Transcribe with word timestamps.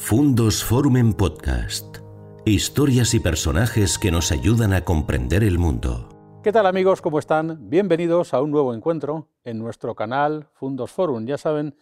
Fundos 0.00 0.64
Forum 0.64 0.96
en 0.96 1.12
Podcast. 1.12 1.98
Historias 2.46 3.12
y 3.12 3.20
personajes 3.20 3.98
que 3.98 4.10
nos 4.10 4.32
ayudan 4.32 4.72
a 4.72 4.82
comprender 4.82 5.44
el 5.44 5.58
mundo. 5.58 6.40
¿Qué 6.42 6.50
tal 6.50 6.64
amigos? 6.64 7.02
¿Cómo 7.02 7.18
están? 7.18 7.68
Bienvenidos 7.68 8.32
a 8.32 8.40
un 8.40 8.50
nuevo 8.50 8.72
encuentro 8.72 9.28
en 9.44 9.58
nuestro 9.58 9.94
canal 9.94 10.48
Fundos 10.54 10.92
Forum. 10.92 11.26
Ya 11.26 11.36
saben, 11.36 11.76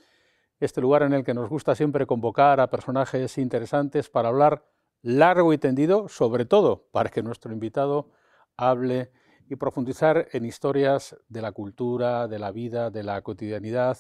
este 0.59 0.81
lugar 0.81 1.03
en 1.03 1.13
el 1.13 1.23
que 1.23 1.35
nos 1.35 1.49
gusta 1.49 1.77
siempre 1.77 2.07
convocar 2.07 2.59
a 2.59 2.69
personajes 2.69 3.39
interesantes 3.39 4.09
para 4.09 4.31
hablar 4.31 4.65
largo 5.03 5.53
y 5.53 5.59
tendido, 5.59 6.09
sobre 6.09 6.47
todo 6.47 6.89
para 6.91 7.11
que 7.11 7.23
nuestro 7.23 7.53
invitado 7.53 8.11
hable 8.57 9.13
y 9.49 9.55
profundizar 9.55 10.27
en 10.33 10.47
historias 10.47 11.17
de 11.29 11.43
la 11.43 11.53
cultura, 11.53 12.27
de 12.27 12.41
la 12.41 12.51
vida, 12.51 12.91
de 12.91 13.05
la 13.05 13.23
cotidianidad, 13.23 13.99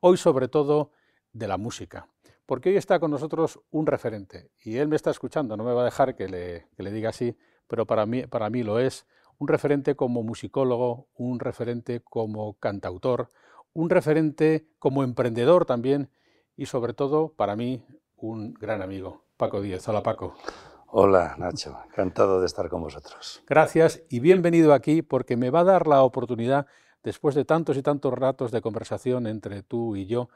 hoy 0.00 0.18
sobre 0.18 0.48
todo 0.48 0.90
de 1.32 1.48
la 1.48 1.56
música 1.56 2.11
porque 2.52 2.68
hoy 2.68 2.76
está 2.76 3.00
con 3.00 3.10
nosotros 3.10 3.58
un 3.70 3.86
referente 3.86 4.50
y 4.62 4.76
él 4.76 4.86
me 4.86 4.96
está 4.96 5.10
escuchando, 5.10 5.56
no 5.56 5.64
me 5.64 5.72
va 5.72 5.80
a 5.80 5.84
dejar 5.86 6.14
que 6.14 6.28
le, 6.28 6.90
diga 6.90 7.08
así, 7.08 7.34
pero 7.66 7.86
para 7.86 8.04
mí, 8.04 8.26
para 8.26 8.50
mí 8.50 8.62
lo 8.62 8.78
es, 8.78 9.06
un 9.38 9.48
referente 9.48 9.96
como 9.96 10.22
musicólogo, 10.22 11.08
un 11.14 11.40
referente 11.40 12.00
como 12.00 12.58
cantautor, 12.58 13.30
un 13.72 13.88
referente 13.88 14.66
como 14.78 15.02
emprendedor 15.02 15.64
también 15.64 16.10
y 16.54 16.66
sobre 16.66 16.92
todo 16.92 17.32
para 17.32 17.56
mí 17.56 17.86
un 18.18 18.52
gran 18.52 18.82
amigo, 18.82 19.24
Paco 19.38 19.62
Díez. 19.62 19.88
Hola 19.88 20.02
Paco. 20.02 20.34
Hola 20.88 21.34
Nacho, 21.38 21.74
encantado 21.86 22.38
de 22.38 22.44
estar 22.44 22.68
con 22.68 22.82
vosotros. 22.82 23.42
Gracias 23.46 24.02
y 24.10 24.20
bienvenido 24.20 24.74
aquí 24.74 25.00
porque 25.00 25.38
me 25.38 25.48
va 25.48 25.60
a 25.60 25.64
dar 25.64 25.86
la 25.86 26.02
oportunidad, 26.02 26.66
después 27.02 27.34
de 27.34 27.46
tantos 27.46 27.78
y 27.78 27.82
tantos 27.82 28.12
ratos 28.12 28.52
de 28.52 28.60
conversación 28.60 29.26
entre 29.26 29.62
tú 29.62 29.96
y 29.96 30.04
yo, 30.04 30.28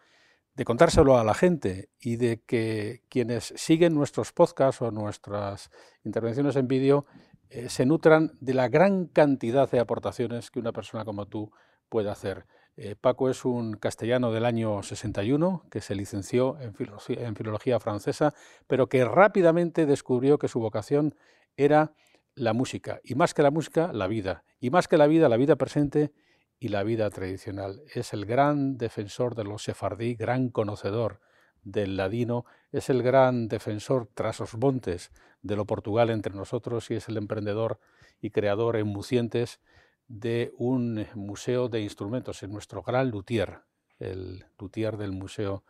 de 0.57 0.65
contárselo 0.65 1.19
a 1.19 1.25
la 1.25 1.35
gente 1.35 1.91
y 2.01 2.17
de 2.17 2.41
que 2.41 3.03
quienes 3.11 3.53
siguen 3.57 3.95
nuestros 3.95 4.33
podcasts 4.33 4.81
o 4.81 4.91
nuestras 4.91 5.71
intervenciones 6.03 6.57
en 6.57 6.67
vídeo 6.67 7.05
eh, 7.51 7.69
se 7.69 7.85
nutran 7.85 8.33
de 8.41 8.55
la 8.55 8.69
gran 8.69 9.07
cantidad 9.07 9.71
de 9.71 9.81
aportaciones 9.81 10.51
que 10.51 10.59
una 10.59 10.73
persona 10.73 11.05
como 11.05 11.27
tú 11.27 11.53
puede 11.91 12.11
hacer. 12.11 12.47
Eh, 12.79 12.97
Paco 12.99 13.29
es 13.29 13.45
un 13.45 13.75
castellano 13.75 14.33
del 14.33 14.47
año 14.47 14.83
61 14.83 15.67
que 15.71 15.81
se 15.81 15.95
licenció 15.95 16.59
en 16.61 16.75
filología, 16.75 17.27
en 17.27 17.37
filología 17.37 17.79
francesa, 17.79 18.35
pero 18.67 18.89
que 18.89 19.05
rápidamente 19.05 19.85
descubrió 19.87 20.39
que 20.39 20.49
su 20.49 20.59
vocación 20.59 21.15
era 21.57 21.93
la 22.35 22.53
música, 22.53 23.01
y 23.03 23.15
más 23.15 23.33
que 23.33 23.43
la 23.43 23.51
música, 23.51 23.93
la 23.95 24.07
vida, 24.07 24.45
y 24.61 24.69
más 24.69 24.89
que 24.89 24.99
la 24.99 25.07
vida, 25.07 25.31
la 25.31 25.39
vida 25.39 25.57
presente 25.57 26.13
y 26.59 26.69
la 26.69 26.83
vida 26.83 27.11
tradicional. 27.11 27.83
Es 27.95 28.13
el 28.13 28.25
gran 28.27 28.79
defensor 28.79 29.35
de 29.35 29.45
los 29.45 29.63
sefardí, 29.65 30.15
gran 30.15 30.49
conocedor 30.49 31.21
del 31.63 31.97
ladino, 31.97 32.45
es 32.73 32.91
el 32.91 33.03
gran 33.03 33.49
defensor 33.49 34.09
tras 34.15 34.41
los 34.41 34.57
montes 34.57 35.11
de 35.43 35.57
lo 35.57 35.67
Portugal 35.67 36.11
entre 36.11 36.35
nosotros 36.35 36.91
y 36.91 36.95
es 36.95 37.09
el 37.09 37.17
emprendedor 37.17 37.81
y 38.21 38.31
creador 38.31 38.77
en 38.77 38.87
Mucientes 38.87 39.61
de 40.09 40.53
un 40.57 41.07
museo 41.15 41.69
de 41.69 41.81
instrumentos, 41.81 42.43
en 42.43 42.53
nuestro 42.53 42.83
gran 42.83 43.11
luthier, 43.11 43.61
el 43.99 44.45
luthier 44.59 44.97
del 44.97 45.13
Museo 45.13 45.65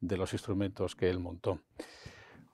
de 0.00 0.16
los 0.16 0.32
Instrumentos 0.32 0.94
que 0.94 1.10
él 1.10 1.18
montó. 1.18 1.60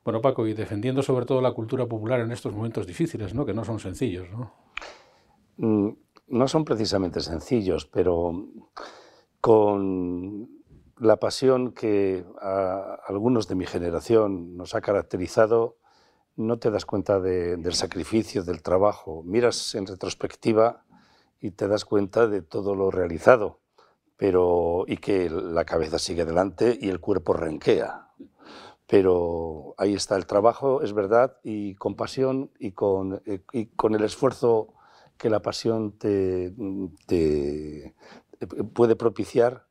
Bueno, 0.04 0.22
Paco, 0.22 0.46
y 0.46 0.54
defendiendo 0.54 1.02
sobre 1.02 1.26
todo 1.26 1.42
la 1.42 1.52
cultura 1.52 1.86
popular 1.86 2.20
en 2.20 2.32
estos 2.32 2.54
momentos 2.54 2.86
difíciles, 2.86 3.34
¿no? 3.34 3.44
que 3.44 3.52
no 3.52 3.64
son 3.64 3.78
sencillos. 3.78 4.28
¿no? 4.30 4.54
Mm, 5.58 5.90
no 6.28 6.48
son 6.48 6.64
precisamente 6.64 7.20
sencillos, 7.20 7.86
pero 7.86 8.46
con 9.40 10.48
la 10.98 11.16
pasión 11.16 11.72
que 11.72 12.24
a 12.40 12.98
algunos 13.06 13.48
de 13.48 13.54
mi 13.54 13.66
generación 13.66 14.56
nos 14.56 14.74
ha 14.74 14.80
caracterizado, 14.80 15.76
no 16.36 16.58
te 16.58 16.70
das 16.70 16.84
cuenta 16.84 17.20
del 17.20 17.74
sacrificio, 17.74 18.44
del 18.44 18.62
trabajo. 18.62 19.22
Miras 19.24 19.74
en 19.74 19.86
retrospectiva 19.86 20.84
y 21.40 21.52
te 21.52 21.68
das 21.68 21.84
cuenta 21.84 22.27
de 22.27 22.42
todo 22.42 22.74
lo 22.74 22.90
realizado, 22.90 23.61
pero 24.17 24.84
y 24.86 24.98
que 24.98 25.30
la 25.30 25.64
cabeza 25.64 25.98
sigue 25.98 26.22
adelante 26.22 26.78
y 26.80 26.88
el 26.88 27.00
cuerpo 27.00 27.33
renquea. 27.33 28.08
Pero 28.86 29.74
ahí 29.78 29.94
está 29.94 30.17
el 30.17 30.27
trabajo, 30.27 30.83
es 30.83 30.92
verdad, 30.94 31.36
y 31.42 31.74
con 31.74 31.94
pasión 31.94 32.50
y 32.58 32.72
con, 32.72 33.20
eh, 33.27 33.42
y 33.52 33.67
con 33.67 33.94
el 33.94 34.02
esfuerzo 34.02 34.74
que 35.18 35.29
la 35.29 35.40
pasión 35.40 35.92
te, 35.98 36.55
puede 38.73 38.96
propiciar, 38.96 39.67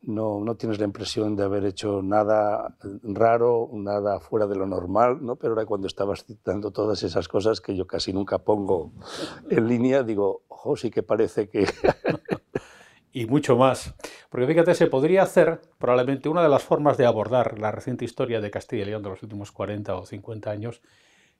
no, 0.00 0.40
no, 0.40 0.54
tienes 0.56 0.78
la 0.78 0.84
impresión 0.84 1.34
de 1.34 1.44
haber 1.44 1.64
hecho 1.64 2.02
nada 2.02 2.76
raro, 3.02 3.70
nada 3.72 4.20
fuera 4.20 4.46
de 4.46 4.54
lo 4.56 4.66
normal, 4.66 5.18
¿no? 5.20 5.36
pero 5.36 5.54
ahora 5.54 5.66
cuando 5.66 5.86
estabas 5.86 6.24
citando 6.24 6.70
todas 6.70 7.02
esas 7.02 7.26
cosas 7.26 7.60
que 7.60 7.74
yo 7.74 7.86
casi 7.86 8.12
nunca 8.12 8.38
pongo 8.38 8.92
en 9.50 9.66
línea, 9.66 10.02
digo, 10.02 10.42
ojo, 10.48 10.76
sí 10.76 10.90
que 10.90 11.02
parece 11.02 11.48
que... 11.48 11.66
y 13.12 13.26
mucho 13.26 13.56
más. 13.56 13.94
Porque 14.28 14.46
fíjate, 14.46 14.74
se 14.74 14.88
podría 14.88 15.22
hacer 15.22 15.60
probablemente 15.78 16.28
una 16.28 16.42
de 16.42 16.48
las 16.48 16.64
formas 16.64 16.96
de 16.98 17.06
abordar 17.06 17.58
la 17.58 17.70
reciente 17.70 18.04
historia 18.04 18.40
de 18.40 18.50
Castilla 18.50 18.82
y 18.82 18.86
León 18.86 19.02
de 19.02 19.10
los 19.10 19.22
últimos 19.22 19.52
40 19.52 19.94
o 19.94 20.04
50 20.04 20.50
años 20.50 20.82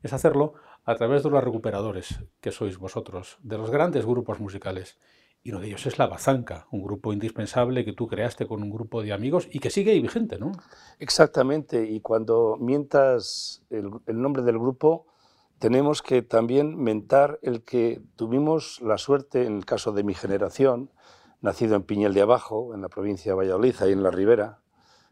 es 0.03 0.13
hacerlo 0.13 0.55
a 0.85 0.95
través 0.97 1.23
de 1.23 1.31
los 1.31 1.43
recuperadores, 1.43 2.21
que 2.41 2.53
sois 2.53 2.79
vosotros, 2.79 3.39
de 3.43 3.59
los 3.59 3.71
grandes 3.71 4.05
grupos 4.05 4.41
musicales. 4.41 4.99
Y 5.43 5.51
uno 5.51 5.61
de 5.61 5.67
ellos 5.67 5.87
es 5.87 5.99
La 5.99 6.07
Bazanca, 6.07 6.67
un 6.71 6.83
grupo 6.83 7.13
indispensable 7.13 7.85
que 7.85 7.93
tú 7.93 8.07
creaste 8.07 8.47
con 8.47 8.63
un 8.63 8.71
grupo 8.71 9.03
de 9.03 9.13
amigos 9.13 9.49
y 9.51 9.59
que 9.59 9.71
sigue 9.71 9.99
vigente, 10.01 10.39
¿no? 10.39 10.53
Exactamente, 10.99 11.85
y 11.87 12.01
cuando 12.01 12.57
mientas 12.59 13.63
el, 13.71 13.91
el 14.07 14.21
nombre 14.21 14.43
del 14.43 14.59
grupo, 14.59 15.07
tenemos 15.59 16.03
que 16.03 16.23
también 16.23 16.77
mentar 16.77 17.39
el 17.43 17.63
que 17.63 18.03
tuvimos 18.17 18.81
la 18.81 18.99
suerte, 18.99 19.47
en 19.47 19.57
el 19.59 19.65
caso 19.65 19.93
de 19.93 20.03
mi 20.03 20.15
generación, 20.15 20.91
nacido 21.41 21.77
en 21.77 21.83
Piñel 21.83 22.15
de 22.15 22.23
Abajo, 22.23 22.75
en 22.75 22.83
la 22.83 22.89
provincia 22.89 23.33
de 23.33 23.37
Valladolid, 23.37 23.75
ahí 23.81 23.93
en 23.93 24.03
la 24.03 24.11
Ribera, 24.11 24.61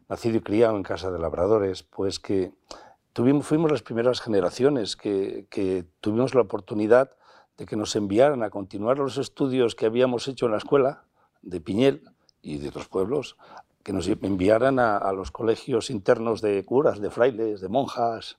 nacido 0.09 0.37
y 0.37 0.41
criado 0.41 0.75
en 0.75 0.83
casa 0.83 1.11
de 1.11 1.19
labradores, 1.19 1.83
pues 1.83 2.19
que 2.19 2.53
tuvimos, 3.13 3.45
fuimos 3.45 3.71
las 3.71 3.83
primeras 3.83 4.19
generaciones 4.19 4.95
que, 4.95 5.85
tuvimos 6.01 6.35
la 6.35 6.41
oportunidad 6.41 7.11
de 7.57 7.65
que 7.65 7.75
nos 7.75 7.95
enviaran 7.95 8.43
a 8.43 8.49
continuar 8.49 8.97
los 8.97 9.17
estudios 9.17 9.75
que 9.75 9.85
habíamos 9.85 10.27
hecho 10.27 10.47
en 10.47 10.53
la 10.53 10.57
escuela 10.57 11.05
de 11.43 11.61
Piñel 11.61 12.03
y 12.41 12.57
de 12.57 12.69
otros 12.69 12.87
pueblos, 12.87 13.37
que 13.83 13.93
nos 13.93 14.07
enviaran 14.07 14.79
a, 14.79 15.11
los 15.13 15.31
colegios 15.31 15.89
internos 15.89 16.41
de 16.41 16.65
curas, 16.65 16.99
de 16.99 17.09
frailes, 17.09 17.61
de 17.61 17.69
monjas. 17.69 18.37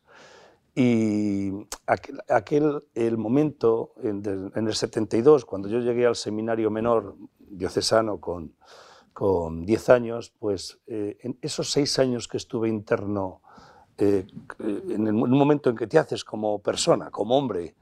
Y 0.75 1.53
aquel, 2.29 2.85
el 2.95 3.17
momento, 3.17 3.93
en, 4.03 4.23
el 4.55 4.75
72, 4.75 5.45
cuando 5.45 5.69
yo 5.69 5.79
llegué 5.79 6.07
al 6.07 6.17
seminario 6.17 6.71
menor 6.71 7.15
diocesano 7.39 8.19
con, 8.19 8.55
con 9.13 9.65
10 9.65 9.89
años, 9.91 10.33
pues 10.39 10.81
eh, 10.87 11.19
en 11.21 11.39
esos 11.43 11.71
seis 11.71 11.99
años 11.99 12.27
que 12.27 12.39
estuve 12.39 12.69
interno 12.69 13.43
eh, 13.99 14.27
en 14.89 15.07
el 15.07 15.13
momento 15.13 15.71
en 15.71 15.77
que 15.77 15.87
te 15.87 15.99
haces 15.99 16.25
como 16.25 16.59
persona, 16.61 17.11
como 17.11 17.39
hombre, 17.39 17.77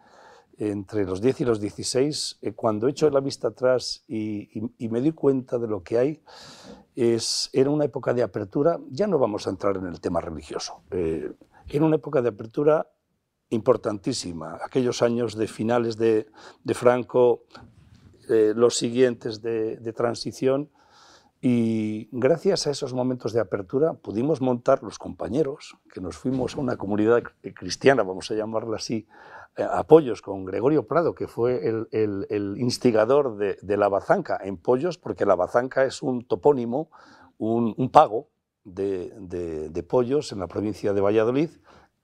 entre 0.59 1.07
los 1.07 1.23
10 1.23 1.41
y 1.41 1.45
los 1.45 1.61
16, 1.61 2.39
eh, 2.43 2.53
cuando 2.53 2.87
echo 2.87 3.09
la 3.09 3.21
vista 3.21 3.49
atrás 3.49 4.05
y, 4.07 4.49
me 4.79 5.01
doy 5.01 5.13
cuenta 5.13 5.59
de 5.59 5.67
lo 5.67 5.83
que 5.83 5.99
hay, 5.99 6.23
es, 6.95 7.49
era 7.55 7.71
una 7.71 7.87
época 7.87 8.13
de 8.13 8.23
apertura, 8.23 8.79
ya 8.91 9.07
no 9.07 9.19
vamos 9.19 9.47
a 9.47 9.51
entrar 9.51 9.79
en 9.79 9.87
el 9.87 10.01
tema 10.01 10.21
religioso, 10.21 10.83
eh, 10.91 11.33
era 11.69 11.85
una 11.85 11.97
época 11.97 12.21
de 12.21 12.29
apertura 12.29 12.87
importantísima, 13.49 14.59
aquellos 14.63 15.01
años 15.01 15.35
de 15.35 15.47
finales 15.47 15.97
de, 15.97 16.27
Franco, 16.75 17.45
los 18.29 18.79
siguientes 18.79 19.43
de 19.43 19.93
transición, 19.95 20.71
y 21.45 22.09
gracias 22.13 22.69
a 22.69 22.71
esos 22.71 22.95
momentos 22.95 23.33
de 23.33 23.41
apertura 23.41 23.95
pudimos 23.95 24.41
montar 24.41 24.85
los 24.85 24.97
compañeros, 24.97 25.77
que 25.93 26.01
nos 26.01 26.17
fuimos 26.17 26.55
a 26.55 26.61
una 26.61 26.77
comunidad 26.77 27.25
cristiana, 27.57 28.05
vamos 28.05 28.31
a 28.31 28.35
llamarla 28.35 28.77
así, 28.77 29.09
eh, 29.57 29.67
apoyos 29.69 30.23
con 30.23 30.45
Gregorio 30.45 30.87
Prado, 30.87 31.17
que 31.17 31.27
fue 31.27 31.67
el, 31.67 32.55
instigador 32.59 33.37
de, 33.37 33.77
la 33.77 33.89
Bazanca 33.89 34.39
en 34.41 34.57
Pollos, 34.57 34.99
porque 34.99 35.27
la 35.27 35.35
Bazanca 35.35 35.85
es 35.85 36.01
un 36.01 36.25
topónimo, 36.25 36.91
un, 37.39 37.91
pago 37.91 38.29
de, 38.63 39.13
de, 39.19 39.83
pollos 39.83 40.31
en 40.31 40.39
la 40.39 40.47
provincia 40.47 40.93
de 40.93 41.01
Valladolid 41.01 41.51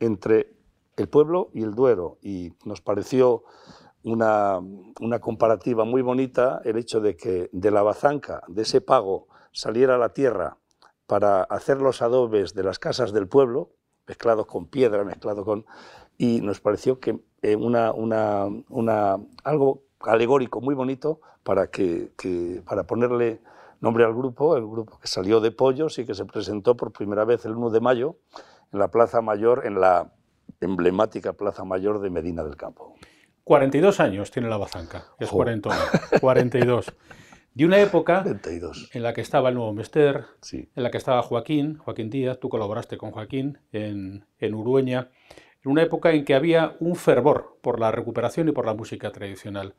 entre 0.00 0.52
el 0.96 1.08
pueblo 1.08 1.50
y 1.54 1.62
el 1.62 1.76
Duero. 1.76 2.18
Y 2.22 2.54
nos 2.64 2.80
pareció 2.80 3.44
una, 4.02 4.60
una, 5.00 5.18
comparativa 5.18 5.84
muy 5.84 6.02
bonita 6.02 6.60
el 6.64 6.78
hecho 6.78 7.00
de 7.00 7.16
que 7.16 7.48
de 7.52 7.70
la 7.70 7.82
bazanca, 7.82 8.42
de 8.48 8.62
ese 8.62 8.80
pago, 8.80 9.28
saliera 9.52 9.98
la 9.98 10.10
tierra 10.10 10.56
para 11.06 11.42
hacer 11.42 11.80
los 11.80 12.02
adobes 12.02 12.54
de 12.54 12.62
las 12.62 12.78
casas 12.78 13.12
del 13.12 13.28
pueblo, 13.28 13.70
mezclados 14.06 14.46
con 14.46 14.66
piedra, 14.66 15.04
mezclado 15.04 15.44
con... 15.44 15.64
Y 16.16 16.40
nos 16.40 16.60
pareció 16.60 16.98
que 17.00 17.20
eh, 17.42 17.56
una, 17.56 17.92
una, 17.92 18.46
una, 18.68 19.18
algo 19.44 19.84
alegórico 20.00 20.60
muy 20.60 20.74
bonito 20.74 21.20
para, 21.42 21.70
que, 21.70 22.12
que, 22.16 22.62
para 22.66 22.84
ponerle 22.84 23.40
nombre 23.80 24.04
al 24.04 24.14
grupo, 24.14 24.56
el 24.56 24.66
grupo 24.66 24.98
que 24.98 25.06
salió 25.06 25.40
de 25.40 25.50
Pollos 25.50 25.98
y 25.98 26.04
que 26.04 26.14
se 26.14 26.24
presentó 26.24 26.76
por 26.76 26.92
primera 26.92 27.24
vez 27.24 27.44
el 27.44 27.52
1 27.52 27.70
de 27.70 27.80
mayo 27.80 28.16
en 28.72 28.80
la 28.80 28.88
Plaza 28.88 29.22
Mayor, 29.22 29.64
en 29.64 29.80
la 29.80 30.12
emblemática 30.60 31.32
Plaza 31.32 31.64
Mayor 31.64 32.00
de 32.00 32.10
Medina 32.10 32.44
del 32.44 32.56
Campo. 32.56 32.94
42 33.48 33.98
años 34.00 34.30
tiene 34.30 34.50
la 34.50 34.58
Bazanca, 34.58 35.06
es 35.18 35.30
40, 35.30 35.70
42. 36.20 36.92
De 37.54 37.64
una 37.64 37.80
época 37.80 38.22
en 38.92 39.02
la 39.02 39.14
que 39.14 39.22
estaba 39.22 39.48
el 39.48 39.54
nuevo 39.54 39.72
Mester, 39.72 40.26
en 40.52 40.82
la 40.82 40.90
que 40.90 40.98
estaba 40.98 41.22
Joaquín, 41.22 41.78
Joaquín 41.78 42.10
Díaz, 42.10 42.38
tú 42.38 42.50
colaboraste 42.50 42.98
con 42.98 43.10
Joaquín 43.10 43.58
en, 43.72 44.26
en 44.38 44.54
Urueña, 44.54 45.08
en 45.64 45.70
una 45.70 45.82
época 45.82 46.12
en 46.12 46.26
que 46.26 46.34
había 46.34 46.76
un 46.78 46.94
fervor 46.94 47.56
por 47.62 47.80
la 47.80 47.90
recuperación 47.90 48.50
y 48.50 48.52
por 48.52 48.66
la 48.66 48.74
música 48.74 49.10
tradicional. 49.12 49.74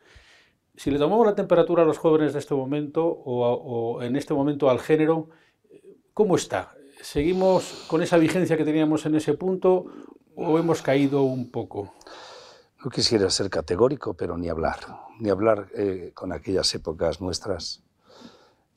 Si 0.75 0.89
le 0.89 0.98
tomamos 0.98 1.27
la 1.27 1.36
temperatura 1.36 1.83
a 1.83 1.86
los 1.86 2.00
jóvenes 2.00 2.33
de 2.33 2.39
este 2.39 2.56
momento 2.56 3.06
o, 3.06 4.01
en 4.01 4.15
este 4.15 4.33
momento 4.33 4.72
al 4.72 4.80
género, 4.80 5.30
¿cómo 6.15 6.38
está? 6.38 6.74
¿Seguimos 7.01 7.86
con 7.88 8.01
esa 8.01 8.18
vigencia 8.18 8.57
que 8.57 8.65
teníamos 8.65 9.06
en 9.06 9.13
ese 9.13 9.36
punto 9.36 9.86
o 10.36 10.57
hemos 10.57 10.81
caído 10.81 11.22
un 11.22 11.51
poco? 11.51 11.94
No 12.83 12.89
quisiera 12.89 13.29
ser 13.29 13.49
categórico, 13.49 14.13
pero 14.13 14.37
ni 14.37 14.49
hablar, 14.49 14.77
ni 15.19 15.29
hablar 15.29 15.67
eh, 15.75 16.11
con 16.13 16.31
aquellas 16.31 16.73
épocas 16.75 17.19
nuestras 17.19 17.83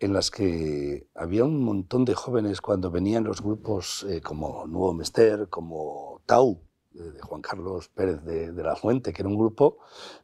en 0.00 0.12
las 0.12 0.32
que 0.32 1.06
había 1.14 1.44
un 1.44 1.62
montón 1.62 2.04
de 2.04 2.14
jóvenes 2.14 2.60
cuando 2.60 2.90
venían 2.90 3.22
los 3.22 3.40
grupos 3.40 4.04
eh, 4.08 4.20
como 4.20 4.66
Nuevo 4.66 4.93
Mester, 4.93 5.49
como 5.49 6.20
Tau, 6.26 6.60
de 6.94 7.20
Juan 7.20 7.40
Carlos 7.40 7.88
Pérez 7.88 8.22
de, 8.25 8.62
la 8.62 8.76
Fuente, 8.76 9.12
que 9.12 9.22
era 9.22 9.28
un 9.28 9.38
grupo 9.38 9.78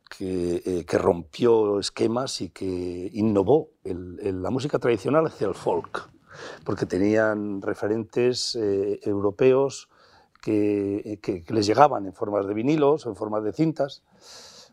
que, 0.09 0.63
eh, 0.65 0.99
rompió 0.99 1.79
esquemas 1.79 2.41
y 2.41 2.51
que 2.51 3.11
innovó 3.15 3.71
la 3.85 4.51
música 4.51 4.79
tradicional 4.79 5.27
hacia 5.27 5.47
el 5.47 5.55
folk, 5.55 6.11
porque 6.65 6.87
tenían 6.87 7.63
referentes 7.63 8.55
eh, 8.55 9.01
europeos 9.03 9.89
que, 10.41 11.19
que, 11.23 11.45
les 11.49 11.67
llegaban 11.67 12.07
en 12.07 12.13
formas 12.13 12.47
de 12.47 12.55
vinilos 12.55 13.07
o 13.07 13.11
en 13.11 13.17
formas 13.17 13.43
de 13.45 13.53
cintas, 13.53 14.03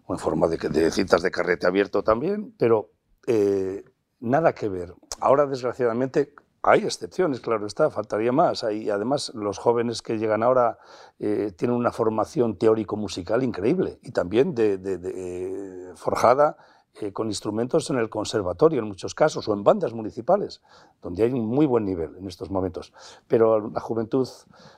o 0.06 0.14
en 0.14 0.20
forma 0.20 0.48
de, 0.48 0.92
cintas 0.92 1.22
de 1.22 1.32
carrete 1.32 1.68
abierto 1.68 2.04
también, 2.04 2.54
pero 2.58 2.92
eh, 3.28 3.84
nada 4.20 4.54
que 4.54 4.70
ver. 4.70 4.94
Ahora, 5.20 5.46
desgraciadamente, 5.46 6.34
hay 6.62 6.84
excepciones, 6.84 7.40
claro 7.42 7.66
está, 7.68 7.90
faltaría 7.90 8.32
más. 8.32 8.64
Hay, 8.64 8.90
además, 8.90 9.32
los 9.36 9.58
jóvenes 9.58 10.02
que 10.02 10.18
llegan 10.18 10.44
ahora 10.44 10.78
eh, 11.20 11.52
tienen 11.56 11.78
una 11.78 11.92
formación 11.92 12.58
teórico-musical 12.58 13.44
increíble 13.44 14.00
y 14.02 14.12
también 14.12 14.54
eh, 14.58 15.92
forjada 15.96 16.58
eh, 17.02 17.12
con 17.12 17.28
instrumentos 17.28 17.90
en 17.90 17.98
el 17.98 18.10
conservatorio 18.10 18.80
en 18.80 18.88
muchos 18.88 19.14
casos 19.14 19.48
o 19.48 19.54
en 19.54 19.64
bandas 19.64 19.94
municipales, 19.94 20.62
donde 21.02 21.24
hay 21.24 21.32
un 21.32 21.46
muy 21.46 21.66
buen 21.66 21.86
nivel 21.86 22.16
en 22.18 22.28
estos 22.28 22.50
momentos. 22.50 22.94
Pero 23.28 23.70
la 23.70 23.80
juventud, 23.80 24.28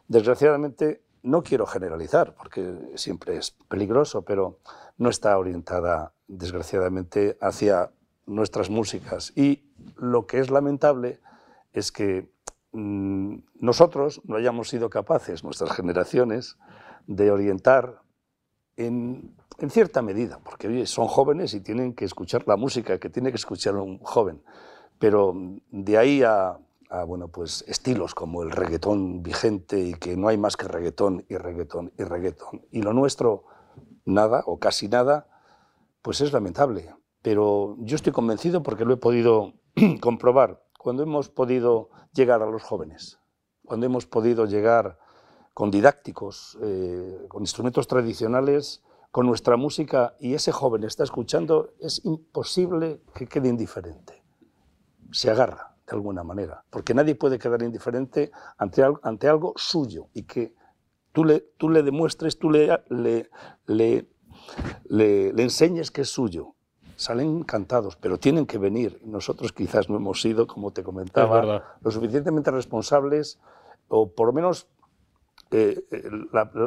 desgraciadamente, 0.08 1.04
no 1.24 1.44
quiero 1.44 1.66
generalizar 1.66 2.34
porque 2.36 2.94
siempre 2.96 3.38
es 3.38 3.52
peligroso, 3.68 4.24
pero 4.24 4.60
no 4.98 5.10
está 5.10 5.38
orientada, 5.38 6.14
desgraciadamente, 6.28 7.38
hacia 7.42 7.92
nuestras 8.26 8.70
músicas. 8.70 9.34
Y 9.36 9.64
lo 9.98 10.26
que 10.26 10.40
es 10.40 10.50
lamentable 10.50 11.20
es 11.74 11.92
que 11.92 12.30
mm, 12.72 13.38
nosotros 13.60 14.22
no 14.26 14.38
hayamos 14.38 14.70
sido 14.70 14.90
capaces, 14.90 15.44
nuestras 15.44 15.72
generaciones, 15.72 16.58
de 17.08 17.32
orientar 17.32 18.02
en, 18.78 19.36
cierta 19.70 20.02
medida, 20.02 20.40
porque 20.44 20.86
son 20.86 21.08
jóvenes 21.08 21.54
y 21.54 21.62
tienen 21.62 21.94
que 21.94 22.06
escuchar 22.06 22.48
la 22.48 22.56
música 22.56 23.00
que 23.00 23.10
tiene 23.10 23.32
que 23.32 23.38
escuchar 23.38 23.76
un 23.76 23.98
joven, 24.00 24.42
pero 25.00 25.34
de 25.72 25.98
ahí 25.98 26.24
a, 26.24 26.60
bueno, 27.08 27.28
pues 27.28 27.66
estilos 27.68 28.16
como 28.16 28.44
el 28.44 28.52
reggaetón 28.52 29.24
vigente 29.24 29.80
y 29.80 29.94
que 29.96 30.16
no 30.16 30.28
hay 30.28 30.38
más 30.38 30.56
que 30.56 30.68
reggaetón 30.68 31.26
y 31.28 31.36
reggaetón 31.38 31.92
y 31.98 32.04
reggaetón, 32.04 32.66
y 32.72 32.82
lo 32.84 32.94
nuestro 32.94 33.46
nada 34.06 34.44
o 34.46 34.60
casi 34.60 34.88
nada, 34.88 35.28
pues 36.02 36.22
es 36.22 36.32
lamentable. 36.32 36.94
Pero 37.22 37.76
yo 37.80 37.96
estoy 37.96 38.14
convencido 38.14 38.64
porque 38.64 38.86
lo 38.86 38.94
he 38.94 38.98
podido 38.98 39.54
comprobar 40.02 40.64
cuando 40.78 41.04
hemos 41.04 41.30
podido 41.30 41.90
llegar 42.14 42.42
a 42.42 42.46
los 42.46 42.64
jóvenes, 42.64 43.20
cuando 43.66 43.88
hemos 43.88 44.06
podido 44.06 44.46
llegar 44.46 45.00
con 45.58 45.72
didácticos, 45.72 46.56
eh, 46.62 47.26
con 47.28 47.42
instrumentos 47.42 47.88
tradicionales, 47.88 48.84
con 49.10 49.26
nuestra 49.26 49.58
música, 49.58 50.14
y 50.20 50.36
ese 50.36 50.52
joven 50.52 50.84
está 50.84 51.04
escuchando, 51.04 51.74
es 51.80 52.06
imposible 52.06 53.02
que 53.16 53.26
quede 53.26 53.50
indiferente. 53.50 54.24
Se 55.12 55.32
agarra 55.32 55.76
de 55.88 55.96
alguna 55.96 56.24
manera, 56.24 56.64
porque 56.70 56.94
nadie 56.94 57.16
puede 57.16 57.40
quedar 57.40 57.64
indiferente 57.64 58.30
ante, 58.60 58.84
ante 59.02 59.28
algo 59.28 59.54
suyo 59.56 60.10
y 60.14 60.26
que 60.26 60.54
tú 61.12 61.26
le, 61.26 61.40
tú 61.58 61.72
le 61.72 61.82
demuestres, 61.82 62.38
tú 62.38 62.52
le, 62.52 62.80
le, 62.90 63.28
le, 63.66 64.08
le 65.34 65.42
enseñes 65.42 65.90
que 65.90 66.02
es 66.02 66.10
suyo 66.10 66.54
salen 66.98 67.30
encantados, 67.36 67.96
pero 67.96 68.20
tienen 68.20 68.46
que 68.46 68.60
venir. 68.60 69.02
Nosotros 69.06 69.54
quizás 69.54 69.90
no 69.90 69.96
hemos 69.96 70.22
sido, 70.22 70.46
como 70.46 70.70
te 70.70 70.84
comentaba, 70.84 71.78
lo 71.82 71.92
suficientemente 71.92 72.52
responsables, 72.52 73.40
o 73.88 74.12
por 74.12 74.28
lo 74.28 74.34
menos 74.34 74.68
eh, 75.52 75.86
eh, 75.92 76.04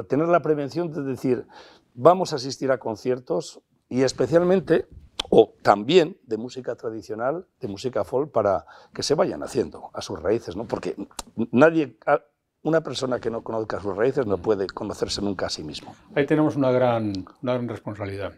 tener 0.08 0.28
la 0.28 0.40
prevención 0.40 0.92
de 0.92 1.02
decir, 1.02 1.46
vamos 1.94 2.32
a 2.32 2.36
asistir 2.36 2.70
a 2.70 2.78
conciertos 2.78 3.60
y 3.88 4.02
especialmente, 4.02 4.86
o 5.28 5.54
también 5.62 6.16
de 6.24 6.36
música 6.36 6.74
tradicional, 6.76 7.46
de 7.60 7.68
música 7.68 8.04
folk, 8.04 8.30
para 8.30 8.64
que 8.94 9.02
se 9.02 9.14
vayan 9.14 9.42
haciendo 9.42 9.90
a 9.92 10.00
sus 10.02 10.20
raíces, 10.20 10.56
¿no? 10.56 10.64
porque 10.64 10.96
nadie... 11.52 11.96
Una 12.62 12.82
persona 12.82 13.20
que 13.20 13.30
no 13.30 13.42
conozca 13.42 13.80
sus 13.80 13.96
raíces 13.96 14.26
no 14.26 14.36
puede 14.36 14.66
conocerse 14.66 15.22
nunca 15.22 15.46
a 15.46 15.48
sí 15.48 15.64
mismo. 15.64 15.94
Ahí 16.14 16.26
tenemos 16.26 16.56
una 16.56 16.70
gran, 16.70 17.24
una 17.40 17.54
gran 17.54 17.66
responsabilidad. 17.66 18.34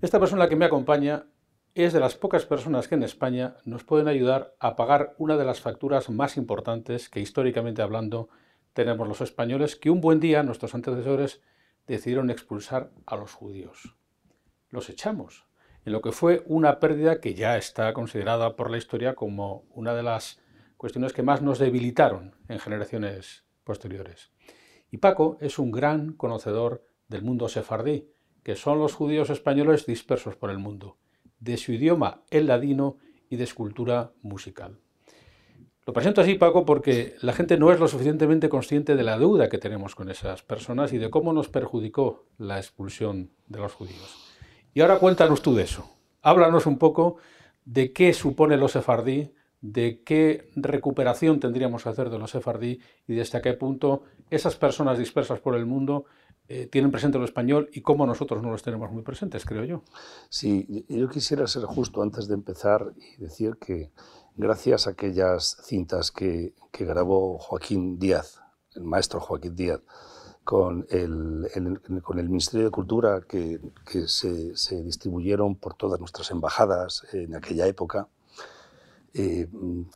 Esta 0.00 0.20
persona 0.20 0.48
que 0.48 0.54
me 0.54 0.64
acompaña 0.64 1.26
es 1.74 1.92
de 1.92 1.98
las 1.98 2.14
pocas 2.14 2.46
personas 2.46 2.86
que 2.86 2.94
en 2.94 3.02
España 3.02 3.56
nos 3.64 3.82
pueden 3.82 4.06
ayudar 4.06 4.54
a 4.60 4.76
pagar 4.76 5.14
una 5.18 5.36
de 5.36 5.44
las 5.44 5.60
facturas 5.60 6.08
más 6.08 6.36
importantes 6.36 7.08
que 7.08 7.20
históricamente 7.20 7.82
hablando 7.82 8.28
tenemos 8.74 9.08
los 9.08 9.22
españoles, 9.22 9.76
que 9.76 9.90
un 9.90 10.00
buen 10.00 10.20
día 10.20 10.42
nuestros 10.42 10.74
antecesores 10.74 11.40
decidieron 11.86 12.30
expulsar 12.30 12.90
a 13.06 13.16
los 13.16 13.32
judíos. 13.32 13.96
Los 14.68 14.90
echamos, 14.90 15.46
en 15.84 15.92
lo 15.92 16.02
que 16.02 16.12
fue 16.12 16.42
una 16.46 16.80
pérdida 16.80 17.20
que 17.20 17.34
ya 17.34 17.56
está 17.56 17.92
considerada 17.94 18.56
por 18.56 18.70
la 18.70 18.76
historia 18.76 19.14
como 19.14 19.64
una 19.70 19.94
de 19.94 20.02
las 20.02 20.40
cuestiones 20.76 21.12
que 21.12 21.22
más 21.22 21.40
nos 21.40 21.58
debilitaron 21.58 22.34
en 22.48 22.58
generaciones 22.58 23.44
posteriores. 23.64 24.32
Y 24.90 24.98
Paco 24.98 25.38
es 25.40 25.58
un 25.58 25.70
gran 25.70 26.12
conocedor 26.12 26.86
del 27.08 27.22
mundo 27.22 27.48
sefardí, 27.48 28.10
que 28.42 28.56
son 28.56 28.78
los 28.78 28.94
judíos 28.94 29.30
españoles 29.30 29.86
dispersos 29.86 30.36
por 30.36 30.50
el 30.50 30.58
mundo 30.58 30.98
de 31.38 31.56
su 31.56 31.72
idioma, 31.72 32.22
el 32.30 32.46
ladino, 32.46 32.98
y 33.30 33.36
de 33.36 33.44
escultura 33.44 34.12
musical. 34.22 34.80
Lo 35.86 35.92
presento 35.92 36.22
así, 36.22 36.34
Paco, 36.34 36.64
porque 36.64 37.14
la 37.20 37.34
gente 37.34 37.58
no 37.58 37.70
es 37.70 37.78
lo 37.78 37.88
suficientemente 37.88 38.48
consciente 38.48 38.96
de 38.96 39.02
la 39.02 39.18
deuda 39.18 39.50
que 39.50 39.58
tenemos 39.58 39.94
con 39.94 40.08
esas 40.08 40.42
personas 40.42 40.94
y 40.94 40.98
de 40.98 41.10
cómo 41.10 41.34
nos 41.34 41.50
perjudicó 41.50 42.24
la 42.38 42.56
expulsión 42.56 43.30
de 43.48 43.58
los 43.58 43.74
judíos. 43.74 44.16
Y 44.72 44.80
ahora 44.80 44.98
cuéntanos 44.98 45.42
tú 45.42 45.54
de 45.54 45.64
eso. 45.64 45.86
Háblanos 46.22 46.64
un 46.64 46.78
poco 46.78 47.16
de 47.66 47.92
qué 47.92 48.14
supone 48.14 48.56
los 48.56 48.72
sefardí, 48.72 49.34
de 49.60 50.02
qué 50.02 50.50
recuperación 50.56 51.38
tendríamos 51.38 51.82
que 51.82 51.90
hacer 51.90 52.08
de 52.08 52.18
los 52.18 52.30
sefardí 52.30 52.80
y 53.06 53.14
desde 53.14 53.42
qué 53.42 53.52
punto 53.52 54.04
esas 54.30 54.56
personas 54.56 54.98
dispersas 54.98 55.40
por 55.40 55.54
el 55.54 55.66
mundo 55.66 56.06
eh, 56.48 56.66
tienen 56.66 56.90
presente 56.90 57.18
lo 57.18 57.24
español 57.24 57.70
y 57.72 57.80
cómo 57.80 58.06
nosotros 58.06 58.42
no 58.42 58.50
los 58.50 58.62
tenemos 58.62 58.90
muy 58.90 59.02
presentes, 59.02 59.46
creo 59.46 59.64
yo. 59.64 59.82
Sí, 60.28 60.84
yo 60.88 61.08
quisiera 61.08 61.46
ser 61.46 61.64
justo 61.64 62.02
antes 62.02 62.28
de 62.28 62.34
empezar 62.34 62.92
y 62.96 63.20
decir 63.22 63.56
que 63.58 63.92
gracias 64.36 64.86
a 64.86 64.90
aquellas 64.90 65.58
cintas 65.64 66.10
que, 66.10 66.54
grabó 66.72 67.38
Joaquín 67.38 67.98
Díaz, 67.98 68.40
el 68.74 68.82
maestro 68.82 69.20
Joaquín 69.20 69.54
Díaz, 69.54 69.80
con 70.42 70.86
el, 70.90 71.48
Ministerio 72.28 72.66
de 72.66 72.70
Cultura 72.70 73.22
que, 73.26 73.60
se, 74.06 74.82
distribuyeron 74.82 75.54
por 75.56 75.74
todas 75.74 76.00
nuestras 76.00 76.30
embajadas 76.30 77.04
en 77.12 77.34
aquella 77.34 77.66
época, 77.66 78.08
eh, 79.16 79.46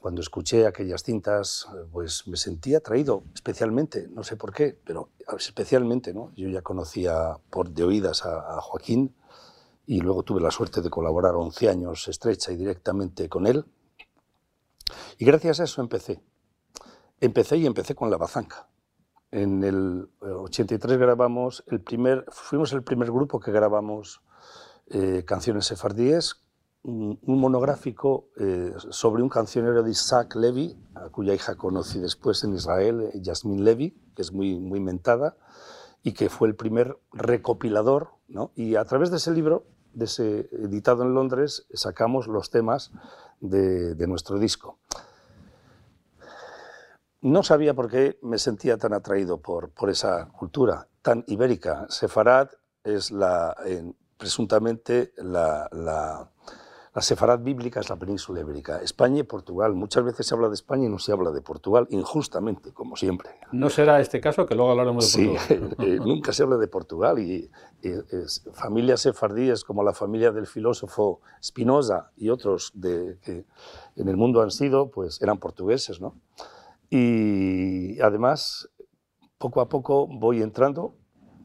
cuando 0.00 0.20
escuché 0.20 0.64
aquellas 0.64 1.02
cintas, 1.02 1.66
pues 1.90 2.28
me 2.28 2.36
sentía 2.36 2.78
atraído 2.78 3.24
especialmente, 3.34 4.06
no 4.08 4.22
sé 4.22 4.36
por 4.36 4.52
qué, 4.52 4.78
pero 4.84 5.08
especialmente, 5.36 6.14
¿no? 6.14 6.30
Yo 6.36 6.48
ya 6.48 6.62
conocía 6.62 7.36
por 7.50 7.70
de 7.70 7.82
oídas 7.82 8.24
a, 8.24 8.60
Joaquín 8.60 9.12
y 9.86 10.00
luego 10.00 10.22
tuve 10.22 10.40
la 10.40 10.52
suerte 10.52 10.82
de 10.82 10.90
colaborar 10.90 11.34
11 11.34 11.68
años 11.68 12.06
estrecha 12.06 12.52
y 12.52 12.56
directamente 12.56 13.28
con 13.28 13.48
él. 13.48 13.64
Y 15.18 15.24
gracias 15.24 15.60
a 15.60 15.64
eso 15.64 15.80
empecé. 15.80 16.22
Empecé 17.20 17.56
y 17.56 17.66
empecé 17.66 17.94
con 17.94 18.10
la 18.10 18.16
bazanca. 18.16 18.68
En 19.30 19.62
el 19.62 20.08
83 20.20 20.98
grabamos 20.98 21.64
el 21.66 21.80
primer, 21.80 22.24
fuimos 22.30 22.72
el 22.72 22.82
primer 22.82 23.10
grupo 23.10 23.40
que 23.40 23.52
grabamos 23.52 24.22
eh, 24.86 25.24
canciones 25.26 25.66
sefardíes 25.66 26.42
un, 26.82 27.18
monográfico 27.22 28.28
eh, 28.36 28.72
sobre 28.90 29.22
un 29.22 29.28
cancionero 29.28 29.82
de 29.82 29.90
Isaac 29.90 30.34
Levy, 30.36 30.76
a 30.94 31.08
cuya 31.08 31.34
hija 31.34 31.56
conocí 31.56 31.98
después 31.98 32.42
en 32.44 32.54
Israel, 32.54 33.10
Yasmin 33.14 33.64
Levy, 33.64 33.96
que 34.14 34.22
es 34.22 34.32
muy, 34.32 34.58
muy 34.58 34.80
mentada, 34.80 35.36
y 36.02 36.12
que 36.12 36.28
fue 36.28 36.48
el 36.48 36.54
primer 36.54 36.96
recopilador. 37.12 38.10
¿no? 38.28 38.52
Y 38.54 38.76
a 38.76 38.84
través 38.84 39.10
de 39.10 39.18
ese 39.18 39.32
libro, 39.32 39.64
de 39.98 40.04
ese, 40.04 40.48
editado 40.52 41.02
en 41.02 41.14
Londres, 41.14 41.66
sacamos 41.74 42.28
los 42.28 42.50
temas 42.50 42.92
de, 43.40 44.06
nuestro 44.06 44.38
disco. 44.38 44.78
No 47.20 47.42
sabía 47.42 47.74
por 47.74 47.90
qué 47.90 48.18
me 48.22 48.38
sentía 48.38 48.78
tan 48.78 48.92
atraído 48.92 49.40
por, 49.40 49.70
por 49.70 49.90
esa 49.90 50.28
cultura 50.28 50.86
tan 51.02 51.24
ibérica. 51.26 51.86
Sefarad 51.88 52.50
es 52.84 53.10
la, 53.10 53.56
presuntamente 54.16 55.12
la, 55.16 56.30
la 56.94 57.02
sefarad 57.02 57.40
bíblica 57.40 57.80
es 57.80 57.88
la 57.90 57.96
península 57.96 58.40
ibérica. 58.40 58.80
España 58.82 59.20
y 59.20 59.22
Portugal. 59.22 59.74
Muchas 59.74 60.04
veces 60.04 60.26
se 60.26 60.34
habla 60.34 60.48
de 60.48 60.54
España 60.54 60.86
y 60.86 60.88
no 60.88 60.98
se 60.98 61.12
habla 61.12 61.30
de 61.30 61.40
Portugal, 61.40 61.86
injustamente, 61.90 62.72
como 62.72 62.96
siempre. 62.96 63.30
No 63.52 63.70
será 63.70 64.00
este 64.00 64.20
caso 64.20 64.46
que 64.46 64.54
luego 64.54 64.70
hablaremos 64.70 65.12
de 65.12 65.26
Portugal. 65.26 65.74
Sí, 65.78 65.84
eh, 65.86 65.98
nunca 65.98 66.32
se 66.32 66.42
habla 66.42 66.56
de 66.56 66.68
Portugal. 66.68 67.18
Y, 67.18 67.50
familias 68.54 69.02
sefardíes 69.02 69.62
como 69.62 69.84
la 69.84 69.92
familia 69.92 70.32
del 70.32 70.48
filósofo 70.48 71.20
Spinoza 71.40 72.10
y 72.16 72.28
otros 72.28 72.72
de, 72.74 73.18
que 73.22 73.44
en 73.94 74.08
el 74.08 74.16
mundo 74.16 74.42
han 74.42 74.50
sido, 74.50 74.90
pues 74.90 75.22
eran 75.22 75.38
portugueses, 75.38 76.00
¿no? 76.00 76.16
Y 76.90 78.00
además, 78.00 78.68
poco 79.38 79.60
a 79.60 79.68
poco 79.68 80.08
voy 80.08 80.42
entrando 80.42 80.97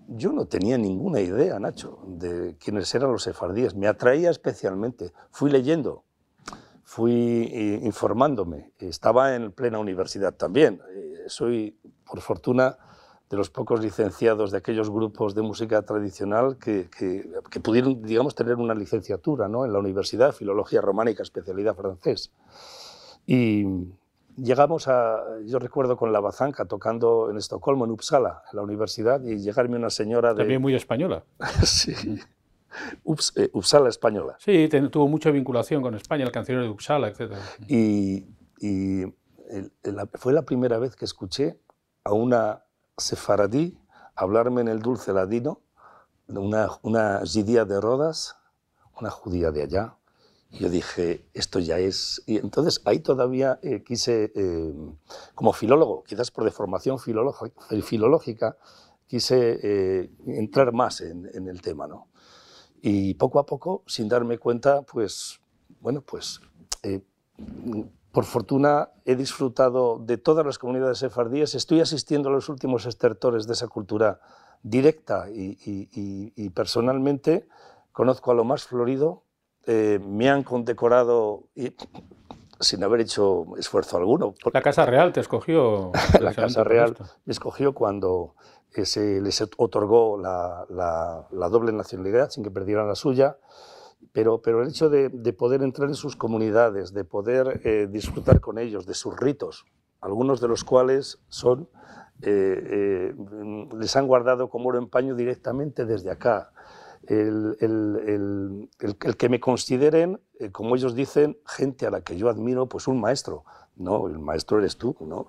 yo 0.08 0.32
no 0.32 0.46
tenía 0.46 0.78
ninguna 0.78 1.20
idea, 1.20 1.60
Nacho, 1.60 2.00
de 2.08 2.56
quiénes 2.58 2.94
eran 2.94 3.12
los 3.12 3.24
sefardíes. 3.24 3.76
Me 3.76 3.88
atraía 3.88 4.30
especialmente. 4.30 5.14
Fui 5.32 5.50
leyendo, 5.50 6.04
fui 6.84 7.50
eh, 7.52 7.80
informándome. 7.84 8.72
Estaba 8.80 9.36
en 9.36 9.52
plena 9.52 9.80
universidad 9.80 10.34
también. 10.34 10.82
Eh, 10.96 11.24
soy, 11.28 11.78
por 12.06 12.22
fortuna, 12.22 12.78
de 13.30 13.38
los 13.38 13.50
pocos 13.50 13.82
licenciados 13.82 14.52
de 14.52 14.60
aquellos 14.60 14.92
grupos 14.92 15.34
de 15.34 15.42
música 15.42 15.82
tradicional 15.82 16.58
que, 16.58 16.88
que, 16.90 17.60
pudieron, 17.60 18.02
digamos, 18.04 18.36
tener 18.36 18.56
una 18.58 18.76
licenciatura 18.76 19.48
¿no? 19.48 19.66
en 19.66 19.74
la 19.74 19.80
universidad, 19.80 20.34
Filología 20.34 20.82
Románica, 20.82 21.24
especialidad 21.24 21.76
francés. 21.76 22.32
Y, 23.26 23.66
llegamos 24.38 24.88
a, 24.88 25.24
yo 25.46 25.60
recuerdo 25.60 25.98
con 25.98 26.12
la 26.12 26.20
bazanca 26.20 26.66
tocando 26.66 27.30
en 27.30 27.38
Estocolmo, 27.38 27.86
en 27.86 27.92
Uppsala, 27.92 28.44
en 28.52 28.58
la 28.58 28.64
universidad, 28.64 29.24
y 29.24 29.38
llegarme 29.38 29.78
una 29.78 29.90
señora 29.90 30.34
de... 30.34 30.40
También 30.40 30.62
muy 30.62 30.76
española. 30.76 31.24
sí. 31.64 31.94
Eh, 33.36 33.50
Uppsala 33.54 33.90
española. 33.90 34.36
Sí, 34.40 34.70
tuvo 34.92 35.08
mucha 35.08 35.32
vinculación 35.32 35.82
con 35.82 35.96
España, 35.96 36.26
el 36.26 36.32
cancionero 36.32 36.66
de 36.66 36.72
Uppsala, 36.72 37.08
etc. 37.08 37.34
Y, 37.68 38.28
y 38.60 39.06
fue 40.16 40.34
la 40.34 40.42
primera 40.42 40.80
vez 40.80 40.96
que 40.96 41.06
escuché 41.06 41.60
a 42.04 42.14
una 42.14 42.64
sefaradí 42.98 43.78
hablarme 44.16 44.62
en 44.62 44.68
el 44.68 44.80
dulce 44.80 45.14
ladino, 45.14 45.62
una, 46.28 46.70
una 46.82 47.20
judía 47.20 47.66
de 47.66 47.80
Rodas, 47.80 48.38
una 49.00 49.10
judía 49.10 49.52
de 49.52 49.64
allá, 49.64 49.96
yo 50.60 50.70
dije, 50.70 51.26
esto 51.34 51.60
ya 51.60 51.80
es... 51.80 52.22
Y 52.28 52.38
entonces 52.38 52.82
ahí 52.86 53.00
todavía 53.00 53.60
eh, 53.64 53.84
quise, 53.84 54.32
eh, 54.36 54.74
como 55.34 55.52
filólogo, 55.52 56.04
quizás 56.04 56.30
por 56.30 56.44
deformación 56.44 57.00
filológica, 57.00 58.58
quise 59.08 59.60
eh, 59.64 60.12
entrar 60.28 60.72
más 60.72 61.02
en, 61.02 61.48
el 61.48 61.62
tema, 61.62 61.88
¿no? 61.88 62.08
Y 62.82 63.16
poco 63.16 63.40
a 63.40 63.46
poco, 63.46 63.84
sin 63.88 64.08
darme 64.08 64.38
cuenta, 64.38 64.84
pues, 64.84 65.40
bueno, 65.80 66.02
pues, 66.02 66.40
por 68.12 68.26
fortuna 68.26 68.90
he 69.06 69.16
disfrutado 69.16 69.98
de 69.98 70.18
todas 70.18 70.46
las 70.46 70.60
comunidades 70.60 71.00
sefardíes, 71.00 71.56
estoy 71.56 71.80
asistiendo 71.80 72.30
a 72.30 72.32
los 72.32 72.50
últimos 72.50 72.86
estertores 72.86 73.48
de 73.48 73.54
esa 73.54 73.68
cultura 73.68 74.20
directa 74.62 75.28
y 75.32 76.50
personalmente 76.50 77.48
conozco 77.92 78.32
a 78.32 78.36
lo 78.36 78.44
más 78.44 78.66
florido 78.66 79.24
eh, 79.66 80.00
me 80.06 80.30
han 80.30 80.44
condecorado 80.44 81.44
y, 81.56 81.74
sin 82.60 82.84
haber 82.84 83.02
hecho 83.02 83.46
esfuerzo 83.58 83.98
alguno. 83.98 84.36
La 84.52 84.62
Casa 84.62 84.86
Real 84.86 85.14
te 85.14 85.22
escogió. 85.22 85.92
la 86.20 86.34
Casa 86.34 86.64
Real 86.64 86.96
me 87.26 87.32
escogió 87.32 87.74
cuando 87.74 88.36
eh, 88.76 88.86
se 88.86 89.22
les 89.22 89.42
otorgó 89.42 90.18
la, 90.18 90.66
la, 90.70 91.50
doble 91.50 91.72
nacionalidad 91.72 92.30
sin 92.30 92.44
que 92.44 92.52
perdieran 92.52 92.88
la 92.88 92.96
suya. 92.96 93.38
Pero, 94.12 94.42
pero 94.42 94.62
el 94.62 94.68
hecho 94.68 94.90
de, 94.90 95.08
de 95.08 95.32
poder 95.32 95.64
entrar 95.64 95.88
en 95.88 95.96
sus 95.96 96.18
comunidades, 96.18 96.94
de 96.94 97.06
poder 97.06 97.62
eh, 97.64 97.88
disfrutar 97.90 98.42
con 98.42 98.60
ellos, 98.60 98.86
de 98.86 98.96
sus 98.96 99.18
ritos, 99.18 99.66
algunos 100.02 100.42
de 100.42 100.50
los 100.50 100.66
cuales 100.66 101.20
son, 101.30 101.70
les 102.20 103.96
han 103.96 104.08
guardado 104.08 104.50
como 104.50 104.70
oro 104.70 104.78
en 104.78 104.90
paño 104.90 105.16
directamente 105.16 105.86
desde 105.86 106.12
acá 106.12 106.53
el, 107.08 107.58
el, 107.60 108.70
el, 108.80 108.96
el, 109.00 109.18
que 109.18 109.30
me 109.30 109.40
consideren, 109.40 110.22
eh, 110.40 110.52
como 110.52 110.76
ellos 110.76 110.96
dicen, 110.96 111.38
gente 111.46 111.86
a 111.86 111.92
la 111.92 112.02
que 112.02 112.18
yo 112.18 112.30
admiro, 112.30 112.68
pues 112.68 112.88
un 112.88 113.00
maestro. 113.00 113.44
No, 113.76 114.08
el 114.08 114.20
maestro 114.20 114.60
eres 114.60 114.78
tú, 114.78 114.96
¿no? 115.00 115.26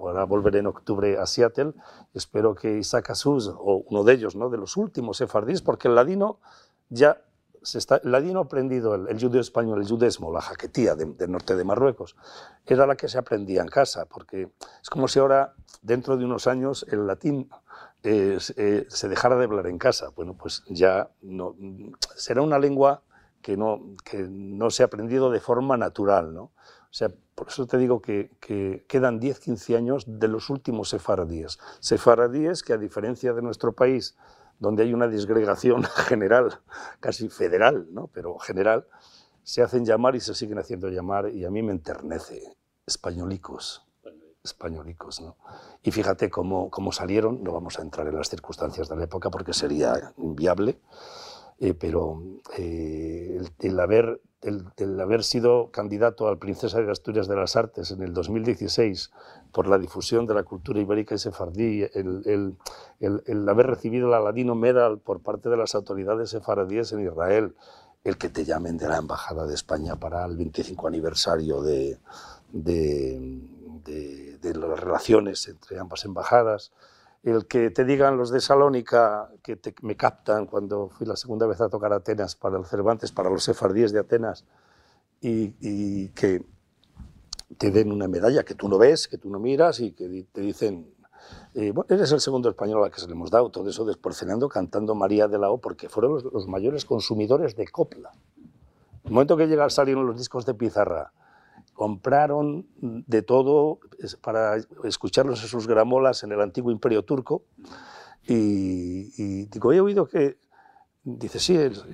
Ahora 0.00 0.24
volveré 0.24 0.60
en 0.60 0.68
octubre 0.68 1.18
a 1.18 1.26
Seattle. 1.26 1.72
Espero 2.14 2.54
que 2.54 2.78
Isaac 2.78 3.10
Asus, 3.10 3.48
o 3.48 3.82
uno 3.88 4.04
de 4.04 4.12
ellos, 4.12 4.36
¿no? 4.36 4.50
De 4.50 4.56
los 4.56 4.76
últimos 4.76 5.16
sefardíes, 5.16 5.62
porque 5.62 5.88
el 5.88 5.96
ladino 5.96 6.38
ya 6.88 7.20
se 7.62 7.78
está, 7.78 7.96
el 7.96 8.12
ladino 8.12 8.40
aprendido, 8.40 8.94
el, 8.94 9.20
judío 9.20 9.40
español, 9.40 9.80
el 9.80 9.88
judesmo, 9.88 10.32
la 10.32 10.40
jaquetía 10.40 10.94
del 10.94 11.30
norte 11.30 11.56
de 11.56 11.64
Marruecos, 11.64 12.16
era 12.64 12.86
la 12.86 12.96
que 12.96 13.08
se 13.08 13.18
aprendía 13.18 13.62
en 13.62 13.68
casa, 13.68 14.06
porque 14.06 14.50
es 14.80 14.90
como 14.90 15.08
si 15.08 15.18
ahora, 15.18 15.54
dentro 15.82 16.16
de 16.16 16.24
unos 16.24 16.46
años, 16.46 16.86
el 16.90 17.06
latín 17.06 17.50
eh, 18.02 18.38
se 18.40 19.08
dejara 19.08 19.36
de 19.36 19.44
hablar 19.44 19.66
en 19.66 19.78
casa. 19.78 20.10
Bueno, 20.14 20.34
pues 20.34 20.62
ya 20.68 21.10
será 22.16 22.42
una 22.42 22.58
lengua 22.58 23.02
que 23.42 23.56
no, 23.56 23.96
que 24.04 24.26
no 24.28 24.70
se 24.70 24.82
ha 24.82 24.86
aprendido 24.86 25.30
de 25.30 25.40
forma 25.40 25.76
natural, 25.76 26.34
¿no? 26.34 26.42
O 26.90 26.92
sea, 26.92 27.10
por 27.34 27.48
eso 27.48 27.66
te 27.66 27.76
digo 27.76 28.00
que, 28.00 28.30
que 28.40 28.84
quedan 28.88 29.20
10, 29.20 29.40
15 29.40 29.76
años 29.76 30.04
de 30.06 30.28
los 30.28 30.48
últimos 30.48 30.88
sefaradíes. 30.88 31.58
Sefaradíes 31.80 32.62
que, 32.62 32.72
a 32.72 32.78
diferencia 32.78 33.32
de 33.34 33.42
nuestro 33.42 33.72
país, 33.72 34.16
donde 34.58 34.84
hay 34.84 34.94
una 34.94 35.06
disgregación 35.06 35.84
general, 36.08 36.60
casi 37.00 37.28
federal, 37.28 37.88
¿no? 37.90 38.08
pero 38.08 38.38
general, 38.38 38.86
se 39.42 39.62
hacen 39.62 39.84
llamar 39.84 40.16
y 40.16 40.20
se 40.20 40.34
siguen 40.34 40.58
haciendo 40.58 40.88
llamar 40.88 41.28
y 41.28 41.44
a 41.44 41.50
mí 41.50 41.62
me 41.62 41.72
enternece. 41.72 42.56
Españolicos 42.86 43.87
españolicos. 44.50 45.20
¿no? 45.20 45.36
Y 45.82 45.90
fíjate 45.90 46.30
cómo, 46.30 46.70
cómo, 46.70 46.92
salieron, 46.92 47.42
no 47.42 47.52
vamos 47.52 47.78
a 47.78 47.82
entrar 47.82 48.06
en 48.08 48.16
las 48.16 48.28
circunstancias 48.28 48.88
de 48.88 48.96
la 48.96 49.04
época 49.04 49.30
porque 49.30 49.52
sería 49.52 50.12
inviable, 50.16 50.78
eh, 51.60 51.74
pero 51.74 52.22
eh, 52.56 53.40
el, 53.60 53.80
haber, 53.80 54.20
el, 54.42 55.00
haber 55.00 55.24
sido 55.24 55.70
candidato 55.70 56.28
al 56.28 56.38
Princesa 56.38 56.80
de 56.80 56.90
Asturias 56.90 57.26
de 57.26 57.36
las 57.36 57.56
Artes 57.56 57.90
en 57.90 58.02
el 58.02 58.12
2016 58.12 59.10
por 59.52 59.66
la 59.66 59.78
difusión 59.78 60.26
de 60.26 60.34
la 60.34 60.44
cultura 60.44 60.80
ibérica 60.80 61.14
y 61.14 61.18
sefardí, 61.18 61.82
el, 61.94 62.56
el 63.00 63.48
haber 63.48 63.66
recibido 63.66 64.08
la 64.08 64.20
Ladino 64.20 64.54
Medal 64.54 64.98
por 64.98 65.20
parte 65.20 65.48
de 65.48 65.56
las 65.56 65.74
autoridades 65.74 66.30
sefardíes 66.30 66.92
en 66.92 67.06
Israel, 67.06 67.54
el 68.04 68.16
que 68.16 68.28
te 68.28 68.44
llamen 68.44 68.76
de 68.78 68.88
la 68.88 68.98
Embajada 68.98 69.46
de 69.46 69.54
España 69.54 69.96
para 69.96 70.24
el 70.24 70.36
25 70.36 70.86
aniversario 70.86 71.62
de, 71.62 71.98
de 72.52 73.20
de, 73.84 74.38
las 74.54 74.80
relaciones 74.80 75.46
entre 75.48 75.78
ambas 75.78 76.04
embajadas, 76.04 76.72
el 77.22 77.46
que 77.46 77.70
te 77.70 77.84
digan 77.84 78.16
los 78.16 78.30
de 78.30 78.40
Salónica, 78.40 79.30
que 79.42 79.58
me 79.82 79.96
captan 79.96 80.46
cuando 80.46 80.88
fui 80.88 81.06
la 81.06 81.16
segunda 81.16 81.46
vez 81.46 81.60
a 81.60 81.68
tocar 81.68 81.92
Atenas 81.92 82.36
para 82.36 82.58
el 82.58 82.64
Cervantes, 82.64 83.12
para 83.12 83.30
los 83.30 83.44
sefardíes 83.44 83.92
de 83.92 84.00
Atenas, 84.00 84.44
y, 85.20 86.08
que 86.10 86.44
te 87.56 87.70
den 87.70 87.90
una 87.92 88.08
medalla 88.08 88.44
que 88.44 88.54
tú 88.54 88.68
no 88.68 88.78
ves, 88.78 89.08
que 89.08 89.18
tú 89.18 89.30
no 89.30 89.38
miras 89.38 89.80
y 89.80 89.92
que 89.92 90.26
te 90.32 90.40
dicen, 90.40 90.94
eh, 91.54 91.72
eres 91.88 92.12
el 92.12 92.20
segundo 92.20 92.48
español 92.48 92.84
al 92.84 92.90
que 92.90 93.00
se 93.00 93.06
le 93.06 93.12
hemos 93.12 93.30
dado, 93.30 93.50
todo 93.50 93.68
eso 93.68 93.84
desporcenando, 93.84 94.48
cantando 94.48 94.94
María 94.94 95.28
de 95.28 95.38
la 95.38 95.50
O, 95.50 95.58
porque 95.58 95.88
fueron 95.88 96.22
los, 96.22 96.46
mayores 96.46 96.84
consumidores 96.84 97.56
de 97.56 97.66
copla. 97.66 98.12
El 99.04 99.12
momento 99.12 99.36
que 99.36 99.46
llega 99.46 99.68
salieron 99.70 100.06
los 100.06 100.18
discos 100.18 100.44
de 100.46 100.54
pizarra, 100.54 101.12
compraron 101.78 102.66
de 102.80 103.22
todo 103.22 103.78
para 104.20 104.56
escucharlos 104.82 105.40
en 105.42 105.48
sus 105.48 105.68
gramolas 105.68 106.24
en 106.24 106.32
el 106.32 106.40
antiguo 106.40 106.72
imperio 106.72 107.04
turco. 107.04 107.44
Y, 108.26 109.44
digo, 109.46 109.72
he 109.72 109.80
oído 109.80 110.08
que, 110.08 110.38
dice, 111.04 111.38
sí, 111.38 111.56
es, 111.56 111.84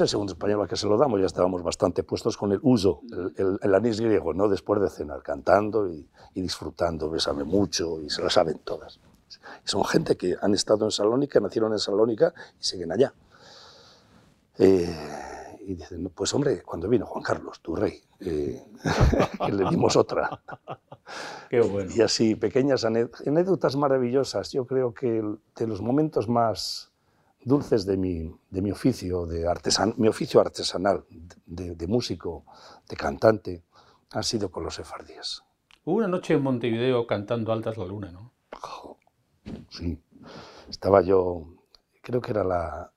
el 0.00 0.08
segundo 0.08 0.32
español 0.32 0.62
al 0.62 0.68
que 0.68 0.74
se 0.74 0.88
lo 0.88 0.98
damos, 0.98 1.20
ya 1.20 1.26
estábamos 1.26 1.62
bastante 1.62 2.02
puestos 2.02 2.36
con 2.36 2.50
el 2.50 2.58
uso, 2.62 3.02
el, 3.36 3.72
anís 3.72 4.00
griego, 4.00 4.34
¿no? 4.34 4.48
después 4.48 4.80
de 4.80 4.90
cenar, 4.90 5.22
cantando 5.22 5.88
y, 5.88 6.10
disfrutando, 6.34 7.08
bésame 7.08 7.44
mucho, 7.44 8.00
y 8.00 8.10
se 8.10 8.20
lo 8.20 8.28
saben 8.28 8.58
todas. 8.64 8.98
son 9.62 9.84
gente 9.84 10.16
que 10.16 10.34
han 10.42 10.54
estado 10.54 10.84
en 10.86 10.90
Salónica, 10.90 11.38
nacieron 11.38 11.72
en 11.72 11.78
Salónica 11.78 12.34
y 12.60 12.64
siguen 12.64 12.90
allá. 12.90 13.14
Eh, 14.58 15.37
y 15.68 15.74
dicen, 15.74 16.10
pues 16.14 16.32
hombre, 16.32 16.62
cuando 16.62 16.88
vino 16.88 17.04
Juan 17.04 17.22
Carlos, 17.22 17.60
tu 17.60 17.76
rey, 17.76 18.00
eh, 18.20 18.64
que 19.46 19.52
le 19.52 19.68
dimos 19.68 19.96
otra. 19.96 20.42
Qué 21.50 21.60
bueno. 21.60 21.90
Y 21.94 22.00
así, 22.00 22.36
pequeñas 22.36 22.86
anécdotas 22.86 23.76
maravillosas. 23.76 24.50
Yo 24.50 24.66
creo 24.66 24.94
que 24.94 25.22
de 25.56 25.66
los 25.66 25.82
momentos 25.82 26.26
más 26.26 26.90
dulces 27.44 27.84
de 27.84 27.98
mi, 27.98 28.34
de 28.48 28.62
mi 28.62 28.70
oficio, 28.70 29.26
de 29.26 29.46
artesan, 29.46 29.92
mi 29.98 30.08
oficio 30.08 30.40
artesanal, 30.40 31.04
de, 31.44 31.74
de, 31.74 31.86
músico, 31.86 32.46
de 32.88 32.96
cantante, 32.96 33.62
han 34.12 34.24
sido 34.24 34.50
con 34.50 34.64
los 34.64 34.74
sefardíes. 34.74 35.42
Hubo 35.84 35.96
una 35.96 36.08
noche 36.08 36.32
en 36.32 36.42
Montevideo 36.42 37.06
cantando 37.06 37.52
Altas 37.52 37.76
la 37.76 37.84
Luna, 37.84 38.10
¿no? 38.10 38.32
Sí. 39.68 40.00
Estaba 40.70 41.02
yo, 41.02 41.46
creo 42.00 42.22
que 42.22 42.30
era 42.30 42.42
la, 42.42 42.90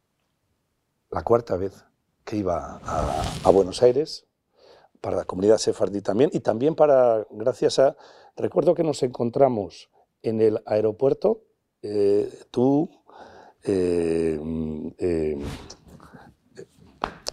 la 1.09 1.23
cuarta 1.23 1.57
vez 1.57 1.90
que 2.31 2.37
iba 2.37 2.79
a, 2.85 3.51
Buenos 3.51 3.83
Aires, 3.83 4.25
para 5.01 5.17
la 5.17 5.25
comunidad 5.25 5.57
sefardí 5.57 6.01
también, 6.01 6.29
y 6.31 6.39
también 6.39 6.75
para, 6.75 7.27
gracias 7.29 7.77
a, 7.77 7.97
recuerdo 8.37 8.73
que 8.73 8.85
nos 8.85 9.03
encontramos 9.03 9.89
en 10.21 10.39
el 10.39 10.61
aeropuerto, 10.65 11.41
eh, 11.81 12.31
tú, 12.49 12.89
eh, 13.65 14.39
eh, 14.97 15.39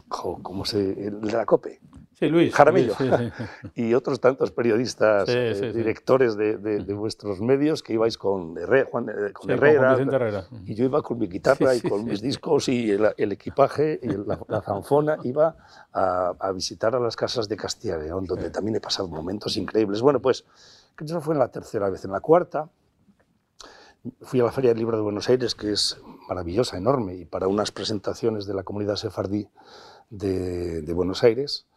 ¿cómo 0.09 0.65
se, 0.65 1.13
la 1.23 1.47
COPE, 1.47 1.79
Sí, 2.19 2.29
Luis. 2.29 2.53
Jaramillo. 2.53 2.95
y 3.77 3.95
otros 3.95 4.19
tantos 4.19 4.51
periodistas, 4.51 5.29
eh, 5.29 5.73
directores 5.73 6.37
de, 6.37 6.95
vuestros 6.95 7.41
medios, 7.41 7.85
que 7.85 7.93
ibais 7.93 8.19
con, 8.19 8.57
con 9.33 9.51
Herrera. 9.51 10.49
y 10.67 10.75
yo 10.75 10.85
iba 10.85 11.01
con 11.01 11.19
mi 11.19 11.29
guitarra 11.29 11.77
y 11.77 11.81
con 11.81 12.05
mis 12.05 12.21
discos 12.21 12.69
y 12.69 12.91
el, 12.91 13.33
equipaje 13.33 14.01
y 14.03 14.09
la, 14.09 14.63
zanfona. 14.63 15.19
Iba 15.23 15.55
a, 15.93 16.51
visitar 16.53 16.97
a 16.97 16.99
las 16.99 17.15
casas 17.15 17.49
de 17.49 17.57
Castilla 17.57 17.97
y 17.99 18.07
León, 18.07 18.25
donde 18.25 18.51
también 18.51 18.75
he 18.75 18.81
pasado 18.81 19.07
momentos 19.07 19.57
increíbles. 19.57 20.03
Bueno, 20.03 20.21
pues 20.21 20.45
eso 21.01 21.21
fue 21.21 21.35
en 21.35 21.39
la 21.39 21.53
tercera 21.53 21.89
vez. 21.89 22.05
En 22.05 22.11
la 22.11 22.21
cuarta 22.21 22.69
fui 24.23 24.41
a 24.41 24.45
la 24.45 24.51
Feria 24.51 24.71
del 24.71 24.79
Libro 24.79 24.97
de 24.97 25.05
Buenos 25.05 25.29
Aires, 25.29 25.55
que 25.55 25.71
es 25.71 26.01
maravillosa, 26.29 26.79
enorme, 26.79 27.15
y 27.15 27.25
para 27.27 27.47
unas 27.47 27.71
presentaciones 27.71 28.45
de 28.47 28.55
la 28.55 28.65
comunidad 28.65 28.97
sefardí 28.97 29.49
de, 30.11 30.83
de 30.83 30.93
Buenos 30.93 31.23
Aires 31.23 31.69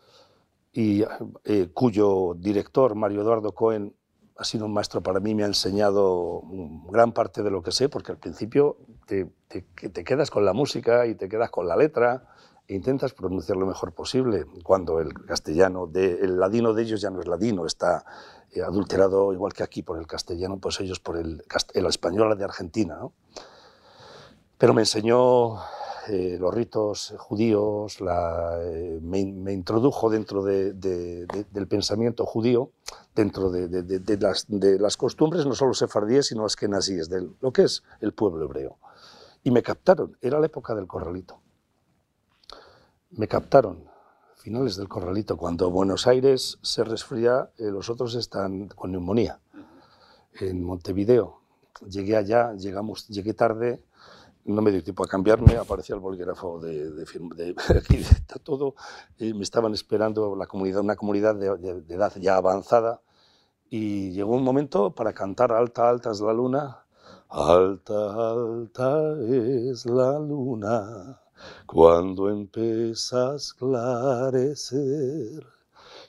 y 0.74 1.04
eh, 1.44 1.70
cuyo 1.74 2.36
director, 2.38 2.96
Mario 2.96 3.22
Eduardo 3.22 3.54
Cohen, 3.54 3.96
ha 4.38 4.44
sido 4.44 4.66
un 4.66 4.74
maestro 4.74 5.04
para 5.04 5.20
mí, 5.20 5.36
me 5.36 5.44
ha 5.44 5.48
enseñado 5.48 6.42
gran 6.90 7.12
parte 7.12 7.44
de 7.44 7.52
lo 7.52 7.62
que 7.62 7.72
sé, 7.72 7.90
porque 7.90 8.12
al 8.12 8.18
principio 8.18 8.78
te, 9.06 9.32
te, 9.48 10.04
quedas 10.04 10.32
con 10.32 10.46
la 10.46 10.54
música 10.54 11.06
y 11.06 11.14
te 11.14 11.30
quedas 11.30 11.52
con 11.52 11.68
la 11.68 11.76
letra 11.76 12.24
e 12.68 12.74
intentas 12.74 13.14
pronunciar 13.14 13.58
lo 13.58 13.68
mejor 13.68 13.94
posible, 13.94 14.46
cuando 14.64 15.00
el 15.00 15.14
castellano, 15.26 15.86
de, 15.86 16.22
el 16.22 16.40
ladino 16.40 16.74
de 16.74 16.84
ellos 16.84 17.02
ya 17.02 17.12
no 17.12 17.20
es 17.20 17.28
ladino, 17.28 17.66
está 17.66 18.04
eh, 18.52 18.62
adulterado 18.62 19.32
igual 19.34 19.54
que 19.54 19.62
aquí 19.62 19.84
por 19.84 20.00
el 20.00 20.08
castellano, 20.08 20.58
pues 20.58 20.80
ellos 20.80 21.00
por 21.00 21.18
el, 21.18 21.44
el 21.74 21.86
español 21.86 22.36
de 22.36 22.44
Argentina. 22.44 22.96
¿no? 22.96 23.14
Pero 24.58 24.74
me 24.74 24.82
enseñó 24.82 25.58
eh, 26.08 26.38
los 26.40 26.54
ritos 26.54 27.14
judíos, 27.18 27.98
eh, 28.02 29.00
me, 29.02 29.20
introdujo 29.20 30.10
dentro 30.10 30.44
del 30.44 31.68
pensamiento 31.70 32.26
judío, 32.26 32.72
dentro 33.16 33.52
de, 33.52 34.78
las, 34.80 34.98
costumbres 34.98 35.46
no 35.46 35.54
solo 35.54 35.74
sefardíes, 35.74 36.28
sino 36.28 36.44
las 36.44 36.56
que 36.56 36.68
de 36.68 37.30
lo 37.40 37.54
que 37.54 37.64
es 37.64 37.84
el 38.00 38.14
pueblo 38.14 38.46
hebreo. 38.46 38.78
Y 39.44 39.52
me 39.52 39.62
captaron, 39.62 40.18
era 40.22 40.40
la 40.40 40.46
época 40.48 40.74
del 40.76 40.88
corralito. 40.88 41.40
Me 43.12 43.28
captaron, 43.28 43.84
finales 44.38 44.78
del 44.78 44.88
corralito, 44.88 45.38
cuando 45.38 45.70
Buenos 45.70 46.08
Aires 46.08 46.58
se 46.62 46.84
resfría, 46.84 47.52
eh, 47.58 47.66
los 47.66 47.90
otros 47.90 48.16
están 48.16 48.70
con 48.70 48.92
neumonía. 48.92 49.40
En 50.40 50.64
Montevideo, 50.64 51.42
llegué 51.88 52.16
allá, 52.16 52.54
llegamos, 52.54 53.08
llegué 53.08 53.34
tarde, 53.34 53.84
no 54.46 54.62
me 54.62 54.72
dio 54.72 54.84
tiempo 54.84 55.04
a 55.04 55.08
cambiarme, 55.08 55.56
aparecía 55.56 55.96
el 55.96 56.02
bolígrafo 56.02 56.60
de, 56.60 56.92
de, 56.92 57.06
de, 57.36 57.56
está 57.90 58.40
todo, 58.40 58.76
me 59.20 59.44
estaban 59.44 59.74
esperando 59.74 60.36
la 60.36 60.48
comunidad, 60.48 60.82
una 60.82 60.96
comunidad 60.96 61.36
de, 61.36 61.48
edad 61.94 62.14
ya 62.20 62.38
avanzada, 62.38 63.02
y 63.70 64.12
llegó 64.12 64.36
un 64.36 64.44
momento 64.44 64.94
para 64.94 65.14
cantar 65.14 65.52
Alta, 65.52 65.90
alta 65.90 66.12
es 66.12 66.22
la 66.22 66.34
luna, 66.34 66.86
alta, 67.30 68.32
alta 68.32 69.14
es 69.30 69.86
la 69.86 70.20
luna, 70.20 71.22
cuando 71.66 72.30
empieza 72.30 73.32
a 73.32 73.36
esclarecer, 73.36 74.82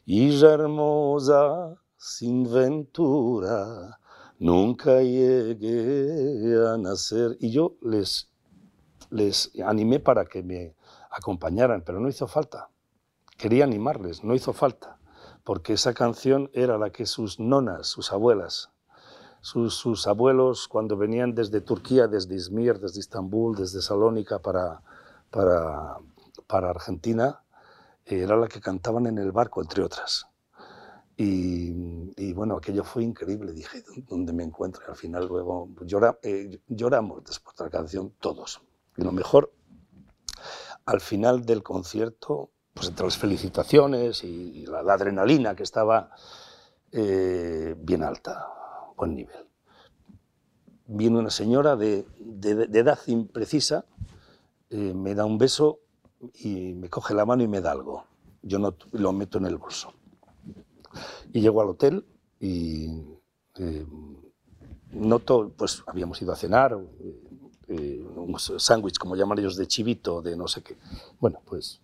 y 0.05 0.37
ya 0.37 0.55
hermosa 0.55 1.77
sin 1.97 2.53
ventura, 2.53 4.01
nunca 4.41 5.01
llegué 5.01 6.67
a 6.67 6.77
nacer. 6.77 7.37
Y 7.39 7.53
yo 7.53 7.77
les, 7.81 8.32
les 9.13 9.53
animé 9.65 10.01
para 10.01 10.25
que 10.25 10.43
me 10.43 10.75
acompañaran, 11.11 11.83
pero 11.83 12.01
no 12.01 12.09
hizo 12.09 12.27
falta. 12.27 12.71
Quería 13.37 13.65
animarles, 13.65 14.25
no 14.25 14.35
hizo 14.35 14.53
falta, 14.53 14.99
porque 15.45 15.75
esa 15.75 15.95
canción 15.95 16.51
era 16.55 16.79
la 16.79 16.91
que 16.91 17.07
sus 17.07 17.39
nonas, 17.39 17.87
sus 17.87 18.13
abuelas, 18.13 18.71
sus, 19.41 20.07
abuelos 20.07 20.69
cuando 20.69 20.97
venían 20.97 21.35
desde 21.35 21.61
Turquía, 21.61 22.07
desde 22.07 22.37
Izmir, 22.37 22.79
desde 22.79 23.01
Estambul, 23.01 23.57
desde 23.57 23.83
Salónica 23.83 24.39
para, 24.39 24.81
Argentina, 26.49 27.43
era 28.07 28.37
la 28.37 28.47
que 28.47 28.61
cantaban 28.61 29.07
en 29.07 29.19
el 29.19 29.33
barco, 29.33 29.61
entre 29.61 29.83
otras. 29.83 30.27
Y, 31.17 32.33
bueno, 32.33 32.57
aquello 32.57 32.85
fue 32.85 33.05
increíble. 33.05 33.53
Dije, 33.53 33.85
¿dónde 34.09 34.33
me 34.33 34.43
encuentro? 34.43 34.83
Y 34.87 34.91
al 34.91 34.97
final 34.97 35.27
luego 35.27 35.69
eh, 36.23 36.61
lloramos 36.69 37.25
después 37.25 37.57
de 37.57 37.65
la 37.65 37.71
canción 37.71 38.13
todos. 38.19 38.61
Y 38.97 39.03
lo 39.03 39.13
mejor, 39.13 39.53
al 40.85 41.01
final 41.01 41.45
del 41.45 41.63
concierto, 41.63 42.51
pues 42.75 42.89
entre 42.89 43.07
las 43.07 43.19
felicitaciones 43.19 44.25
y, 44.25 44.67
la, 44.67 44.81
adrenalina 44.81 45.55
que 45.55 45.63
estaba 45.63 46.11
eh, 46.91 47.75
bien 47.79 48.03
alta, 48.03 48.49
buen 48.97 49.15
nivel. 49.15 49.49
Viene 50.87 51.19
una 51.19 51.31
señora 51.31 51.77
de, 51.77 52.07
de, 52.19 52.79
edad 52.79 52.99
imprecisa, 53.07 53.87
eh, 54.71 54.93
me 54.95 55.15
da 55.15 55.25
un 55.25 55.39
beso 55.39 55.81
y 56.35 56.75
me 56.75 56.89
coge 56.89 57.15
la 57.15 57.25
mano 57.25 57.43
y 57.43 57.49
me 57.49 57.61
da 57.61 57.73
algo. 57.73 58.05
Yo 58.43 58.59
no, 58.59 58.75
lo 58.93 59.13
meto 59.13 59.39
en 59.39 59.47
el 59.47 59.57
bolso 59.57 59.95
y 61.33 61.41
llego 61.41 61.63
al 61.63 61.69
hotel 61.71 62.05
y 62.41 63.03
eh, 63.57 63.87
noto, 64.91 65.53
pues 65.57 65.83
habíamos 65.87 66.21
ido 66.21 66.33
a 66.33 66.37
cenar, 66.37 66.79
eh, 67.69 68.05
un 68.17 68.39
sándwich, 68.39 68.99
como 68.99 69.17
llaman 69.17 69.39
ellos, 69.39 69.57
de 69.57 69.67
chivito, 69.67 70.23
de 70.23 70.37
no 70.37 70.49
sé 70.49 70.63
qué. 70.63 70.77
Bueno, 71.21 71.41
pues 71.45 71.81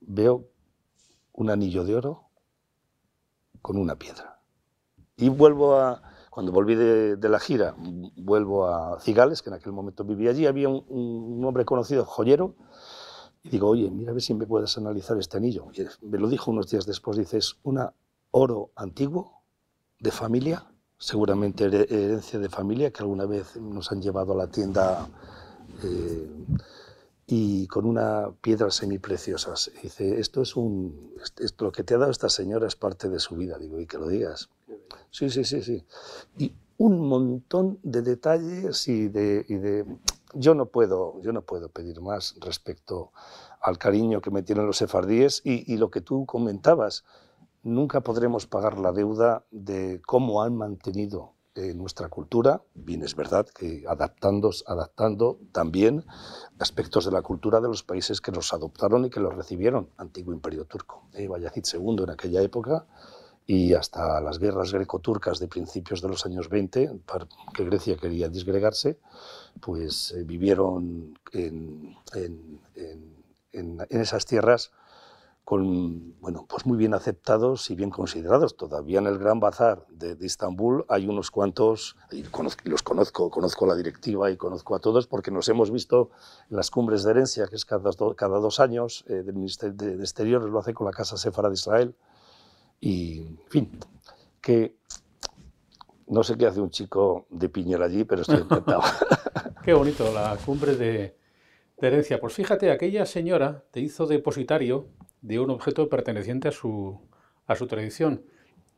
veo 0.00 0.48
un 1.32 1.50
anillo 1.50 1.84
de 1.84 1.94
oro 1.94 2.24
con 3.60 3.76
una 3.76 3.96
piedra. 3.96 4.40
Y 5.16 5.28
vuelvo 5.28 5.76
a, 5.76 6.02
cuando 6.30 6.52
volví 6.52 6.74
de, 6.74 7.28
la 7.28 7.38
gira, 7.38 7.74
vuelvo 8.16 8.66
a 8.66 8.98
Cigales, 9.00 9.42
que 9.42 9.50
en 9.50 9.54
aquel 9.54 9.72
momento 9.72 10.04
vivía 10.04 10.30
allí, 10.30 10.46
había 10.46 10.68
un, 10.68 11.44
hombre 11.44 11.64
conocido, 11.64 12.04
joyero, 12.04 12.56
y 13.44 13.50
digo, 13.50 13.68
oye, 13.68 13.90
mira 13.90 14.10
a 14.10 14.14
ver 14.14 14.22
si 14.22 14.34
me 14.34 14.46
puedes 14.46 14.76
analizar 14.78 15.18
este 15.18 15.36
anillo. 15.36 15.66
Me 16.00 16.18
lo 16.18 16.28
dijo 16.28 16.50
unos 16.50 16.70
días 16.70 16.86
después, 16.86 17.16
dices, 17.18 17.56
un 17.62 17.80
oro 18.30 18.70
antiguo 18.76 19.42
de 19.98 20.10
familia, 20.10 20.71
seguramente 21.02 21.64
herencia 21.64 22.38
de 22.38 22.48
familia, 22.48 22.92
que 22.92 23.02
alguna 23.02 23.26
vez 23.26 23.56
nos 23.56 23.90
han 23.90 24.00
llevado 24.00 24.34
a 24.34 24.36
la 24.36 24.46
tienda 24.46 25.08
eh, 25.82 26.30
y 27.26 27.66
con 27.66 27.86
una 27.86 28.30
piedra 28.40 28.70
semipreciosa. 28.70 29.52
Dice, 29.82 30.20
esto 30.20 30.42
es 30.42 30.54
un, 30.54 31.12
esto, 31.40 31.64
lo 31.64 31.72
que 31.72 31.82
te 31.82 31.94
ha 31.94 31.98
dado 31.98 32.12
esta 32.12 32.28
señora 32.28 32.68
es 32.68 32.76
parte 32.76 33.08
de 33.08 33.18
su 33.18 33.34
vida. 33.34 33.58
Digo, 33.58 33.80
y 33.80 33.86
que 33.86 33.98
lo 33.98 34.06
digas. 34.06 34.48
Sí, 35.10 35.28
sí, 35.28 35.42
sí, 35.42 35.60
sí. 35.62 35.84
Y 36.38 36.54
un 36.78 37.00
montón 37.08 37.80
de 37.82 38.02
detalles 38.02 38.86
y 38.86 39.08
de, 39.08 39.44
y 39.48 39.56
de 39.56 39.84
yo 40.34 40.54
no 40.54 40.66
puedo, 40.66 41.20
yo 41.20 41.32
no 41.32 41.42
puedo 41.42 41.68
pedir 41.68 42.00
más 42.00 42.36
respecto 42.40 43.10
al 43.60 43.76
cariño 43.76 44.20
que 44.20 44.30
me 44.30 44.44
tienen 44.44 44.66
los 44.66 44.76
sefardíes 44.76 45.42
y, 45.44 45.76
lo 45.78 45.90
que 45.90 46.00
tú 46.00 46.26
comentabas. 46.26 47.04
Nunca 47.62 48.00
podremos 48.00 48.46
pagar 48.46 48.78
la 48.78 48.92
deuda 48.92 49.44
de 49.50 50.02
cómo 50.04 50.42
han 50.42 50.56
mantenido 50.56 51.34
eh, 51.54 51.74
nuestra 51.74 52.08
cultura. 52.08 52.62
Bien, 52.74 53.02
es 53.02 53.14
verdad 53.14 53.46
que 53.46 53.84
adaptando, 53.86 54.50
adaptando 54.66 55.38
también 55.52 56.04
aspectos 56.58 57.04
de 57.04 57.12
la 57.12 57.22
cultura 57.22 57.60
de 57.60 57.68
los 57.68 57.82
países 57.82 58.20
que 58.20 58.32
los 58.32 58.52
adoptaron 58.52 59.04
y 59.04 59.10
que 59.10 59.20
los 59.20 59.34
recibieron. 59.34 59.90
Antiguo 59.98 60.32
Imperio 60.32 60.64
Turco, 60.64 61.04
eh, 61.12 61.28
Bayazid 61.28 61.64
II 61.74 62.04
en 62.04 62.10
aquella 62.10 62.40
época 62.40 62.86
y 63.46 63.74
hasta 63.74 64.20
las 64.20 64.38
guerras 64.38 64.72
greco-turcas 64.72 65.38
de 65.40 65.48
principios 65.48 66.00
de 66.00 66.08
los 66.08 66.24
años 66.26 66.48
20, 66.48 67.00
que 67.54 67.64
Grecia 67.64 67.96
quería 67.96 68.28
disgregarse, 68.28 68.98
pues 69.60 70.12
eh, 70.12 70.24
vivieron 70.24 71.18
en, 71.32 71.96
en, 72.14 73.78
esas 73.90 74.24
tierras 74.24 74.72
con, 75.44 76.20
bueno, 76.20 76.46
pues 76.48 76.66
muy 76.66 76.78
bien 76.78 76.94
aceptados 76.94 77.70
y 77.70 77.74
bien 77.74 77.90
considerados. 77.90 78.56
Todavía 78.56 79.00
en 79.00 79.06
el 79.06 79.18
Gran 79.18 79.40
Bazar 79.40 79.84
de, 79.88 80.14
de 80.14 80.26
Estambul 80.26 80.84
hay 80.88 81.08
unos 81.08 81.30
cuantos, 81.30 81.96
y 82.12 82.24
los 82.64 82.82
conozco, 82.82 83.28
conozco 83.30 83.66
la 83.66 83.74
directiva 83.74 84.30
y 84.30 84.36
conozco 84.36 84.76
a 84.76 84.78
todos 84.78 85.06
porque 85.08 85.30
nos 85.30 85.48
hemos 85.48 85.70
visto 85.70 86.10
en 86.48 86.56
las 86.56 86.70
cumbres 86.70 87.02
de 87.02 87.10
herencia, 87.10 87.48
que 87.48 87.56
es 87.56 87.64
cada, 87.64 87.90
cada 88.16 88.38
dos 88.38 88.60
años, 88.60 89.04
eh, 89.08 89.14
del 89.14 89.34
Ministerio 89.34 89.74
de, 89.74 89.96
de, 89.96 90.02
Exteriores, 90.02 90.48
lo 90.48 90.58
hace 90.60 90.74
con 90.74 90.86
la 90.86 90.92
Casa 90.92 91.16
Sefara 91.16 91.48
de 91.48 91.54
Israel. 91.54 91.94
Y, 92.80 93.22
en 93.22 93.48
fin, 93.48 93.78
que 94.40 94.76
no 96.06 96.22
sé 96.22 96.36
qué 96.36 96.46
hace 96.46 96.60
un 96.60 96.70
chico 96.70 97.26
de 97.30 97.48
Piñera 97.48 97.86
allí, 97.86 98.04
pero 98.04 98.22
estoy 98.22 98.42
encantado. 98.42 98.82
qué 99.64 99.72
bonito, 99.72 100.12
la 100.12 100.36
cumbre 100.44 100.76
de, 100.76 101.16
de 101.80 101.86
herencia. 101.86 102.20
Pues 102.20 102.32
fíjate, 102.32 102.70
aquella 102.70 103.06
señora 103.06 103.64
te 103.72 103.80
hizo 103.80 104.06
depositario 104.06 104.86
de 105.22 105.38
un 105.40 105.50
objeto 105.50 105.88
perteneciente 105.88 106.48
a 106.48 106.52
su, 106.52 107.00
a 107.46 107.54
su 107.54 107.66
tradición. 107.66 108.24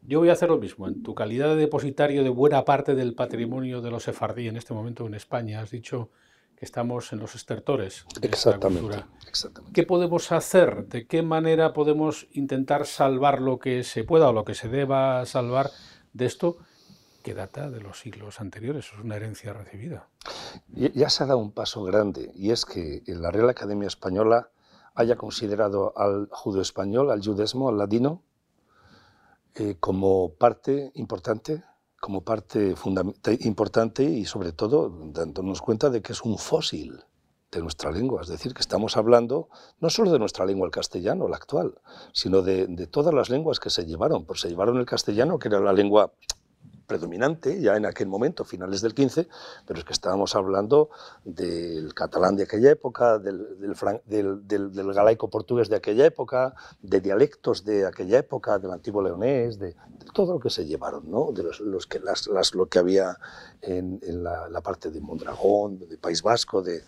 Yo 0.02 0.20
voy 0.20 0.28
a 0.28 0.32
hacer 0.32 0.50
lo 0.50 0.58
mismo. 0.58 0.86
En 0.86 1.02
tu 1.02 1.14
calidad 1.14 1.48
de 1.48 1.56
depositario 1.56 2.22
de 2.22 2.28
buena 2.28 2.64
parte 2.64 2.94
del 2.94 3.14
patrimonio 3.14 3.80
de 3.80 3.90
los 3.90 4.04
sefardí 4.04 4.48
en 4.48 4.56
este 4.56 4.74
momento 4.74 5.06
en 5.06 5.14
España, 5.14 5.60
has 5.60 5.70
dicho 5.70 6.10
que 6.56 6.66
estamos 6.66 7.12
en 7.12 7.18
los 7.18 7.34
estertores. 7.34 8.04
De 8.20 8.28
exactamente, 8.28 9.02
exactamente. 9.26 9.72
¿Qué 9.74 9.86
podemos 9.86 10.30
hacer? 10.30 10.86
¿De 10.86 11.06
qué 11.06 11.22
manera 11.22 11.72
podemos 11.72 12.28
intentar 12.32 12.86
salvar 12.86 13.40
lo 13.40 13.58
que 13.58 13.82
se 13.82 14.04
pueda 14.04 14.28
o 14.28 14.32
lo 14.32 14.44
que 14.44 14.54
se 14.54 14.68
deba 14.68 15.24
salvar 15.24 15.70
de 16.12 16.26
esto 16.26 16.58
que 17.22 17.32
data 17.32 17.70
de 17.70 17.80
los 17.80 17.98
siglos 17.98 18.40
anteriores? 18.40 18.90
Es 18.92 19.00
una 19.00 19.16
herencia 19.16 19.54
recibida. 19.54 20.08
Ya 20.68 21.08
se 21.08 21.24
ha 21.24 21.26
dado 21.26 21.38
un 21.38 21.52
paso 21.52 21.82
grande 21.82 22.30
y 22.34 22.50
es 22.50 22.66
que 22.66 23.02
en 23.06 23.22
la 23.22 23.30
Real 23.30 23.48
Academia 23.48 23.88
Española 23.88 24.50
haya 24.94 25.16
considerado 25.16 25.92
al 25.96 26.28
judío 26.30 26.62
español, 26.62 27.10
al 27.10 27.24
judesmo, 27.24 27.68
al 27.68 27.78
ladino, 27.78 28.22
eh, 29.54 29.76
como 29.78 30.34
parte 30.34 30.92
importante, 30.94 31.64
como 32.00 32.22
parte 32.22 32.74
importante 33.40 34.04
y 34.04 34.24
sobre 34.24 34.52
todo 34.52 34.90
dándonos 35.12 35.62
cuenta 35.62 35.90
de 35.90 36.02
que 36.02 36.12
es 36.12 36.22
un 36.22 36.38
fósil 36.38 37.02
de 37.50 37.60
nuestra 37.60 37.90
lengua, 37.92 38.22
es 38.22 38.28
decir, 38.28 38.52
que 38.52 38.60
estamos 38.60 38.96
hablando 38.96 39.48
no 39.78 39.88
solo 39.88 40.10
de 40.10 40.18
nuestra 40.18 40.44
lengua 40.44 40.66
el 40.66 40.72
castellano, 40.72 41.28
la 41.28 41.36
actual, 41.36 41.80
sino 42.12 42.42
de, 42.42 42.66
de 42.66 42.86
todas 42.88 43.14
las 43.14 43.30
lenguas 43.30 43.60
que 43.60 43.70
se 43.70 43.86
llevaron, 43.86 44.24
pues 44.24 44.40
se 44.40 44.48
llevaron 44.48 44.76
el 44.78 44.86
castellano, 44.86 45.38
que 45.38 45.48
era 45.48 45.60
la 45.60 45.72
lengua 45.72 46.12
predominante 46.86 47.60
ya 47.60 47.76
en 47.76 47.86
aquel 47.86 48.08
momento, 48.08 48.44
finales 48.44 48.80
del 48.80 48.94
15, 48.94 49.28
pero 49.66 49.78
es 49.78 49.84
que 49.84 49.92
estábamos 49.92 50.34
hablando 50.34 50.90
del 51.24 51.94
catalán 51.94 52.36
de 52.36 52.44
aquella 52.44 52.70
época, 52.70 53.18
del, 53.18 53.58
del, 54.06 54.72
del, 54.72 54.92
galaico 54.92 55.30
portugués 55.30 55.68
de 55.68 55.76
aquella 55.76 56.06
época, 56.06 56.54
de 56.82 57.00
dialectos 57.00 57.64
de 57.64 57.86
aquella 57.86 58.18
época, 58.18 58.58
del 58.58 58.72
antiguo 58.72 59.02
leonés, 59.02 59.58
de, 59.58 59.74
todo 60.12 60.34
lo 60.34 60.40
que 60.40 60.50
se 60.50 60.66
llevaron, 60.66 61.10
¿no? 61.10 61.32
de 61.32 61.42
los, 61.42 61.60
los 61.60 61.86
que, 61.86 62.00
las, 62.00 62.26
las, 62.26 62.54
lo 62.54 62.66
que 62.66 62.78
había 62.78 63.16
en, 63.62 64.00
en 64.02 64.22
la, 64.22 64.48
la, 64.48 64.60
parte 64.60 64.90
de 64.90 65.00
Mondragón, 65.00 65.78
de 65.78 65.98
País 65.98 66.22
Vasco, 66.22 66.62
de... 66.62 66.82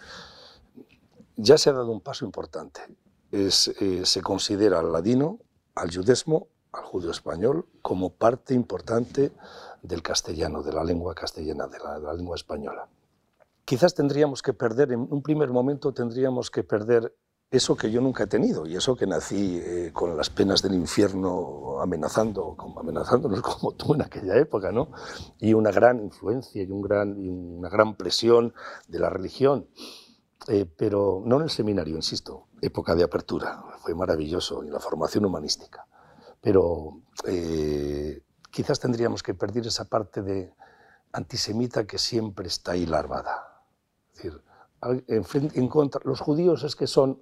ya 1.37 1.59
se 1.59 1.70
ha 1.70 1.72
dado 1.72 1.90
un 1.90 2.00
paso 2.00 2.24
importante. 2.24 2.80
Es, 3.32 3.68
eh, 3.80 4.02
se 4.04 4.22
considera 4.22 4.78
al 4.78 4.92
ladino, 4.92 5.40
al 5.74 5.94
judesmo, 5.94 6.48
al 6.72 6.85
judío 6.85 7.11
español 7.11 7.66
como 7.82 8.11
parte 8.11 8.54
importante 8.54 9.32
del 9.82 10.02
castellano, 10.02 10.62
de 10.62 10.72
la 10.72 10.84
lengua 10.84 11.14
castellana, 11.14 11.66
de 11.66 11.78
la, 11.78 12.12
lengua 12.14 12.36
española. 12.36 12.88
Quizás 13.64 13.94
tendríamos 13.94 14.42
que 14.42 14.52
perder, 14.52 14.92
en 14.92 15.00
un 15.10 15.22
primer 15.22 15.50
momento 15.50 15.92
tendríamos 15.92 16.50
que 16.50 16.62
perder 16.62 17.14
eso 17.50 17.76
que 17.76 17.90
yo 17.90 18.00
nunca 18.00 18.24
he 18.24 18.26
tenido 18.26 18.66
y 18.66 18.76
eso 18.76 18.96
que 18.96 19.06
nací 19.06 19.60
eh, 19.62 19.90
con 19.92 20.16
las 20.16 20.30
penas 20.30 20.62
del 20.62 20.74
infierno 20.74 21.80
amenazando, 21.80 22.54
como, 22.56 22.80
amenazándonos 22.80 23.40
como 23.42 23.72
tú 23.72 23.94
en 23.94 24.02
aquella 24.02 24.36
época, 24.36 24.72
¿no? 24.72 24.90
Y 25.38 25.54
una 25.54 25.70
gran 25.70 26.00
influencia 26.00 26.62
y, 26.62 26.70
una 26.70 27.68
gran 27.68 27.96
presión 27.96 28.52
de 28.88 28.98
la 28.98 29.10
religión. 29.10 29.68
Eh, 30.48 30.66
pero 30.76 31.22
no 31.24 31.36
en 31.36 31.42
el 31.42 31.50
seminario, 31.50 31.96
insisto, 31.96 32.46
época 32.60 32.94
de 32.94 33.02
apertura, 33.02 33.64
fue 33.78 33.94
maravilloso, 33.94 34.62
y 34.62 34.70
la 34.70 34.78
formación 34.78 35.24
humanística. 35.24 35.86
Pero 36.40 37.00
eh, 37.26 38.22
quizás 38.50 38.80
tendríamos 38.80 39.22
que 39.22 39.35
perder 39.35 39.66
esa 39.66 39.85
parte 39.85 40.22
de 40.22 40.52
antisemita 41.12 41.87
que 41.87 41.98
siempre 41.98 42.46
está 42.46 42.72
ahí 42.72 42.87
larvada. 42.87 43.62
Es 44.12 44.22
decir, 44.22 44.42
en, 45.54 45.68
contra, 45.68 46.00
los 46.04 46.20
judíos 46.20 46.62
es 46.64 46.76
que 46.76 46.87
son, 46.87 47.20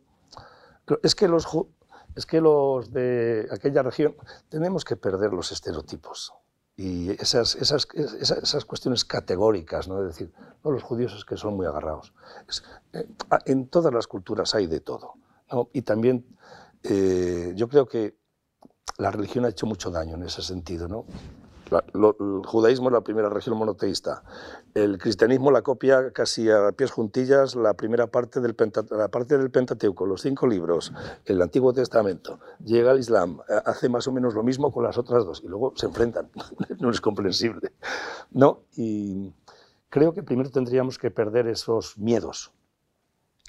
es 1.02 1.14
que 1.14 1.28
los, 1.28 1.46
es 2.14 2.26
que 2.26 2.40
los 2.40 2.92
de 2.92 3.48
aquella 3.50 3.82
región 3.82 4.16
tenemos 4.48 4.84
que 4.84 4.96
perder 4.96 5.32
los 5.32 5.52
estereotipos 5.52 6.32
y 6.76 7.10
esas, 7.22 7.54
esas, 7.54 7.86
esas, 7.94 8.64
cuestiones 8.64 9.04
categóricas, 9.04 9.86
¿no? 9.86 10.00
Es 10.00 10.08
decir, 10.08 10.32
no, 10.64 10.72
los 10.72 10.82
judíos 10.82 11.14
es 11.16 11.24
que 11.24 11.36
son 11.36 11.56
muy 11.56 11.66
agarrados. 11.66 12.12
Eh, 12.92 13.06
en 13.46 13.68
todas 13.68 13.94
las 13.94 14.08
culturas 14.08 14.54
hay 14.56 14.66
de 14.66 14.80
todo. 14.80 15.14
Y 15.72 15.82
también 15.82 16.26
eh, 16.82 17.52
yo 17.54 17.68
creo 17.68 17.86
que 17.86 18.16
la 18.98 19.10
religión 19.10 19.44
ha 19.44 19.48
hecho 19.48 19.66
mucho 19.66 19.90
daño 19.90 20.14
en 20.14 20.22
ese 20.22 20.42
sentido. 20.42 20.88
¿no? 20.88 21.04
el 21.70 22.42
judaísmo 22.44 22.88
es 22.88 22.92
la 22.92 23.00
primera 23.00 23.28
religión 23.28 23.56
monoteísta. 23.56 24.22
El 24.74 24.98
cristianismo 24.98 25.50
la 25.50 25.62
copia 25.62 26.12
casi 26.12 26.50
a 26.50 26.72
pies 26.72 26.90
juntillas 26.90 27.56
la 27.56 27.74
primera 27.74 28.06
parte 28.06 28.40
del, 28.40 28.54
Pentateuco, 28.54 30.06
los 30.06 30.22
cinco 30.22 30.46
libros, 30.46 30.92
el 31.24 31.40
Antiguo 31.42 31.72
Testamento. 31.72 32.38
Llega 32.64 32.92
al 32.92 33.00
Islam, 33.00 33.40
hace 33.64 33.88
más 33.88 34.06
o 34.06 34.12
menos 34.12 34.34
lo 34.34 34.42
mismo 34.42 34.72
con 34.72 34.84
las 34.84 34.98
otras 34.98 35.24
dos 35.24 35.42
y 35.42 35.48
luego 35.48 35.72
se 35.76 35.86
enfrentan. 35.86 36.30
no 36.78 36.90
es 36.90 37.00
comprensible. 37.00 37.72
¿no? 38.30 38.60
Y 38.76 39.32
creo 39.88 40.12
que 40.12 40.22
primero 40.22 40.50
tendríamos 40.50 40.98
que 40.98 41.10
perder 41.10 41.48
esos 41.48 41.98
miedos 41.98 42.52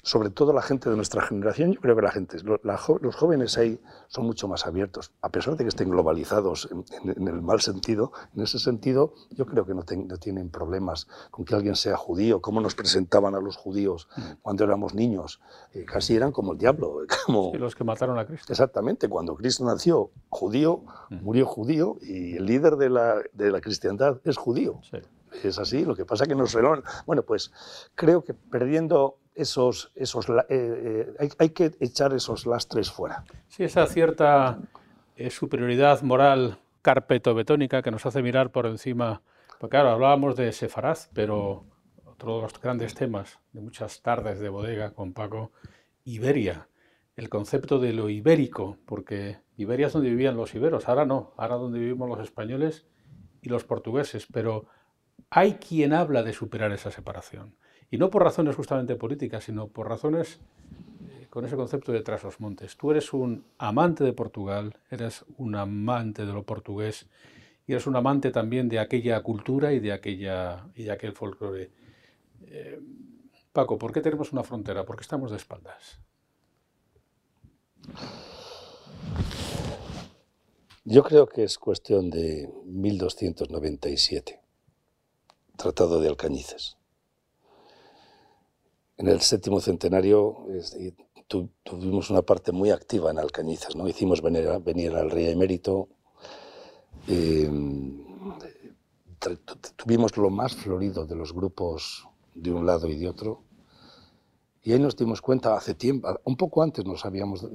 sobre 0.06 0.30
todo 0.30 0.52
la 0.52 0.62
gente 0.62 0.88
de 0.88 0.94
nuestra 0.94 1.20
generación, 1.20 1.72
yo 1.72 1.80
creo 1.80 1.96
que 1.96 2.02
la 2.02 2.12
gente, 2.12 2.38
los 2.44 3.16
jóvenes 3.16 3.58
ahí 3.58 3.80
son 4.06 4.24
mucho 4.24 4.46
más 4.46 4.64
abiertos, 4.64 5.10
a 5.20 5.30
pesar 5.30 5.56
de 5.56 5.64
que 5.64 5.68
estén 5.68 5.90
globalizados 5.90 6.68
en, 6.70 7.26
el 7.26 7.42
mal 7.42 7.60
sentido, 7.60 8.12
en 8.36 8.42
ese 8.44 8.60
sentido 8.60 9.14
yo 9.30 9.46
creo 9.46 9.66
que 9.66 9.74
no, 9.74 9.82
tienen 9.82 10.48
problemas 10.48 11.08
con 11.32 11.44
que 11.44 11.56
alguien 11.56 11.74
sea 11.74 11.96
judío, 11.96 12.40
cómo 12.40 12.60
nos 12.60 12.76
presentaban 12.76 13.34
a 13.34 13.40
los 13.40 13.56
judíos 13.56 14.06
mm. 14.16 14.22
cuando 14.42 14.62
éramos 14.62 14.94
niños, 14.94 15.40
eh, 15.74 15.84
casi 15.84 16.14
eran 16.14 16.30
como 16.30 16.52
el 16.52 16.58
diablo. 16.58 16.98
Como... 17.26 17.52
los 17.56 17.74
que 17.74 17.82
mataron 17.82 18.16
a 18.20 18.26
Cristo. 18.26 18.52
Exactamente, 18.52 19.08
cuando 19.08 19.34
Cristo 19.34 19.64
nació 19.64 20.12
judío, 20.28 20.84
mm. 21.10 21.16
murió 21.24 21.46
judío 21.46 21.96
y 22.00 22.36
el 22.36 22.46
líder 22.46 22.76
de 22.76 22.90
la, 22.90 23.16
de 23.32 23.50
la 23.50 23.60
cristiandad 23.60 24.20
es 24.22 24.36
judío. 24.36 24.80
Es 25.42 25.58
así, 25.58 25.84
lo 25.84 25.96
que 25.96 26.04
pasa 26.04 26.26
que 26.26 26.36
nos 26.36 26.56
Bueno, 27.06 27.22
pues 27.22 27.50
creo 27.96 28.22
que 28.22 28.34
perdiendo 28.34 29.18
esos, 29.36 29.92
esos 29.94 30.28
eh, 30.28 30.34
eh, 30.48 31.30
hay, 31.38 31.50
que 31.50 31.72
echar 31.80 32.12
esos 32.14 32.46
lastres 32.46 32.90
fuera. 32.90 33.24
Sí, 33.48 33.64
esa 33.64 33.86
cierta 33.86 34.58
eh, 35.16 35.30
superioridad 35.30 36.02
moral 36.02 36.58
carpetobetónica 36.82 37.82
que 37.82 37.90
nos 37.90 38.06
hace 38.06 38.22
mirar 38.22 38.50
por 38.50 38.66
encima. 38.66 39.22
Porque 39.60 39.76
claro, 39.76 39.90
hablábamos 39.90 40.36
de 40.36 40.52
Sefaraz, 40.52 41.10
pero 41.12 41.64
otro 42.04 42.36
de 42.36 42.42
los 42.42 42.60
grandes 42.60 42.94
temas 42.94 43.38
de 43.52 43.60
muchas 43.60 44.02
tardes 44.02 44.40
de 44.40 44.48
bodega 44.48 44.92
con 44.92 45.12
Paco, 45.12 45.52
Iberia, 46.04 46.68
el 47.16 47.28
concepto 47.28 47.78
de 47.78 47.92
lo 47.92 48.08
ibérico, 48.08 48.78
porque 48.86 49.38
Iberia 49.56 49.88
es 49.88 49.92
donde 49.92 50.10
vivían 50.10 50.36
los 50.36 50.54
iberos, 50.54 50.88
ahora 50.88 51.04
no, 51.04 51.32
ahora 51.36 51.56
donde 51.56 51.78
vivimos 51.78 52.08
los 52.08 52.20
españoles 52.20 52.86
y 53.42 53.48
los 53.48 53.64
portugueses, 53.64 54.26
pero 54.30 54.66
hay 55.30 55.54
quien 55.54 55.92
habla 55.92 56.22
de 56.22 56.32
superar 56.32 56.72
esa 56.72 56.90
separación. 56.90 57.54
Y 57.90 57.98
no 57.98 58.10
por 58.10 58.22
razones 58.22 58.56
justamente 58.56 58.96
políticas, 58.96 59.44
sino 59.44 59.68
por 59.68 59.88
razones 59.88 60.40
eh, 61.08 61.26
con 61.30 61.44
ese 61.44 61.56
concepto 61.56 61.92
de 61.92 62.02
tras 62.02 62.24
los 62.24 62.40
montes. 62.40 62.76
Tú 62.76 62.90
eres 62.90 63.12
un 63.12 63.44
amante 63.58 64.04
de 64.04 64.12
Portugal, 64.12 64.76
eres 64.90 65.24
un 65.36 65.54
amante 65.54 66.26
de 66.26 66.32
lo 66.32 66.42
portugués 66.42 67.06
y 67.66 67.72
eres 67.72 67.86
un 67.86 67.96
amante 67.96 68.30
también 68.30 68.68
de 68.68 68.80
aquella 68.80 69.22
cultura 69.22 69.72
y 69.72 69.80
de, 69.80 69.92
aquella, 69.92 70.66
y 70.74 70.84
de 70.84 70.90
aquel 70.90 71.12
folclore. 71.12 71.70
Eh, 72.46 72.80
Paco, 73.52 73.78
¿por 73.78 73.92
qué 73.92 74.00
tenemos 74.00 74.32
una 74.32 74.42
frontera? 74.42 74.84
¿Por 74.84 74.96
qué 74.96 75.02
estamos 75.02 75.30
de 75.30 75.36
espaldas? 75.36 75.98
Yo 80.84 81.02
creo 81.02 81.26
que 81.26 81.44
es 81.44 81.58
cuestión 81.58 82.10
de 82.10 82.48
1297, 82.64 84.40
Tratado 85.56 86.00
de 86.00 86.08
Alcañices 86.08 86.76
en 88.98 89.08
el 89.08 89.20
séptimo 89.20 89.60
centenario 89.60 90.46
tuvimos 91.64 92.10
una 92.10 92.22
parte 92.22 92.52
muy 92.52 92.70
activa 92.70 93.10
en 93.10 93.18
Alcañices, 93.18 93.74
¿no? 93.76 93.88
Hicimos 93.88 94.22
venir, 94.22 94.48
venir 94.64 94.94
al 94.94 95.10
rey 95.10 95.28
emérito, 95.28 95.88
eh, 97.08 97.50
tuvimos 99.76 100.16
lo 100.16 100.30
más 100.30 100.54
florido 100.54 101.04
de 101.04 101.16
los 101.16 101.32
grupos 101.32 102.08
de 102.34 102.52
un 102.52 102.64
lado 102.64 102.88
y 102.88 102.96
de 102.96 103.08
otro, 103.08 103.42
Y 104.62 104.72
ahí 104.72 104.80
nos 104.80 104.96
dimos 104.96 105.22
cuenta 105.22 105.56
hace 105.56 105.74
tiempo, 105.74 106.08
un 106.24 106.36
poco 106.36 106.60
antes 106.60 106.84
nos 106.84 107.04
habíamos 107.04 107.46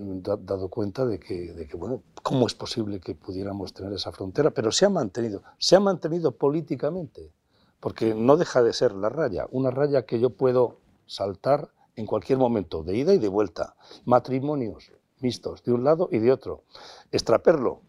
dado 0.46 0.70
cuenta 0.70 1.06
de 1.06 1.20
que, 1.20 1.52
de 1.52 1.68
que, 1.68 1.76
bueno, 1.76 2.04
¿cómo 2.24 2.48
es 2.48 2.54
posible 2.54 3.02
que 3.02 3.16
pudiéramos 3.16 3.74
tener 3.74 3.92
esa 3.92 4.14
frontera? 4.14 4.52
Pero 4.52 4.72
se 4.72 4.86
ha 4.86 4.90
mantenido, 4.90 5.44
se 5.58 5.76
ha 5.76 5.82
mantenido 5.82 6.32
políticamente, 6.32 7.34
porque 7.82 8.16
no 8.16 8.38
deja 8.38 8.64
de 8.64 8.72
ser 8.72 8.94
la 8.94 9.10
raya, 9.10 9.46
una 9.52 9.72
raya 9.72 10.06
que 10.06 10.22
yo 10.22 10.30
puedo 10.30 10.78
saltar 11.12 11.70
en 11.98 12.06
cualquier 12.06 12.40
momento, 12.40 12.84
de 12.84 12.96
ida 12.96 13.14
y 13.14 13.18
de 13.18 13.28
vuelta. 13.28 13.76
Matrimonios 14.06 14.92
mixtos, 15.20 15.62
de 15.64 15.74
un 15.74 15.84
lado 15.84 16.08
y 16.10 16.20
de 16.20 16.32
otro. 16.32 16.64
Extraperlo, 17.12 17.82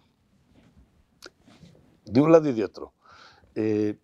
de 2.04 2.20
un 2.20 2.32
lado 2.32 2.48
y 2.48 2.52
de 2.52 2.64
otro. 2.64 2.92
Eh, 3.54 3.96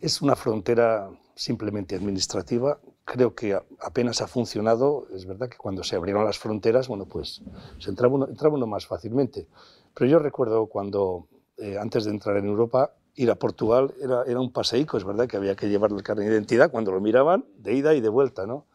es 0.00 0.20
una 0.20 0.36
frontera 0.36 1.10
simplemente 1.34 1.96
administrativa. 1.96 2.78
Creo 3.06 3.34
que 3.34 3.58
apenas 3.80 4.20
ha 4.20 4.26
funcionado. 4.26 5.06
Es 5.14 5.24
verdad 5.24 5.48
que 5.48 5.56
cuando 5.56 5.82
se 5.82 5.96
abrieron 5.96 6.26
las 6.26 6.38
fronteras, 6.38 6.88
bueno, 6.88 7.06
pues 7.06 7.40
se 7.78 7.88
entraba 7.88 8.14
uno, 8.14 8.28
entraba 8.28 8.54
uno 8.54 8.66
más 8.66 8.86
fácilmente. 8.86 9.48
Pero 9.94 10.10
yo 10.10 10.18
recuerdo 10.18 10.66
cuando, 10.66 11.26
eh, 11.56 11.78
antes 11.78 12.04
de 12.04 12.10
entrar 12.10 12.36
en 12.36 12.44
Europa, 12.44 12.94
ir 13.14 13.30
a 13.30 13.34
Portugal 13.34 13.94
era, 14.00 14.24
era 14.24 14.40
un 14.40 14.52
paseico, 14.52 14.96
es 14.96 15.04
verdad 15.04 15.26
que 15.28 15.36
había 15.36 15.54
que 15.54 15.68
llevar 15.68 15.92
el 15.92 16.02
carnet 16.02 16.28
de 16.28 16.34
identidad 16.34 16.70
cuando 16.70 16.92
lo 16.92 17.00
miraban, 17.00 17.44
de 17.58 17.74
ida 17.74 17.94
y 17.94 18.00
de 18.00 18.08
vuelta, 18.08 18.46
¿no? 18.46 18.66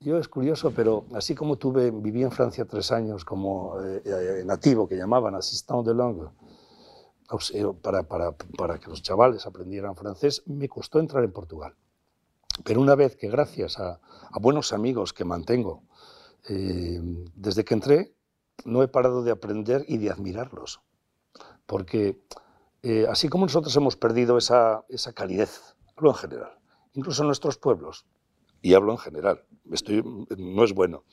Yo 0.00 0.16
es 0.18 0.28
curioso, 0.28 0.70
pero 0.70 1.06
así 1.14 1.34
como 1.34 1.56
tuve, 1.56 1.90
viví 1.90 2.22
en 2.22 2.30
Francia 2.30 2.64
tres 2.64 2.92
años 2.92 3.24
como 3.24 3.80
eh, 3.82 4.02
eh, 4.04 4.42
nativo, 4.44 4.86
que 4.86 4.96
llamaban 4.96 5.34
assistant 5.34 5.84
de 5.84 5.94
langue, 5.94 6.28
para, 7.82 8.04
para, 8.04 8.32
para, 8.32 8.78
que 8.78 8.88
los 8.88 9.02
chavales 9.02 9.44
aprendieran 9.44 9.96
francés, 9.96 10.42
me 10.46 10.68
costó 10.68 11.00
entrar 11.00 11.24
en 11.24 11.32
Portugal. 11.32 11.74
Pero 12.64 12.80
una 12.80 12.94
vez 12.94 13.16
que 13.16 13.28
gracias 13.28 13.78
a, 13.78 14.00
buenos 14.40 14.72
amigos 14.72 15.12
que 15.12 15.24
mantengo, 15.24 15.82
eh, 16.48 17.00
desde 17.34 17.64
que 17.64 17.74
entré, 17.74 18.14
no 18.64 18.84
he 18.84 18.88
parado 18.88 19.24
de 19.24 19.32
aprender 19.32 19.84
y 19.88 19.98
de 19.98 20.10
admirarlos. 20.10 20.80
Porque 21.66 22.22
eh, 22.82 23.06
así 23.08 23.28
como 23.28 23.46
nosotros 23.46 23.74
hemos 23.76 23.96
perdido 23.96 24.38
esa, 24.38 24.84
esa 24.88 25.12
calidez, 25.12 25.76
hablo 25.96 26.10
en 26.10 26.16
general, 26.16 26.58
incluso 26.94 27.22
en 27.22 27.26
nuestros 27.26 27.58
pueblos, 27.58 28.06
y 28.62 28.74
hablo 28.74 28.92
en 28.92 28.98
general, 28.98 29.44
estoy, 29.70 30.02
no 30.36 30.64
es 30.64 30.72
bueno, 30.72 31.04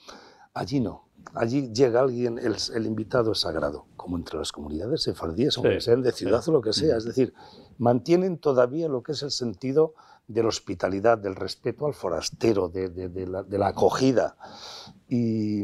allí 0.53 0.79
no. 0.79 1.05
Allí 1.33 1.73
llega 1.73 2.01
alguien, 2.01 2.37
el, 2.37 2.55
el 2.75 2.85
invitado 2.85 3.31
es 3.31 3.39
sagrado, 3.39 3.87
como 3.95 4.15
entre 4.15 4.37
las 4.37 4.51
comunidades 4.51 5.03
sefardíes, 5.03 5.57
aunque 5.57 5.81
sean 5.81 6.03
de 6.03 6.11
ciudad 6.11 6.47
o 6.47 6.51
lo 6.51 6.61
que 6.61 6.71
sea. 6.71 6.97
Es 6.97 7.03
decir, 7.03 7.33
mantienen 7.79 8.37
todavía 8.37 8.87
lo 8.87 9.01
que 9.01 9.13
es 9.13 9.23
el 9.23 9.31
sentido 9.31 9.95
de 10.27 10.41
la 10.41 10.49
hospitalidad, 10.49 11.17
del 11.17 11.35
respeto 11.35 11.85
al 11.85 11.93
forastero, 11.93 12.67
de, 12.67 12.89
de, 12.89 13.27
la, 13.27 13.43
de 13.43 13.57
la, 13.57 13.67
acogida. 13.67 14.37
Y, 15.07 15.63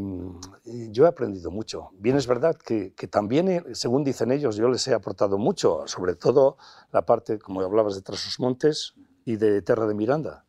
yo 0.92 1.06
he 1.06 1.08
aprendido 1.08 1.50
mucho. 1.50 1.90
Bien 1.94 2.16
es 2.16 2.28
verdad 2.28 2.56
que, 2.56 2.94
que, 2.94 3.08
también, 3.08 3.66
según 3.74 4.04
dicen 4.04 4.32
ellos, 4.32 4.56
yo 4.56 4.68
les 4.70 4.88
he 4.88 4.94
aportado 4.94 5.38
mucho, 5.38 5.84
sobre 5.88 6.16
todo 6.16 6.58
la 6.92 7.06
parte, 7.06 7.40
como 7.40 7.62
hablabas, 7.62 7.96
de 7.96 8.02
Trasos 8.02 8.40
Montes 8.40 8.94
y 9.26 9.38
de 9.38 9.62
Terra 9.62 9.88
de 9.88 9.96
Miranda, 9.96 10.46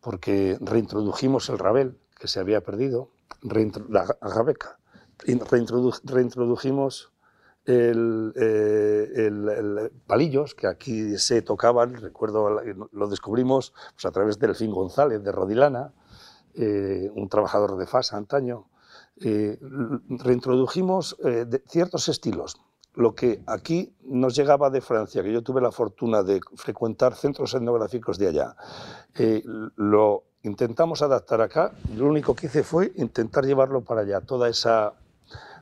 porque 0.00 0.56
reintrodujimos 0.60 1.48
el 1.48 1.58
rabel, 1.58 1.98
que 2.18 2.28
se 2.28 2.38
había 2.38 2.60
perdido, 2.60 3.10
la 3.42 4.02
agabeca, 4.20 4.78
reintrodujimos 5.24 7.12
el, 7.64 8.32
eh, 8.36 9.08
el, 9.14 9.92
palillos 10.06 10.54
que 10.54 10.66
aquí 10.66 11.16
se 11.18 11.42
tocaban, 11.42 11.94
recuerdo, 11.94 12.60
lo 12.92 13.08
descubrimos 13.08 13.72
pues, 13.92 14.04
a 14.06 14.10
través 14.10 14.38
del 14.38 14.54
Fin 14.54 14.70
González 14.70 15.22
de 15.22 15.32
Rodilana, 15.32 15.92
eh, 16.54 17.10
un 17.14 17.28
trabajador 17.28 17.76
de 17.76 17.86
FASA 17.86 18.16
antaño, 18.16 18.66
eh, 19.22 19.58
reintrodujimos 20.08 21.16
eh, 21.24 21.46
ciertos 21.68 22.08
estilos. 22.08 22.56
Lo 22.94 23.14
que 23.14 23.42
aquí 23.46 23.94
nos 24.02 24.34
llegaba 24.34 24.70
de 24.70 24.80
Francia, 24.80 25.22
que 25.22 25.32
yo 25.32 25.42
tuve 25.42 25.60
la 25.60 25.70
fortuna 25.70 26.22
de 26.22 26.40
frecuentar 26.56 27.14
centros 27.14 27.54
etnográficos 27.54 28.18
de 28.18 28.28
allá, 28.28 28.56
eh, 29.16 29.42
lo 29.76 30.24
intentamos 30.42 31.02
adaptar 31.02 31.42
acá 31.42 31.72
lo 31.94 32.06
único 32.06 32.34
que 32.34 32.46
hice 32.46 32.62
fue 32.62 32.92
intentar 32.96 33.44
llevarlo 33.44 33.82
para 33.82 34.00
allá, 34.00 34.22
toda 34.22 34.48
esa 34.48 34.94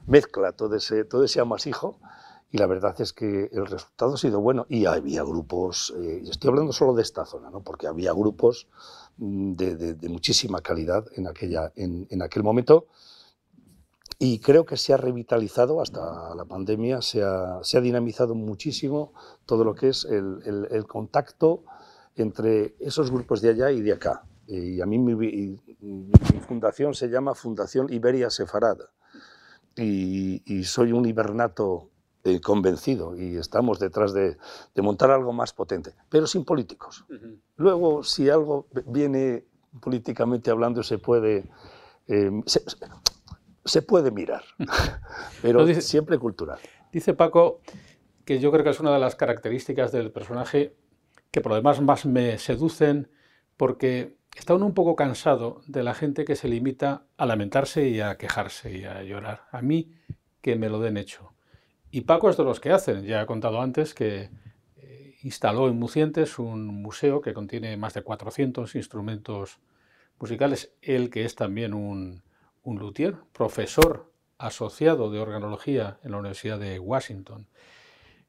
mezcla, 0.09 0.53
todo 0.53 0.75
ese, 0.75 1.05
todo 1.05 1.25
ese 1.25 1.41
amasijo, 1.41 2.01
y 2.51 2.59
la 2.59 2.67
verdad 2.67 2.99
es 3.01 3.13
que 3.13 3.51
el 3.53 3.67
resultado 3.67 4.15
ha 4.15 4.17
sido 4.17 4.41
bueno. 4.41 4.67
Y 4.69 4.87
había 4.87 5.23
grupos, 5.23 5.95
eh, 5.99 6.23
estoy 6.29 6.49
hablando 6.49 6.73
solo 6.73 6.95
de 6.95 7.03
esta 7.03 7.27
zona, 7.27 7.51
¿no? 7.51 7.63
porque 7.63 7.87
había 7.87 8.13
grupos 8.13 8.69
mm, 9.19 9.53
de, 9.53 9.77
de, 9.77 9.95
de 9.95 10.09
muchísima 10.09 10.61
calidad 10.63 11.05
en, 11.15 11.27
aquella, 11.27 11.73
en, 11.77 12.07
en, 12.11 12.23
aquel 12.23 12.43
momento. 12.43 12.87
Y 14.19 14.41
creo 14.41 14.65
que 14.65 14.77
se 14.77 14.93
ha 14.93 14.97
revitalizado 14.97 15.81
hasta 15.81 16.35
la 16.35 16.45
pandemia, 16.45 17.03
se 17.03 17.23
ha, 17.23 17.61
se 17.63 17.79
ha 17.79 17.81
dinamizado 17.81 18.35
muchísimo 18.35 19.13
todo 19.47 19.63
lo 19.63 19.75
que 19.75 19.91
es 19.91 20.05
el, 20.07 20.41
el, 20.45 20.69
el, 20.71 20.87
contacto 20.87 21.63
entre 22.17 22.75
esos 22.81 23.13
grupos 23.13 23.43
de 23.43 23.51
allá 23.51 23.71
y 23.71 23.81
de 23.81 23.93
acá. 23.93 24.25
Y 24.49 24.81
a 24.81 24.87
mí 24.87 24.99
mi, 24.99 25.15
mi, 25.15 26.41
fundación 26.49 26.95
se 26.95 27.09
llama 27.09 27.35
Fundación 27.35 27.93
Iberia 27.93 28.31
Sefarada 28.31 28.91
y, 29.79 30.43
y 30.45 30.65
soy 30.65 30.93
un 30.93 31.07
hibernato 31.07 31.91
eh, 32.25 32.41
convencido 32.41 33.17
y 33.17 33.37
estamos 33.37 33.79
detrás 33.79 34.13
de, 34.13 34.37
de, 34.75 34.83
montar 34.83 35.11
algo 35.11 35.33
más 35.33 35.53
potente, 35.53 35.95
pero 36.09 36.27
sin 36.27 36.45
políticos. 36.45 37.05
Uh 37.09 37.13
-huh. 37.15 37.41
Luego, 37.57 38.03
si 38.03 38.29
algo 38.29 38.67
viene 38.87 39.45
políticamente 39.81 40.51
hablando, 40.51 40.83
se 40.83 40.99
puede, 40.99 41.49
eh, 42.09 42.31
se, 42.45 42.63
se, 43.65 43.83
puede 43.83 44.11
mirar, 44.11 44.43
pero 45.43 45.65
dice, 45.65 45.81
siempre 45.81 46.19
cultural. 46.19 46.59
Dice 46.93 47.15
Paco 47.15 47.61
que 48.25 48.41
yo 48.41 48.51
creo 48.51 48.65
que 48.65 48.71
es 48.71 48.81
una 48.81 48.93
de 48.93 48.99
las 48.99 49.15
características 49.15 49.91
del 49.91 50.11
personaje 50.11 50.77
que 51.31 51.41
por 51.41 51.51
lo 51.53 51.57
demás 51.57 51.81
más 51.81 52.05
me 52.05 52.37
seducen 52.37 53.11
porque 53.57 54.18
está 54.37 54.55
uno 54.55 54.67
un 54.67 54.75
poco 54.75 54.97
cansado 54.97 55.63
de 55.67 55.83
la 55.83 55.95
gente 55.95 56.25
que 56.25 56.37
se 56.37 56.49
limita 56.49 57.07
a 57.17 57.27
lamentarse 57.27 57.89
y 57.89 58.01
a 58.01 58.17
quejarse 58.17 58.77
y 58.77 58.85
a 58.85 59.03
llorar. 59.03 59.45
A 59.51 59.63
mí 59.63 59.93
que 60.41 60.57
me 60.57 60.69
lo 60.69 60.81
den 60.81 60.97
hecho. 60.97 61.33
Y 61.91 62.03
Paco 62.03 62.31
es 62.31 62.37
de 62.37 62.45
los 62.45 62.61
que 62.61 62.73
hacen. 62.73 63.05
Ya 63.05 63.23
he 63.23 63.27
contado 63.27 63.61
antes 63.61 63.95
que 63.95 64.31
eh, 64.77 65.17
instaló 65.23 65.69
en 65.69 65.79
Mucientes 65.79 66.39
un 66.39 66.67
museo 66.67 67.21
que 67.21 67.35
contiene 67.35 67.77
más 67.77 67.95
de 67.95 68.03
400 68.03 68.75
instrumentos 68.75 69.59
musicales. 70.19 70.75
Él 70.83 71.11
que 71.11 71.25
es 71.25 71.35
también 71.35 71.75
un, 71.75 72.23
un 72.63 72.79
luthier, 72.79 73.17
profesor 73.33 74.13
asociado 74.37 75.11
de 75.11 75.19
organología 75.19 75.99
en 76.05 76.13
la 76.13 76.19
Universidad 76.19 76.59
de 76.59 76.79
Washington. 76.79 77.49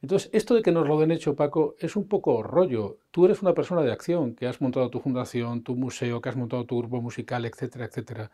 Entonces, 0.01 0.29
esto 0.31 0.55
de 0.55 0.61
que 0.61 0.71
nos 0.71 0.87
lo 0.87 0.99
den 0.99 1.11
hecho, 1.11 1.35
Paco, 1.35 1.75
es 1.79 1.95
un 1.95 2.07
poco 2.07 2.41
rollo. 2.41 2.97
Tú 3.11 3.25
eres 3.25 3.41
una 3.41 3.53
persona 3.53 3.81
de 3.81 3.91
acción, 3.91 4.33
que 4.33 4.47
has 4.47 4.61
montado 4.61 4.89
tu 4.89 4.99
fundación, 4.99 5.61
tu 5.61 5.75
museo, 5.75 6.21
que 6.21 6.29
has 6.29 6.37
montado 6.37 6.65
tu 6.65 6.77
grupo 6.77 7.01
musical, 7.01 7.45
etcétera, 7.45 7.85
etcétera. 7.85 8.31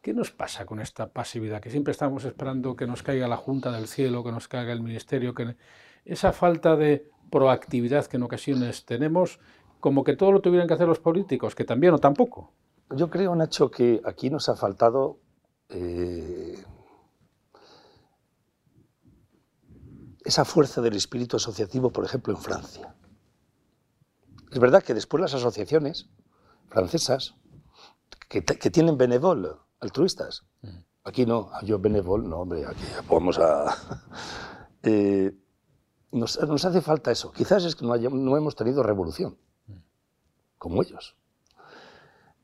¿Qué 0.00 0.14
nos 0.14 0.30
pasa 0.30 0.64
con 0.64 0.78
esta 0.78 1.08
pasividad? 1.08 1.60
Que 1.60 1.70
siempre 1.70 1.90
estamos 1.90 2.24
esperando 2.24 2.76
que 2.76 2.86
nos 2.86 3.02
caiga 3.02 3.26
la 3.26 3.36
Junta 3.36 3.72
del 3.72 3.88
Cielo, 3.88 4.22
que 4.22 4.30
nos 4.30 4.46
caiga 4.46 4.72
el 4.72 4.80
Ministerio, 4.80 5.34
que 5.34 5.56
esa 6.04 6.32
falta 6.32 6.76
de 6.76 7.10
proactividad 7.30 8.06
que 8.06 8.16
en 8.16 8.22
ocasiones 8.22 8.84
tenemos, 8.84 9.40
como 9.80 10.04
que 10.04 10.16
todo 10.16 10.30
lo 10.30 10.40
tuvieran 10.40 10.68
que 10.68 10.74
hacer 10.74 10.86
los 10.86 11.00
políticos, 11.00 11.56
que 11.56 11.64
también 11.64 11.94
o 11.94 11.98
tampoco. 11.98 12.52
Yo 12.94 13.10
creo, 13.10 13.34
Nacho, 13.34 13.70
que 13.70 14.00
aquí 14.04 14.30
nos 14.30 14.48
ha 14.48 14.56
faltado 14.56 15.18
eh, 15.68 16.56
esa 20.28 20.44
fuerza 20.44 20.82
del 20.82 20.94
espíritu 20.94 21.38
asociativo, 21.38 21.90
por 21.90 22.04
ejemplo, 22.04 22.34
en 22.34 22.38
Francia. 22.38 22.94
Es 24.52 24.58
verdad 24.58 24.82
que 24.82 24.92
después 24.92 25.22
las 25.22 25.32
asociaciones 25.32 26.10
francesas, 26.68 27.34
que, 28.28 28.44
que 28.44 28.70
tienen 28.70 28.98
benevol, 28.98 29.58
altruistas, 29.80 30.44
aquí 31.02 31.24
no, 31.24 31.50
yo 31.62 31.78
benevol, 31.78 32.28
no, 32.28 32.40
hombre, 32.40 32.66
aquí 32.66 32.84
vamos 33.08 33.38
a... 33.38 33.74
Eh, 34.84 35.36
nos, 36.12 36.38
nos, 36.40 36.64
hace 36.64 36.80
falta 36.80 37.10
eso. 37.10 37.32
Quizás 37.32 37.64
es 37.64 37.74
que 37.74 37.84
no, 37.84 37.92
haya, 37.92 38.08
no 38.08 38.36
hemos 38.36 38.54
tenido 38.54 38.84
revolución, 38.84 39.36
como 40.56 40.80
ellos. 40.82 41.16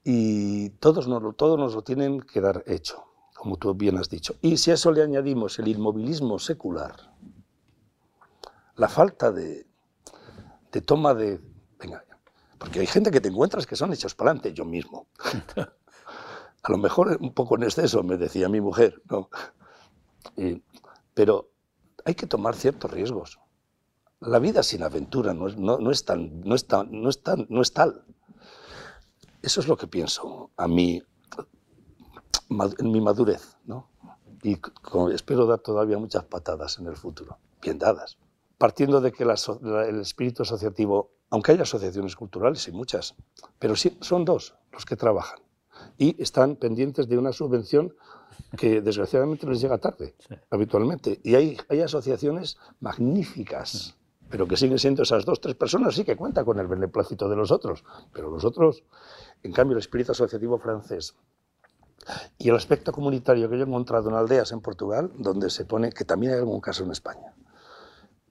Y 0.03 0.71
todos 0.81 1.07
nos, 1.07 1.37
todos 1.37 1.57
nos 1.57 1.75
lo 1.77 1.83
tienen 1.83 2.21
que 2.21 2.41
dar 2.41 2.65
hecho, 2.67 3.05
como 3.37 3.57
tú 3.57 3.73
bien 3.75 3.99
has 3.99 4.11
dicho. 4.11 4.35
Y 4.43 4.57
si 4.57 4.73
a 4.73 4.75
eso 4.75 4.91
le 4.91 5.05
añadimos 5.05 5.61
el 5.61 5.69
inmovilismo 5.69 6.41
secular, 6.41 7.15
la 8.77 8.89
falta 8.89 9.31
de, 9.31 9.67
de 10.73 10.81
toma 10.81 11.15
de... 11.15 11.41
Venga, 11.79 12.05
porque 12.59 12.81
hay 12.81 12.87
gente 12.87 13.11
que 13.11 13.21
te 13.21 13.29
encuentras 13.29 13.67
que 13.67 13.77
son 13.77 13.93
hechos 13.93 14.15
para 14.15 14.31
adelante, 14.31 14.53
yo 14.53 14.65
mismo. 14.65 15.07
a 16.63 16.73
lo 16.73 16.79
mejor 16.79 17.19
un 17.21 17.35
poco 17.35 17.57
en 17.57 17.65
exceso, 17.65 18.03
me 18.03 18.17
decía 18.17 18.49
mi 18.49 18.61
mujer, 18.61 19.03
¿no? 19.11 19.29
Pero 21.13 21.51
hay 22.05 22.15
que 22.15 22.27
tomar 22.27 22.55
ciertos 22.55 22.91
riesgos. 22.91 23.39
La 24.21 24.39
vida 24.39 24.63
sin 24.63 24.83
aventura 24.83 25.35
no 25.35 25.49
es, 25.49 25.59
no, 25.59 25.79
no 25.79 25.91
es, 25.91 26.05
tan, 26.07 26.41
no 26.41 26.55
es, 26.55 26.67
tan, 26.67 26.89
no 26.91 27.11
es, 27.11 27.23
tan, 27.23 27.47
no 27.51 27.61
es 27.61 27.73
tal. 27.73 28.05
Eso 29.43 29.61
es 29.61 29.69
lo 29.69 29.77
que 29.77 29.87
pienso 29.87 30.51
a 30.57 30.67
mí, 30.67 31.03
en 32.79 32.91
mi 32.91 33.01
madurez, 33.03 33.59
¿no? 33.67 33.91
Y 34.43 34.59
espero 35.13 35.47
dar 35.47 35.59
todavía 35.59 35.99
muchas 35.99 36.25
patadas 36.25 36.79
en 36.79 36.87
el 36.87 36.97
futuro, 36.97 37.39
bien 37.61 37.79
dadas. 37.79 38.17
Partiendo 38.59 39.01
de 39.01 39.13
que 39.13 39.25
el 39.25 40.01
espíritu 40.01 40.43
asociativo, 40.43 41.11
aunque 41.31 41.53
haya 41.53 41.63
asociaciones 41.63 42.17
culturales 42.17 42.67
y 42.69 42.73
muchas, 42.73 43.15
pero 43.59 43.77
sí, 43.77 43.97
son 44.01 44.25
dos 44.25 44.55
los 44.73 44.85
que 44.85 44.97
trabajan 44.97 45.39
y 45.99 46.21
están 46.23 46.57
pendientes 46.57 47.09
de 47.09 47.19
una 47.19 47.33
subvención 47.33 47.95
que 48.57 48.81
desgraciadamente 48.81 49.47
les 49.47 49.61
llega 49.61 49.79
tarde, 49.79 50.15
habitualmente. 50.51 51.21
Y 51.23 51.35
hay, 51.35 51.57
hay 51.69 51.81
asociaciones 51.81 52.59
magníficas, 52.81 53.97
pero 54.29 54.47
que 54.47 54.57
siguen 54.57 54.79
siendo 54.79 55.03
esas 55.03 55.25
dos, 55.25 55.41
tres 55.41 55.55
personas, 55.55 55.95
sí 55.95 56.05
que 56.05 56.17
cuenta 56.17 56.45
con 56.45 56.59
el 56.59 56.67
beneplácito 56.67 57.29
de 57.29 57.37
los 57.37 57.51
otros, 57.51 57.85
pero 58.13 58.31
los 58.31 58.45
otros, 58.45 58.83
en 59.43 59.53
cambio, 59.53 59.77
el 59.77 59.81
espíritu 59.81 60.13
asociativo 60.13 60.59
francés 60.59 61.15
y 62.39 62.49
el 62.49 62.57
aspecto 62.57 62.93
comunitario 62.93 63.49
que 63.49 63.57
yo 63.57 63.65
he 63.65 63.67
encontrado 63.67 64.11
en 64.11 64.17
aldeas 64.17 64.53
en 64.53 64.61
Portugal, 64.61 65.11
donde 65.17 65.51
se 65.51 65.65
pone, 65.65 65.91
que 65.91 66.05
también 66.05 66.33
hay 66.33 66.39
algún 66.39 66.61
caso 66.61 66.85
en 66.85 66.91
España, 66.91 67.35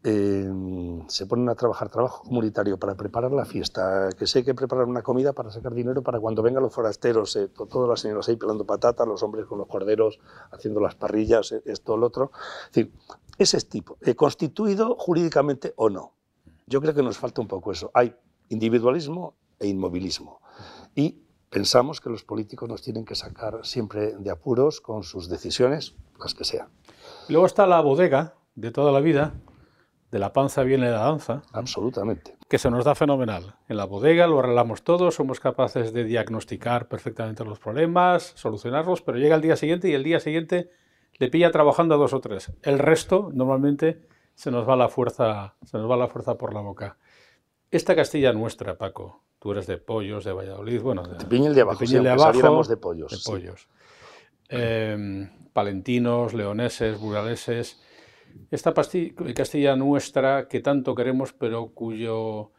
Em, 0.05 1.07
se 1.07 1.25
ponen 1.25 1.47
a 1.47 1.55
trabajar 1.55 1.89
trabajo 1.89 2.23
comunitario 2.23 2.77
para 2.77 2.93
preparar 2.93 3.31
la 3.31 3.45
fiesta, 3.45 4.09
que 4.17 4.25
hay 4.35 4.43
que 4.43 4.53
preparar 4.53 4.85
una 4.85 5.01
comida 5.01 5.31
para 5.31 5.49
sacar 5.49 5.73
dinero 5.73 6.01
para 6.01 6.19
cuando 6.19 6.41
vengan 6.41 6.61
los 6.61 6.73
forasteros, 6.73 7.33
eh, 7.37 7.47
todas 7.47 7.87
las 7.87 8.01
señoras 8.01 8.27
ahí 8.27 8.35
pelando 8.35 8.65
patatas, 8.65 9.07
los 9.07 9.23
hombres 9.23 9.45
con 9.45 9.59
los 9.59 9.67
corderos 9.67 10.19
haciendo 10.51 10.81
las 10.81 10.95
parrillas, 10.95 11.53
eh, 11.53 11.61
esto, 11.65 11.95
lo 11.95 12.07
otro. 12.07 12.31
Es 12.65 12.71
decir, 12.73 12.93
ese 13.37 13.61
tipo, 13.61 13.97
eh, 14.01 14.13
constituido 14.13 14.97
jurídicamente 14.99 15.73
o 15.77 15.89
no. 15.89 16.11
Yo 16.67 16.81
creo 16.81 16.93
que 16.93 17.01
nos 17.01 17.17
falta 17.17 17.39
un 17.39 17.47
poco 17.47 17.71
eso. 17.71 17.89
Hay 17.93 18.13
individualismo 18.49 19.35
e 19.57 19.67
inmovilismo. 19.67 20.41
Y 20.95 21.23
pensamos 21.49 22.01
que 22.01 22.09
los 22.09 22.25
políticos 22.25 22.67
nos 22.67 22.81
tienen 22.81 23.05
que 23.05 23.15
sacar 23.15 23.65
siempre 23.65 24.17
de 24.17 24.29
apuros 24.29 24.81
con 24.81 25.03
sus 25.03 25.29
decisiones, 25.29 25.95
las 26.19 26.33
que 26.33 26.43
sean. 26.43 26.67
Luego 27.29 27.45
está 27.45 27.65
la 27.67 27.79
bodega 27.79 28.35
de 28.55 28.71
toda 28.71 28.91
la 28.91 28.99
vida, 28.99 29.33
de 30.13 30.19
la 30.19 30.31
panza 30.31 30.61
viene 30.61 30.91
la 30.91 30.99
danza. 30.99 31.41
Absolutamente. 31.53 32.37
Que 32.47 32.59
se 32.59 32.69
nos 32.69 32.85
da 32.85 32.93
fenomenal. 32.93 33.55
En 33.67 33.77
la 33.77 33.85
bodega 33.85 34.27
lo 34.27 34.37
arreglamos 34.37 34.83
todo, 34.83 35.09
somos 35.09 35.39
capaces 35.39 35.91
de 35.91 36.03
diagnosticar 36.03 36.87
perfectamente 36.87 37.43
los 37.43 37.57
problemas, 37.57 38.31
solucionarlos, 38.35 39.01
pero 39.01 39.17
llega 39.17 39.35
el 39.35 39.41
día 39.41 39.55
siguiente 39.55 39.89
y 39.89 39.93
el 39.93 40.03
día 40.03 40.19
siguiente 40.19 40.69
le 41.17 41.29
pilla 41.29 41.49
trabajando 41.49 41.95
a 41.95 41.97
dos 41.97 42.13
o 42.13 42.21
tres. 42.21 42.51
El 42.61 42.77
resto, 42.77 43.31
normalmente, 43.33 44.03
se 44.35 44.51
nos 44.51 44.69
va 44.69 44.75
la 44.75 44.87
fuerza, 44.87 45.55
se 45.65 45.79
nos 45.79 45.89
va 45.89 45.97
la 45.97 46.07
fuerza 46.07 46.37
por 46.37 46.53
la 46.53 46.61
boca. 46.61 46.95
Esta 47.71 47.95
Castilla 47.95 48.33
nuestra, 48.33 48.77
Paco, 48.77 49.23
tú 49.39 49.51
eres 49.53 49.65
de 49.65 49.79
Pollos, 49.79 50.25
de 50.25 50.31
Valladolid, 50.31 50.79
bueno, 50.79 51.07
de, 51.07 51.17
de 51.17 51.25
Piñel 51.25 51.55
de 51.55 51.61
abajo, 51.61 51.79
de, 51.79 51.85
Piñel 51.87 52.03
de 52.03 52.09
abajo, 52.11 52.63
de 52.65 52.77
Pollos. 52.77 53.11
De 53.11 53.31
pollos. 53.31 53.67
Em, 54.47 55.27
palentinos, 55.53 56.35
leoneses, 56.35 56.99
buraleses 56.99 57.81
esta 58.51 58.73
Castilla 58.73 59.75
nuestra 59.75 60.47
que 60.47 60.59
tanto 60.59 60.95
queremos, 60.95 61.33
pero 61.33 61.69
cuyo, 61.69 62.51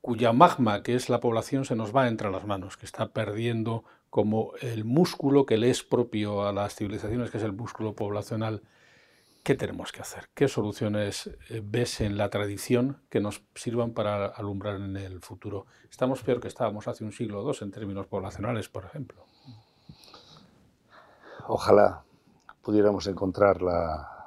cuya 0.00 0.32
magma, 0.32 0.82
que 0.82 0.94
es 0.94 1.08
la 1.08 1.20
población, 1.20 1.64
se 1.64 1.76
nos 1.76 1.94
va 1.94 2.08
entre 2.08 2.30
las 2.30 2.46
manos, 2.46 2.76
que 2.76 2.86
está 2.86 3.12
perdiendo 3.12 3.84
como 4.08 4.52
el 4.60 4.84
músculo 4.84 5.46
que 5.46 5.56
le 5.56 5.70
es 5.70 5.82
propio 5.82 6.46
a 6.46 6.52
las 6.52 6.74
civilizaciones, 6.74 7.30
que 7.30 7.38
es 7.38 7.44
el 7.44 7.52
músculo 7.52 7.94
poblacional. 7.94 8.62
¿Qué 9.42 9.54
tenemos 9.54 9.92
que 9.92 10.02
hacer? 10.02 10.28
¿Qué 10.34 10.48
soluciones 10.48 11.30
eh, 11.48 11.62
ves 11.64 12.00
en 12.02 12.18
la 12.18 12.28
tradición 12.28 13.00
que 13.08 13.20
nos 13.20 13.42
sirvan 13.54 13.92
para 13.92 14.26
alumbrar 14.26 14.76
en 14.76 14.96
el 14.96 15.20
futuro? 15.20 15.66
Estamos 15.90 16.22
peor 16.22 16.40
que 16.40 16.48
estábamos 16.48 16.88
hace 16.88 17.04
un 17.04 17.12
siglo 17.12 17.40
o 17.40 17.42
dos 17.44 17.62
en 17.62 17.70
términos 17.70 18.06
poblacionales, 18.06 18.68
por 18.68 18.84
ejemplo. 18.84 19.24
Ojalá 21.48 22.02
pudiéramos 22.62 23.06
encontrar 23.06 23.62
la, 23.62 24.19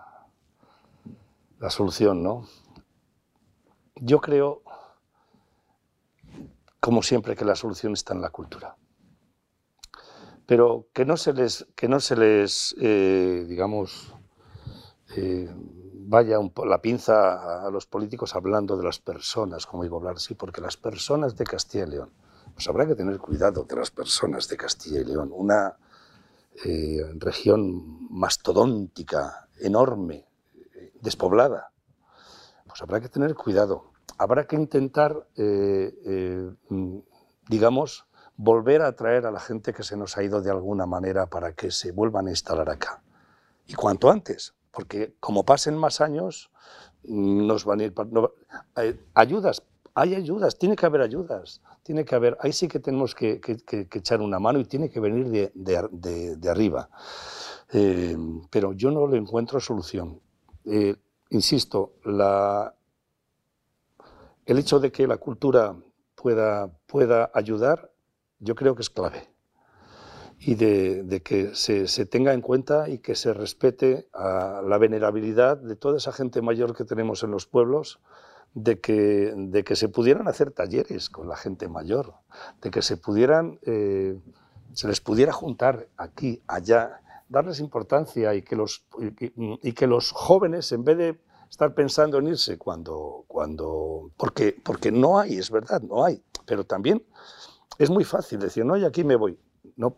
la 1.64 1.70
solución, 1.70 2.22
¿no? 2.22 2.46
Yo 3.96 4.20
creo, 4.20 4.64
como 6.82 7.02
siempre, 7.02 7.38
que 7.38 7.46
la 7.46 7.56
solución 7.56 7.94
está 7.94 8.14
en 8.14 8.20
la 8.20 8.32
cultura. 8.32 8.76
Pero 10.46 10.90
que 10.92 11.06
no 11.06 11.16
se 11.16 11.32
les, 11.32 11.66
que 11.78 11.88
no 11.88 12.02
se 12.02 12.18
les 12.18 12.76
eh, 12.82 13.46
digamos, 13.48 14.14
eh, 15.16 15.50
vaya 16.06 16.38
la 16.66 16.82
pinza 16.82 17.66
a, 17.66 17.72
los 17.72 17.86
políticos 17.86 18.36
hablando 18.36 18.76
de 18.76 18.84
las 18.84 19.00
personas, 19.00 19.66
como 19.66 19.84
digo 19.84 19.96
hablar, 19.96 20.20
sí, 20.20 20.36
porque 20.36 20.60
las 20.60 20.76
personas 20.76 21.38
de 21.38 21.46
Castilla 21.46 21.86
y 21.86 21.92
León, 21.92 22.12
pues 22.54 22.68
habrá 22.68 22.86
que 22.86 22.96
tener 22.96 23.18
cuidado 23.20 23.64
de 23.64 23.76
las 23.78 23.90
personas 23.90 24.50
de 24.50 24.58
Castilla 24.58 25.00
y 25.00 25.06
León, 25.06 25.32
una 25.34 25.78
eh, 26.66 27.10
región 27.20 28.10
mastodóntica, 28.10 29.48
enorme, 29.62 30.26
despoblada, 31.04 31.72
pues 32.66 32.82
habrá 32.82 33.02
que 33.02 33.10
tener 33.10 33.36
cuidado. 33.36 33.92
Habrá 34.18 34.48
que 34.48 34.56
intentar, 34.56 35.28
eh, 35.36 35.94
eh, 36.06 36.52
mm, 36.70 36.98
digamos, 37.50 38.06
volver 38.38 38.82
a 38.82 38.88
atraer 38.88 39.26
a 39.26 39.32
la 39.32 39.40
gente 39.40 39.74
que 39.74 39.84
se 39.84 39.98
nos 39.98 40.18
ha 40.18 40.24
ido 40.24 40.42
de 40.42 40.50
alguna 40.50 40.86
manera 40.86 41.28
para 41.28 41.54
que 41.54 41.72
se 41.72 41.92
vuelvan 41.92 42.28
a 42.28 42.30
instalar 42.32 42.70
acá. 42.70 43.04
Y 43.68 43.74
cuanto 43.74 44.10
antes, 44.10 44.56
porque 44.72 45.16
como 45.20 45.44
pasen 45.44 45.78
más 45.78 46.00
años, 46.00 46.52
mm, 47.04 47.46
nos 47.48 47.66
van 47.66 47.82
a 47.82 47.84
ir... 47.84 47.94
ayudas, 49.14 49.62
hay 49.94 50.16
ayudas, 50.16 50.58
tiene 50.58 50.76
que 50.76 50.86
haber 50.86 51.02
ayudas, 51.02 51.62
tiene 51.84 52.06
que 52.06 52.16
haber, 52.16 52.38
ahí 52.40 52.54
sí 52.54 52.68
que 52.68 52.80
tenemos 52.80 53.14
que, 53.14 53.42
echar 53.92 54.22
una 54.22 54.40
mano 54.40 54.60
y 54.60 54.66
tiene 54.66 54.90
que 54.90 55.02
venir 55.02 55.52
de, 55.54 56.50
arriba. 56.50 56.90
Eh, 57.74 58.18
pero 58.50 58.72
yo 58.74 58.90
no 58.90 59.06
le 59.08 59.18
encuentro 59.18 59.60
solución 59.60 60.22
insisto, 61.30 61.94
el 64.46 64.60
hecho 64.60 64.80
de 64.80 64.92
que 64.92 65.08
la 65.08 65.18
cultura 65.18 65.76
pueda, 66.16 66.70
pueda 66.88 67.32
ayudar, 67.34 67.92
yo 68.40 68.56
creo 68.56 68.76
que 68.76 68.82
es 68.82 68.90
clave. 68.90 69.30
Y 70.40 70.56
de, 70.56 71.22
que 71.24 71.56
se, 71.56 72.06
tenga 72.06 72.34
en 72.34 72.42
cuenta 72.42 72.90
y 72.90 72.98
que 72.98 73.16
se 73.16 73.34
respete 73.34 74.10
la 74.14 74.78
venerabilidad 74.78 75.58
de 75.58 75.78
toda 75.78 75.98
esa 75.98 76.12
gente 76.12 76.42
mayor 76.42 76.76
que 76.76 76.84
tenemos 76.84 77.24
en 77.24 77.32
los 77.32 77.48
pueblos, 77.48 78.00
de 78.54 78.80
que, 78.80 79.34
de 79.36 79.64
que 79.64 79.76
se 79.76 79.90
pudieran 79.90 80.28
hacer 80.28 80.52
talleres 80.52 81.10
con 81.10 81.28
la 81.28 81.38
gente 81.38 81.68
mayor, 81.70 82.14
de 82.62 82.72
que 82.72 82.82
se 82.82 82.98
pudieran, 82.98 83.60
eh, 83.64 84.20
se 84.74 84.88
les 84.88 85.02
pudiera 85.02 85.32
juntar 85.32 85.88
aquí, 85.98 86.42
allá, 86.48 87.02
darles 87.34 87.60
importancia 87.60 88.36
y 88.36 88.44
que 88.44 88.56
los, 88.56 88.86
y, 89.00 89.74
que 89.74 89.88
los 89.88 90.12
jóvenes, 90.12 90.72
en 90.72 90.84
vez 90.84 90.98
de 91.00 91.20
estar 91.50 91.74
pensando 91.74 92.20
en 92.20 92.28
irse 92.28 92.60
cuando, 92.60 93.26
cuando 93.28 94.12
porque, 94.18 94.56
porque 94.64 94.92
no 94.92 95.20
hay, 95.20 95.38
es 95.38 95.50
verdad, 95.50 95.82
no 95.82 96.06
hay, 96.06 96.24
pero 96.46 96.64
también 96.64 97.04
es 97.80 97.90
muy 97.90 98.04
fácil 98.04 98.38
decir, 98.38 98.64
no, 98.64 98.78
y 98.78 98.86
aquí 98.86 99.04
me 99.04 99.16
voy. 99.16 99.40
No, 99.76 99.96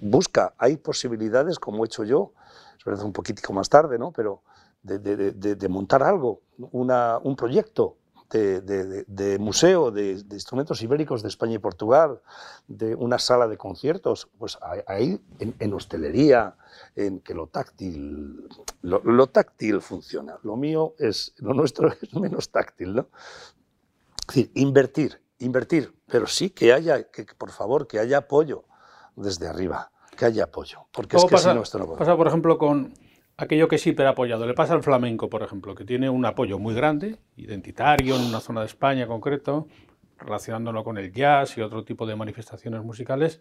busca, 0.00 0.54
hay 0.58 0.76
posibilidades, 0.76 1.60
como 1.60 1.84
he 1.84 1.86
hecho 1.86 2.02
yo, 2.02 2.32
es 2.76 2.84
verdad, 2.84 3.04
un 3.04 3.12
poquitico 3.12 3.52
más 3.52 3.68
tarde, 3.68 3.96
¿no? 3.96 4.10
pero 4.10 4.42
de, 4.82 4.98
de, 4.98 5.54
de 5.54 5.68
montar 5.68 6.02
algo, 6.02 6.40
una, 6.58 7.18
un 7.22 7.36
proyecto, 7.36 7.96
de, 8.38 9.36
museo 9.38 9.90
de, 9.90 10.12
instrumentos 10.30 10.82
ibéricos 10.82 11.22
de 11.22 11.28
España 11.28 11.54
y 11.54 11.58
Portugal, 11.58 12.20
de 12.68 12.94
una 12.94 13.18
sala 13.18 13.48
de 13.48 13.56
conciertos, 13.56 14.28
pues 14.38 14.58
ahí 14.86 15.20
en, 15.38 15.72
hostelería, 15.74 16.56
en 16.94 17.20
que 17.20 17.34
lo 17.34 17.48
táctil, 17.48 18.48
lo, 18.82 19.26
táctil 19.26 19.80
funciona. 19.80 20.38
Lo 20.42 20.56
mío 20.56 20.94
es, 20.98 21.34
lo 21.38 21.54
nuestro 21.54 21.92
es 22.02 22.14
menos 22.14 22.50
táctil, 22.50 22.94
¿no? 22.94 23.08
Es 24.20 24.36
decir, 24.36 24.52
invertir, 24.54 25.20
invertir, 25.38 25.92
pero 26.06 26.26
sí 26.26 26.50
que 26.50 26.72
haya, 26.72 27.10
que 27.10 27.26
por 27.36 27.50
favor, 27.50 27.86
que 27.86 27.98
haya 27.98 28.18
apoyo 28.18 28.64
desde 29.16 29.48
arriba, 29.48 29.90
que 30.16 30.24
haya 30.24 30.44
apoyo, 30.44 30.86
porque 30.92 31.16
es 31.16 31.24
que 31.24 31.30
pasa, 31.32 31.50
si 31.50 31.56
no 31.56 31.62
esto 31.62 31.78
no 31.78 31.96
Pasa, 31.96 32.16
por 32.16 32.28
ejemplo, 32.28 32.58
con 32.58 32.94
aquello 33.40 33.68
que 33.68 33.78
sí, 33.78 33.92
pero 33.92 34.10
apoyado. 34.10 34.46
Le 34.46 34.54
pasa 34.54 34.74
al 34.74 34.82
flamenco, 34.82 35.30
por 35.30 35.42
ejemplo, 35.42 35.74
que 35.74 35.84
tiene 35.84 36.10
un 36.10 36.24
apoyo 36.26 36.58
muy 36.58 36.74
grande, 36.74 37.16
identitario, 37.36 38.16
en 38.16 38.22
una 38.22 38.40
zona 38.40 38.60
de 38.60 38.66
España 38.66 39.06
concreto, 39.06 39.66
relacionándolo 40.18 40.84
con 40.84 40.98
el 40.98 41.12
jazz 41.12 41.56
y 41.56 41.62
otro 41.62 41.84
tipo 41.84 42.06
de 42.06 42.16
manifestaciones 42.16 42.84
musicales, 42.84 43.40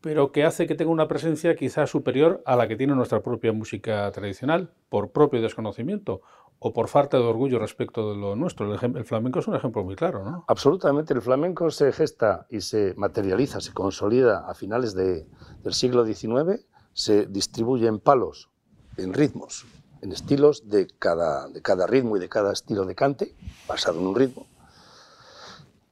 pero 0.00 0.32
que 0.32 0.44
hace 0.44 0.66
que 0.66 0.74
tenga 0.74 0.90
una 0.90 1.08
presencia 1.08 1.54
quizás 1.54 1.88
superior 1.90 2.42
a 2.44 2.56
la 2.56 2.66
que 2.68 2.76
tiene 2.76 2.94
nuestra 2.94 3.22
propia 3.22 3.52
música 3.52 4.10
tradicional, 4.10 4.72
por 4.88 5.12
propio 5.12 5.40
desconocimiento 5.40 6.20
o 6.58 6.72
por 6.72 6.88
falta 6.88 7.16
de 7.16 7.24
orgullo 7.24 7.58
respecto 7.58 8.10
de 8.10 8.16
lo 8.16 8.36
nuestro. 8.36 8.74
El, 8.74 9.04
flamenco 9.04 9.38
es 9.38 9.46
un 9.46 9.54
ejemplo 9.54 9.84
muy 9.84 9.96
claro, 9.96 10.24
¿no? 10.24 10.44
Absolutamente. 10.48 11.14
El 11.14 11.22
flamenco 11.22 11.70
se 11.70 11.92
gesta 11.92 12.46
y 12.50 12.60
se 12.60 12.94
materializa, 12.96 13.60
se 13.60 13.72
consolida 13.72 14.44
a 14.48 14.54
finales 14.54 14.94
del 14.94 15.26
siglo 15.70 16.04
XIX, 16.04 16.66
se 16.92 17.26
distribuye 17.26 17.86
en 17.86 18.00
palos 18.00 18.50
en 18.96 19.12
ritmos, 19.12 19.66
en 20.00 20.12
estilos 20.12 20.68
de 20.68 20.86
cada, 20.98 21.48
de 21.48 21.62
cada 21.62 21.86
ritmo 21.86 22.16
y 22.16 22.20
de 22.20 22.28
cada 22.28 22.52
estilo 22.52 22.84
de 22.84 22.94
cante, 22.94 23.34
basado 23.66 24.00
en 24.00 24.06
un 24.06 24.14
ritmo. 24.14 24.46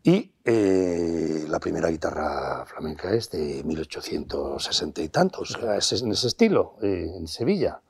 Y 0.05 0.33
eh, 0.45 1.45
la, 1.49 1.61
primera 1.61 1.89
guitarra 1.89 2.67
flamenca 2.67 3.13
es 3.15 3.31
de 3.31 3.63
1860 3.63 5.01
y 5.01 5.09
tantos, 5.09 5.57
en 5.61 6.11
ese 6.11 6.27
estilo, 6.27 6.75
eh, 6.83 7.13
en 7.17 7.29
Sevilla. 7.29 7.81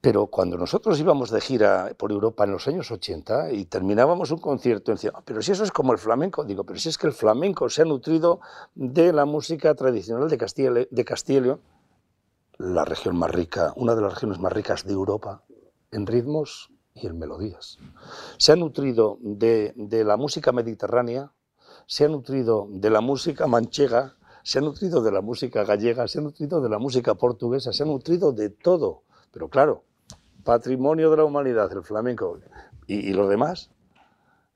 Pero 0.00 0.28
cuando 0.28 0.56
nosotros 0.56 1.00
íbamos 1.00 1.30
de 1.30 1.40
gira 1.40 1.92
por 1.96 2.12
Europa 2.12 2.44
en 2.44 2.52
los 2.52 2.68
años 2.68 2.92
80 2.92 3.50
y 3.50 3.64
terminábamos 3.64 4.30
un 4.30 4.38
concierto, 4.38 4.92
decía, 4.92 5.10
ah, 5.12 5.22
pero 5.24 5.42
si 5.42 5.50
eso 5.50 5.64
es 5.64 5.72
como 5.72 5.92
el 5.92 5.98
flamenco, 5.98 6.44
digo, 6.44 6.62
pero 6.62 6.78
si 6.78 6.88
es 6.88 6.96
que 6.96 7.08
el 7.08 7.12
flamenco 7.12 7.68
se 7.68 7.82
ha 7.82 7.84
nutrido 7.84 8.38
de 8.76 9.12
la 9.12 9.24
música 9.24 9.74
tradicional 9.74 10.30
de 10.30 10.38
Castilla, 10.38 10.70
de 10.88 11.04
Castilla 11.04 11.58
la 12.58 12.84
región 12.84 13.16
más 13.16 13.30
rica, 13.30 13.72
una 13.76 13.94
de 13.94 14.02
las 14.02 14.14
regiones 14.14 14.38
más 14.40 14.52
ricas 14.52 14.84
de 14.84 14.92
Europa, 14.92 15.44
en 15.90 16.06
ritmos 16.06 16.70
y 16.94 17.06
en 17.06 17.18
melodías. 17.18 17.78
Se 18.36 18.52
ha 18.52 18.56
nutrido 18.56 19.18
de, 19.20 19.72
de 19.76 20.04
la 20.04 20.16
música 20.16 20.52
mediterránea, 20.52 21.32
se 21.86 22.04
ha 22.04 22.08
nutrido 22.08 22.66
de 22.70 22.90
la 22.90 23.00
música 23.00 23.46
manchega, 23.46 24.16
se 24.42 24.58
ha 24.58 24.62
nutrido 24.62 25.02
de 25.02 25.12
la 25.12 25.20
música 25.20 25.64
gallega, 25.64 26.08
se 26.08 26.18
ha 26.18 26.22
nutrido 26.22 26.60
de 26.60 26.68
la 26.68 26.78
música 26.78 27.14
portuguesa, 27.14 27.72
se 27.72 27.82
ha 27.82 27.86
nutrido 27.86 28.32
de 28.32 28.50
todo. 28.50 29.02
Pero 29.30 29.48
claro, 29.48 29.84
patrimonio 30.42 31.10
de 31.10 31.18
la 31.18 31.24
humanidad, 31.24 31.70
el 31.72 31.82
flamenco 31.82 32.40
y, 32.86 33.12
los 33.12 33.28
demás. 33.28 33.70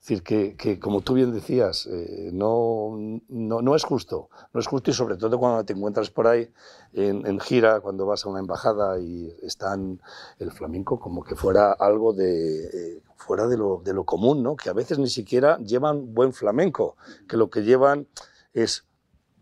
Es 0.03 0.09
decir, 0.09 0.57
que, 0.57 0.81
como 0.81 1.03
tú 1.03 1.15
bien 1.15 1.31
decías, 1.31 1.87
eh, 1.87 2.31
no, 2.33 2.99
no, 3.29 3.77
es 3.77 3.85
justo. 3.85 4.31
No 4.53 4.59
es 4.59 4.67
justo 4.67 4.91
y 4.91 4.95
sobre 4.95 5.17
todo 5.17 5.39
cuando 5.39 5.65
te 5.65 5.75
encuentras 5.75 6.11
por 6.11 6.27
ahí 6.27 6.51
en, 6.93 7.39
gira, 7.39 7.79
cuando 7.79 8.05
vas 8.05 8.27
a 8.27 8.29
una 8.29 8.41
embajada 8.41 8.99
y 8.99 9.33
están 9.43 10.01
el 10.41 10.51
flamenco 10.51 10.99
como 10.99 11.23
que 11.23 11.37
fuera 11.37 11.71
algo 11.71 12.13
de, 12.15 12.65
eh, 12.97 13.03
fuera 13.15 13.47
de 13.47 13.57
lo, 13.57 13.81
de 13.85 13.95
lo 13.95 14.03
común, 14.03 14.43
¿no? 14.43 14.57
que 14.57 14.71
a 14.71 14.73
veces 14.73 14.99
ni 14.99 15.07
siquiera 15.07 15.59
llevan 15.59 16.13
buen 16.13 16.33
flamenco, 16.33 16.97
que 17.29 17.37
lo 17.37 17.49
que 17.49 17.63
llevan 17.63 18.09
es 18.55 18.89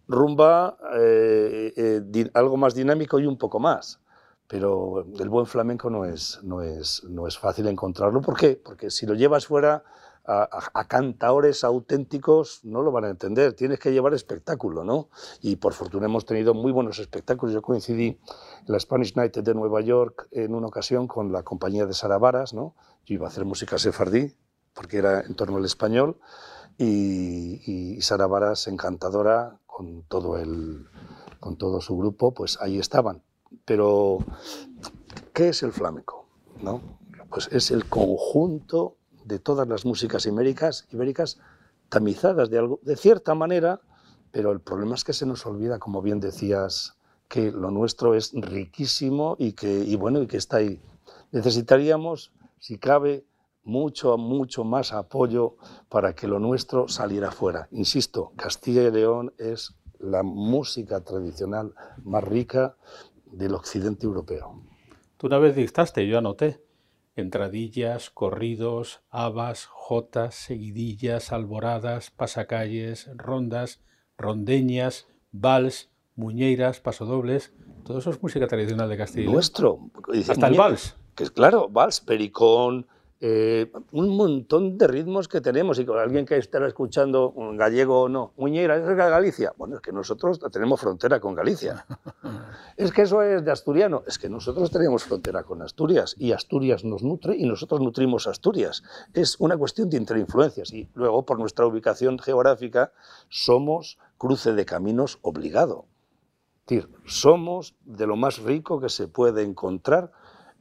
rumba, 0.09 0.77
eh, 0.93 2.31
algo 2.35 2.59
más 2.59 2.75
dinámico 2.75 3.19
y 3.19 3.25
un 3.25 3.39
poco 3.39 3.61
más 3.61 3.99
pero 4.47 5.07
el 5.21 5.29
buen 5.29 5.47
flamenco 5.47 5.91
no 5.91 6.05
es, 6.05 6.41
no 6.43 6.61
es, 6.61 7.05
no 7.05 7.29
es 7.29 7.39
fácil 7.39 7.69
encontrarlo. 7.69 8.21
¿Por 8.21 8.37
qué? 8.37 8.61
Porque 8.61 8.91
si 8.91 9.07
lo 9.07 9.15
llevas 9.15 9.47
fuera 9.47 9.85
a, 10.25 10.49
a, 10.75 11.65
auténticos, 11.65 12.61
no 12.65 12.83
lo 12.83 12.93
van 12.93 13.05
a 13.05 13.09
entender. 13.11 13.55
Tienes 13.55 13.79
que 13.79 13.93
llevar 13.93 14.15
espectáculo, 14.15 14.85
¿no? 14.85 15.09
Y 15.41 15.57
por 15.57 15.73
fortuna 15.73 16.07
hemos 16.07 16.25
tenido 16.25 16.55
muy 16.55 16.73
buenos 16.73 16.99
espectáculos. 16.99 17.55
Yo 17.55 17.63
coincidí 17.63 18.07
en 18.09 18.73
la 18.73 18.79
Spanish 18.79 19.17
Night 19.17 19.37
de 19.37 19.55
Nueva 19.55 19.81
York 19.81 20.29
en 20.31 20.55
una 20.55 20.69
ocasión 20.69 21.07
con 21.07 21.33
la 21.33 21.43
compañía 21.43 21.87
de 21.87 21.95
Sara 21.95 22.19
Varas, 22.19 22.55
¿no? 22.55 22.75
Yo 23.07 23.15
iba 23.15 23.27
a 23.27 23.31
hacer 23.31 23.45
música 23.45 23.79
sefardí, 23.79 24.35
porque 24.75 24.99
era 24.99 25.21
en 25.21 25.35
torno 25.35 25.57
al 25.57 25.65
español, 25.65 26.19
y, 26.79 27.97
y 27.97 28.01
Sara 28.03 28.27
Varas, 28.27 28.69
encantadora, 28.69 29.59
con 29.67 30.03
todo, 30.03 30.39
el, 30.39 30.87
con 31.41 31.57
todo 31.57 31.81
su 31.81 31.97
grupo, 31.97 32.33
pues 32.33 32.59
ahí 32.61 32.79
estaban 32.79 33.23
pero, 33.65 34.19
¿qué 35.33 35.49
es 35.49 35.63
el 35.63 35.73
flamenco? 35.73 36.27
¿No? 36.63 36.81
Pues 37.29 37.49
es 37.53 37.71
el 37.71 37.87
conjunto 37.87 38.97
de 39.31 39.39
todas 39.39 39.67
las 39.69 39.85
músicas 39.85 40.27
ibéricas, 40.27 40.87
ibéricas 40.91 41.39
tamizadas 41.89 42.51
de, 42.51 42.59
algo, 42.59 42.81
de 42.83 42.97
cierta 42.97 43.35
manera, 43.35 43.81
pero 44.33 44.51
el 44.51 44.61
problema 44.61 44.97
es 44.97 45.05
que 45.05 45.13
se 45.13 45.25
nos 45.25 45.47
olvida, 45.47 45.79
como 45.79 46.03
bien 46.03 46.21
decías, 46.21 46.97
que 47.29 47.53
lo 47.53 47.71
nuestro 47.71 48.15
es 48.15 48.33
riquísimo 48.35 49.37
y 49.39 49.53
que, 49.53 49.73
y 49.73 49.95
bueno, 49.95 50.21
y 50.21 50.27
que 50.27 50.37
está 50.37 50.57
ahí. 50.57 50.81
Necesitaríamos, 51.31 52.33
si 52.59 52.77
cabe, 52.77 53.25
mucho, 53.63 54.17
mucho 54.19 54.65
más 54.65 54.93
apoyo 54.93 55.57
para 55.89 56.15
que 56.15 56.27
lo 56.27 56.39
nuestro 56.41 56.89
saliera 56.89 57.31
fuera. 57.31 57.69
Insisto, 57.71 58.33
Castilla 58.37 58.83
y 58.83 58.91
León 58.91 59.33
es 59.39 59.75
la 60.01 60.23
música 60.23 61.01
tradicional 61.03 61.75
más 62.03 62.25
rica 62.25 62.75
del 63.27 63.55
occidente 63.55 64.07
europeo. 64.07 64.61
Tú 65.19 65.27
una 65.29 65.39
vez 65.39 65.55
dictaste, 65.55 66.09
yo 66.09 66.19
anoté, 66.19 66.61
entradillas, 67.21 68.11
corridos, 68.11 69.03
habas, 69.11 69.67
jotas, 69.67 70.35
seguidillas, 70.35 71.33
alboradas, 71.33 72.11
pasacalles, 72.11 73.09
rondas, 73.15 73.81
rondeñas, 74.19 75.07
vals, 75.33 75.91
muñeiras, 76.17 76.81
pasodobles, 76.81 77.53
todo 77.85 77.99
eso 77.99 78.11
es 78.11 78.23
música 78.23 78.47
tradicional 78.47 78.89
de 78.89 78.97
Castilla. 78.97 79.31
Nuestro. 79.31 79.91
Hasta 80.29 80.49
el 80.49 80.57
vals. 80.57 80.97
Que 81.15 81.25
es 81.25 81.31
claro, 81.31 81.69
vals, 81.69 82.01
pericón, 82.01 82.87
eh, 83.23 83.71
un 83.93 84.17
montón 84.17 84.79
de 84.79 84.87
ritmos 84.87 85.29
que 85.29 85.43
tenemos 85.43 85.79
y 85.79 85.85
con 85.85 85.99
alguien 85.99 86.25
que 86.25 86.39
estará 86.39 86.67
escuchando 86.67 87.31
un 87.33 87.59
gallego 87.59 88.03
o 88.03 88.09
no, 88.09 88.33
Muñeira, 88.39 88.77
¿es 88.77 88.87
de 88.87 88.95
Galicia? 88.95 89.53
Bueno, 89.59 89.77
es 89.77 89.83
que 89.83 89.93
nosotros 89.93 90.41
tenemos 90.51 90.81
frontera 90.81 91.21
con 91.21 91.35
Galicia. 91.35 91.85
es 92.79 92.93
que 92.93 93.03
eso 93.03 93.21
es 93.21 93.45
de 93.45 93.51
asturiano, 93.51 94.03
es 94.07 94.19
que 94.19 94.31
nosotros 94.31 94.71
tenemos 94.71 95.05
frontera 95.05 95.43
con 95.43 95.61
Asturias 95.61 96.15
y 96.19 96.33
Asturias 96.33 96.83
nos 96.83 97.03
nutre 97.03 97.37
y 97.37 97.45
nosotros 97.45 97.83
nutrimos 97.83 98.27
Asturias. 98.27 98.83
Es 99.13 99.39
una 99.39 99.59
cuestión 99.59 99.91
de 99.91 99.99
interinfluencias 99.99 100.73
y 100.73 100.89
luego 100.95 101.27
por 101.27 101.39
nuestra 101.39 101.67
ubicación 101.67 102.19
geográfica 102.19 102.93
somos 103.29 103.99
cruce 104.17 104.55
de 104.55 104.65
caminos 104.65 105.19
obligado. 105.21 105.85
Es 106.61 106.77
decir, 106.77 106.89
somos 107.05 107.75
de 107.85 108.07
lo 108.07 108.17
más 108.17 108.39
rico 108.39 108.81
que 108.81 108.89
se 108.89 109.09
puede 109.09 109.43
encontrar 109.43 110.11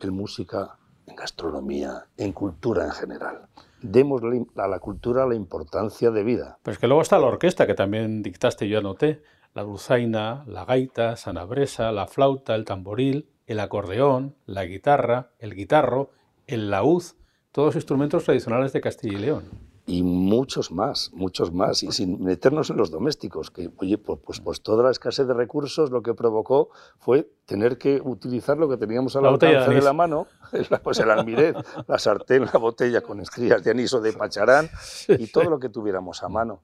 en 0.01 0.14
música 0.14 0.80
en 1.10 1.16
gastronomía, 1.16 2.05
en 2.18 2.32
cultura 2.32 2.86
en 2.86 2.91
general. 2.91 3.47
Demos 3.82 4.22
a 4.57 4.68
la 4.68 4.80
cultura 4.80 5.26
la 5.26 5.36
importancia 5.36 6.12
de 6.12 6.24
vida. 6.24 6.57
Pues 6.64 6.78
que 6.78 6.88
luego 6.88 7.01
está 7.01 7.18
la 7.18 7.28
orquesta, 7.28 7.66
que 7.66 7.74
también 7.74 8.22
dictaste 8.22 8.66
y 8.66 8.70
yo 8.70 8.80
anoté. 8.80 9.22
La 9.53 9.64
dulzaina, 9.64 10.43
la 10.47 10.66
gaita, 10.66 11.16
sanabresa, 11.16 11.91
la 11.91 12.07
flauta, 12.07 12.55
el 12.55 12.66
tamboril, 12.66 13.30
el 13.47 13.60
acordeón, 13.60 14.36
la 14.45 14.66
guitarra, 14.66 15.32
el 15.39 15.55
guitarro, 15.55 16.12
el 16.45 16.70
laúd, 16.70 17.03
todos 17.51 17.76
instrumentos 17.76 18.26
tradicionales 18.26 18.74
de 18.74 18.82
Castilla 18.82 19.18
y 19.18 19.22
León 19.22 19.68
y 19.90 20.04
muchos 20.04 20.72
más, 20.72 21.10
muchos 21.16 21.52
más, 21.52 21.82
y 21.82 21.92
sin 21.92 22.24
meternos 22.24 22.70
en 22.70 22.78
los 22.78 22.92
domésticos, 22.92 23.50
que, 23.50 23.72
oye, 23.78 23.98
pues, 23.98 24.20
pues, 24.24 24.40
pues, 24.40 24.62
toda 24.62 24.84
la 24.84 24.92
escasez 24.92 25.26
de 25.26 25.34
recursos 25.34 25.90
lo 25.90 26.04
que 26.04 26.14
provocó 26.14 26.70
fue 27.00 27.28
tener 27.46 27.80
que 27.80 28.00
utilizar 28.00 28.56
lo 28.56 28.70
que 28.70 28.78
teníamos 28.78 29.16
a 29.16 29.22
la, 29.22 29.30
alcance 29.30 29.72
de, 29.72 29.82
la 29.82 29.94
mano, 29.94 30.28
pues 30.84 31.00
el 31.00 31.10
almirez, 31.10 31.56
la 31.88 31.98
sartén, 31.98 32.46
la 32.46 32.60
botella 32.60 33.02
con 33.02 33.20
estrías 33.20 33.64
de 33.64 33.72
anís 33.72 33.92
o 33.96 34.00
de 34.00 34.14
pacharán, 34.14 34.70
y 35.08 35.26
todo 35.26 35.46
lo 35.46 35.60
que 35.60 35.70
tuviéramos 35.70 36.22
a 36.22 36.30
mano. 36.30 36.62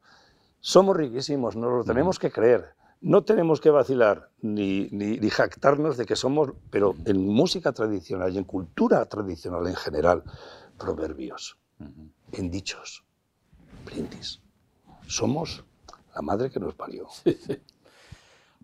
Somos 0.60 0.96
riquísimos, 0.96 1.56
nos 1.56 1.72
lo 1.72 1.84
tenemos 1.84 2.20
que 2.20 2.30
creer. 2.30 2.76
No 3.02 3.24
tenemos 3.24 3.60
que 3.60 3.72
vacilar 3.72 4.30
ni, 4.42 4.88
ni, 4.92 5.18
ni 5.18 5.30
jactarnos 5.32 5.98
de 5.98 6.06
que 6.06 6.16
somos, 6.16 6.52
pero 6.70 6.94
en 7.06 7.26
música 7.26 7.72
tradicional 7.72 8.32
y 8.32 8.38
en 8.38 8.44
cultura 8.44 9.04
tradicional 9.06 9.66
en 9.66 9.76
general, 9.76 10.24
proverbios, 10.78 11.58
en 12.32 12.52
dichos 12.52 13.05
brindis. 13.86 14.42
Somos 15.08 15.64
la 16.14 16.22
madre 16.22 16.50
que 16.50 16.60
nos 16.60 16.74
parió. 16.74 17.08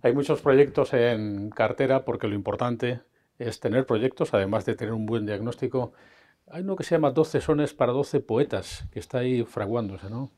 Hay 0.04 0.14
muchos 0.14 0.42
proyectos 0.42 0.94
en 0.94 1.52
cartera 1.52 2.04
porque 2.04 2.28
lo 2.28 2.34
importante 2.34 3.02
es 3.38 3.60
tener 3.60 3.86
proyectos, 3.86 4.34
además 4.34 4.66
de 4.66 4.76
tener 4.76 4.94
un 4.94 5.06
buen 5.06 5.26
diagnóstico. 5.26 5.94
Hay 6.48 6.64
uno 6.64 6.76
que 6.76 6.84
se 6.84 6.96
llama 6.96 7.12
12 7.12 7.42
sones 7.42 7.74
para 7.74 7.92
12 7.92 8.20
poetas, 8.22 8.86
que 8.92 9.00
está 9.00 9.20
ahí 9.20 9.44
fraguándose, 9.44 10.10
¿no? 10.10 10.32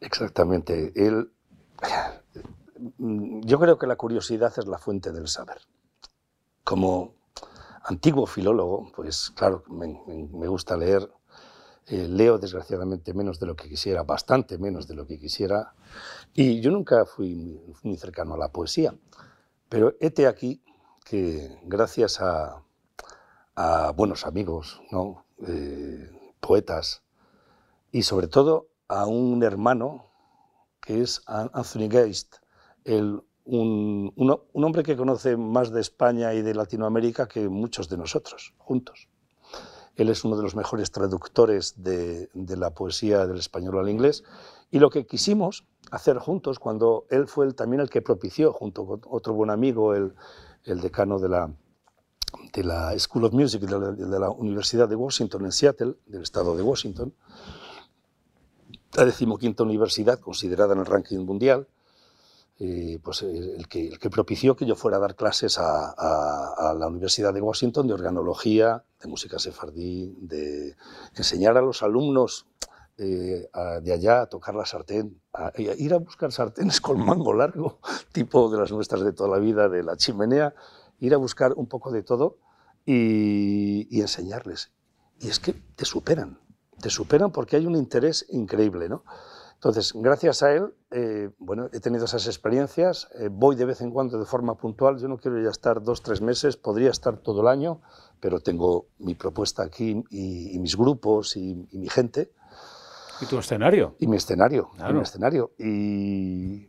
Exactamente. 0.00 0.92
El, 0.94 1.30
yo 2.98 3.58
creo 3.58 3.78
que 3.78 3.86
la 3.86 3.96
curiosidad 3.96 4.52
es 4.56 4.66
la 4.66 4.78
fuente 4.78 5.12
del 5.12 5.26
saber. 5.26 5.58
Como 6.62 7.14
antiguo 7.84 8.26
filólogo, 8.26 8.92
pues 8.94 9.30
claro, 9.30 9.64
me, 9.68 10.00
me 10.06 10.46
gusta 10.46 10.76
leer 10.76 11.10
eh, 11.90 12.06
leo 12.06 12.38
desgraciadamente 12.38 13.14
menos 13.14 13.40
de 13.40 13.46
lo 13.46 13.56
que 13.56 13.68
quisiera, 13.68 14.02
bastante 14.02 14.58
menos 14.58 14.86
de 14.86 14.94
lo 14.94 15.06
que 15.06 15.18
quisiera, 15.18 15.72
y 16.34 16.60
yo 16.60 16.70
nunca 16.70 17.06
fui 17.06 17.58
muy, 17.82 17.96
cercano 17.96 18.34
a 18.34 18.38
la 18.38 18.52
poesía, 18.52 18.94
pero 19.70 19.94
hete 19.98 20.26
aquí 20.26 20.62
que 21.04 21.58
gracias 21.64 22.20
a, 22.20 22.62
buenos 23.96 24.24
amigos, 24.26 24.80
¿no? 24.92 25.24
Eh, 25.46 26.10
poetas, 26.40 27.02
y 27.90 28.02
sobre 28.02 28.28
todo 28.28 28.68
a 28.86 29.06
un 29.06 29.42
hermano 29.42 30.10
que 30.80 31.00
es 31.00 31.22
Anthony 31.26 31.88
Geist, 31.90 32.36
el, 32.84 33.22
un, 33.44 34.12
un 34.14 34.64
hombre 34.64 34.82
que 34.82 34.96
conoce 34.96 35.36
más 35.36 35.70
de 35.70 35.80
España 35.80 36.34
y 36.34 36.42
de 36.42 36.54
Latinoamérica 36.54 37.26
que 37.26 37.48
muchos 37.48 37.88
de 37.88 37.96
nosotros 37.96 38.54
juntos. 38.58 39.08
Él 39.98 40.08
es 40.10 40.24
uno 40.24 40.36
de 40.36 40.44
los 40.44 40.54
mejores 40.54 40.92
traductores 40.92 41.74
de, 41.82 42.30
la 42.34 42.70
poesía 42.70 43.26
del 43.26 43.38
español 43.38 43.80
al 43.80 43.88
inglés. 43.88 44.22
Y 44.70 44.78
lo 44.78 44.90
que 44.90 45.06
quisimos 45.06 45.66
hacer 45.90 46.18
juntos, 46.18 46.60
cuando 46.60 47.06
él 47.10 47.26
fue 47.26 47.52
también 47.52 47.80
el 47.80 47.90
que 47.90 48.00
propició, 48.00 48.52
junto 48.52 48.86
con 48.86 49.00
otro 49.10 49.34
buen 49.34 49.50
amigo, 49.50 49.96
el, 49.96 50.14
decano 50.64 51.18
de 51.18 51.28
la, 51.28 51.50
de 52.52 52.62
la 52.62 52.96
School 52.96 53.24
of 53.24 53.32
Music 53.32 53.60
de 53.62 54.18
la, 54.20 54.30
Universidad 54.30 54.88
de 54.88 54.94
Washington 54.94 55.46
en 55.46 55.52
Seattle, 55.52 55.96
del 56.06 56.22
estado 56.22 56.56
de 56.56 56.62
Washington, 56.62 57.12
la 58.94 59.04
decimoquinta 59.04 59.64
universidad 59.64 60.20
considerada 60.20 60.74
en 60.74 60.78
el 60.78 60.86
ranking 60.86 61.18
mundial, 61.24 61.66
eh, 62.60 62.98
pues 63.02 63.22
el 63.22 63.68
que, 63.68 63.86
el 63.86 63.98
que, 64.00 64.10
propició 64.10 64.56
que 64.56 64.66
yo 64.66 64.74
fuera 64.74 64.96
a 64.96 65.00
dar 65.00 65.14
clases 65.14 65.58
a, 65.58 66.74
la 66.76 66.88
Universidad 66.88 67.32
de 67.32 67.40
Washington 67.40 67.86
de 67.86 67.94
organología, 67.94 68.84
de 69.00 69.08
música 69.08 69.38
sefardí, 69.38 70.12
de 70.20 70.74
enseñar 71.14 71.56
a 71.56 71.62
los 71.62 71.84
alumnos 71.84 72.46
eh, 72.96 73.48
de 73.82 73.92
allá 73.92 74.22
a 74.22 74.26
tocar 74.26 74.56
la 74.56 74.66
sartén, 74.66 75.20
a, 75.32 75.52
ir 75.56 75.94
a 75.94 75.98
buscar 75.98 76.32
sartenes 76.32 76.80
con 76.82 77.04
mango 77.04 77.32
largo, 77.32 77.78
tipo 78.10 78.50
de 78.50 78.58
las 78.58 78.72
nuestras 78.72 79.02
de 79.02 79.12
toda 79.12 79.30
la 79.30 79.38
vida, 79.38 79.68
de 79.68 79.84
la 79.84 79.96
chimenea, 79.96 80.52
ir 80.98 81.14
a 81.14 81.16
buscar 81.16 81.52
un 81.54 81.68
poco 81.68 81.92
de 81.92 82.02
todo 82.02 82.38
y 82.84 84.00
enseñarles. 84.00 84.72
Y 85.20 85.28
es 85.28 85.38
que 85.38 85.52
te 85.52 85.84
superan, 85.84 86.40
te 86.80 86.90
superan 86.90 87.30
porque 87.30 87.56
hay 87.56 87.66
un 87.66 87.76
interés 87.76 88.26
increíble, 88.30 88.88
¿no? 88.88 89.04
Entonces, 89.58 89.92
gracias 89.92 90.44
a 90.44 90.54
él, 90.54 90.72
eh, 90.92 91.30
bueno, 91.40 91.68
he 91.72 91.80
tenido 91.80 92.04
esas 92.04 92.28
experiencias, 92.28 93.08
eh, 93.18 93.28
voy 93.28 93.56
de 93.56 93.64
vez 93.64 93.80
en 93.80 93.90
cuando 93.90 94.16
de 94.16 94.24
forma 94.24 94.54
puntual, 94.54 94.98
yo 94.98 95.08
no 95.08 95.18
quiero 95.18 95.42
ya 95.42 95.50
estar 95.50 95.82
dos, 95.82 96.00
tres 96.00 96.20
meses, 96.20 96.56
podría 96.56 96.90
estar 96.90 97.16
todo 97.16 97.40
el 97.40 97.48
año, 97.48 97.80
pero 98.20 98.38
tengo 98.38 98.86
mi 99.00 99.16
propuesta 99.16 99.64
aquí 99.64 100.04
y, 100.10 100.56
mis 100.60 100.76
grupos 100.76 101.36
y, 101.36 101.66
mi 101.72 101.88
gente. 101.88 102.30
¿Y 103.20 103.26
tu 103.26 103.36
escenario? 103.36 103.96
Y 103.98 104.06
mi 104.06 104.16
escenario, 104.16 104.70
y 104.78 104.92
mi 104.92 105.00
escenario. 105.00 105.50
Y 105.58 106.68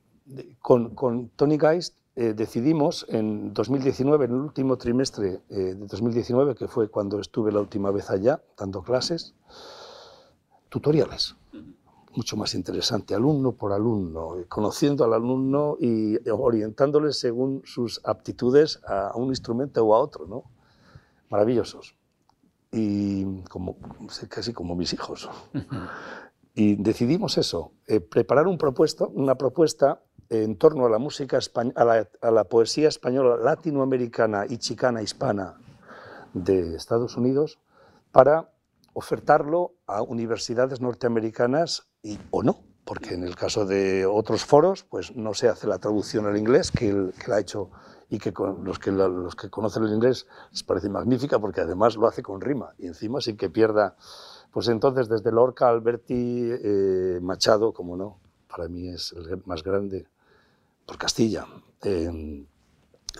con, 0.59 0.95
con 0.95 1.29
Tony 1.29 1.59
Geist 1.59 1.95
eh, 2.15 2.33
decidimos 2.33 3.05
en 3.09 3.53
2019, 3.53 4.25
en 4.25 4.31
el 4.31 4.37
último 4.37 4.77
trimestre 4.77 5.43
de 5.47 5.75
2019, 5.75 6.55
que 6.55 6.67
fue 6.67 6.89
cuando 6.89 7.19
estuve 7.19 7.51
la 7.51 7.59
última 7.59 7.91
vez 7.91 8.09
allá 8.09 8.41
dando 8.57 8.81
clases, 8.81 9.35
tutoriales 10.69 11.35
mucho 12.15 12.35
más 12.37 12.55
interesante, 12.55 13.13
alumno 13.13 13.51
por 13.53 13.71
alumno, 13.71 14.35
conociendo 14.47 15.03
al 15.03 15.13
alumno 15.13 15.77
y 15.79 16.17
orientándole 16.29 17.13
según 17.13 17.61
sus 17.65 18.01
aptitudes 18.03 18.79
a 18.85 19.11
un 19.15 19.29
instrumento 19.29 19.83
o 19.85 19.95
a 19.95 19.99
otro, 19.99 20.25
¿no? 20.27 20.43
Maravillosos. 21.29 21.95
Y 22.71 23.41
como, 23.43 23.77
casi 24.29 24.53
como 24.53 24.75
mis 24.75 24.93
hijos. 24.93 25.29
Y 26.55 26.75
decidimos 26.75 27.37
eso, 27.37 27.71
eh, 27.87 28.01
preparar 28.01 28.47
un 28.47 28.57
propuesto, 28.57 29.07
una 29.09 29.35
propuesta 29.35 30.01
en 30.29 30.57
torno 30.57 30.85
a 30.85 30.89
la 30.89 30.97
música 30.97 31.39
a 31.75 31.85
la, 31.85 32.09
a 32.21 32.31
la 32.31 32.43
poesía 32.43 32.87
española 32.87 33.37
latinoamericana 33.37 34.45
y 34.47 34.57
chicana 34.57 35.01
hispana 35.01 35.57
de 36.33 36.75
Estados 36.75 37.17
Unidos 37.17 37.59
para 38.11 38.51
ofertarlo 38.99 39.73
a 39.87 40.01
universidades 40.01 40.81
norteamericanas 40.81 41.87
y, 42.03 42.19
o 42.31 42.43
no, 42.43 42.63
porque 42.85 43.13
en 43.15 43.23
el 43.23 43.35
caso 43.35 43.65
de 43.65 44.05
otros 44.05 44.45
foros 44.45 44.83
pues 44.83 45.15
no 45.15 45.33
se 45.33 45.49
hace 45.49 45.67
la 45.67 45.79
traducción 45.79 46.25
al 46.25 46.37
inglés 46.37 46.71
que, 46.71 46.89
el, 46.89 47.13
que 47.13 47.29
la 47.29 47.37
ha 47.37 47.39
hecho 47.39 47.71
y 48.09 48.17
que 48.17 48.31
los 48.31 48.79
que, 48.79 48.91
los 48.91 49.35
que 49.35 49.49
conocen 49.49 49.83
el 49.83 49.93
inglés 49.93 50.27
les 50.51 50.63
parece 50.63 50.89
magnífica 50.89 51.39
porque 51.39 51.61
además 51.61 51.95
lo 51.95 52.07
hace 52.07 52.21
con 52.21 52.41
rima 52.41 52.73
y 52.77 52.87
encima 52.87 53.21
sin 53.21 53.37
que 53.37 53.49
pierda. 53.49 53.95
Pues 54.51 54.67
entonces 54.67 55.07
desde 55.07 55.31
Lorca, 55.31 55.69
Alberti, 55.69 56.49
eh, 56.51 57.19
Machado, 57.21 57.71
como 57.71 57.95
no, 57.95 58.19
para 58.47 58.67
mí 58.67 58.89
es 58.89 59.13
el 59.13 59.41
más 59.45 59.63
grande, 59.63 60.07
por 60.85 60.97
Castilla. 60.97 61.45
Eh, 61.83 62.47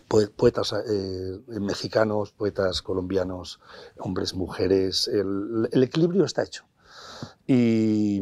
poetas 0.08 0.74
eh, 0.74 1.40
mexicanos, 1.60 2.32
poetas 2.32 2.82
colombianos, 2.82 3.60
hombres, 3.98 4.34
mujeres, 4.34 5.08
el, 5.08 5.70
equilibrio 5.84 6.26
está 6.26 6.44
hecho. 6.44 6.66
Y 7.46 8.22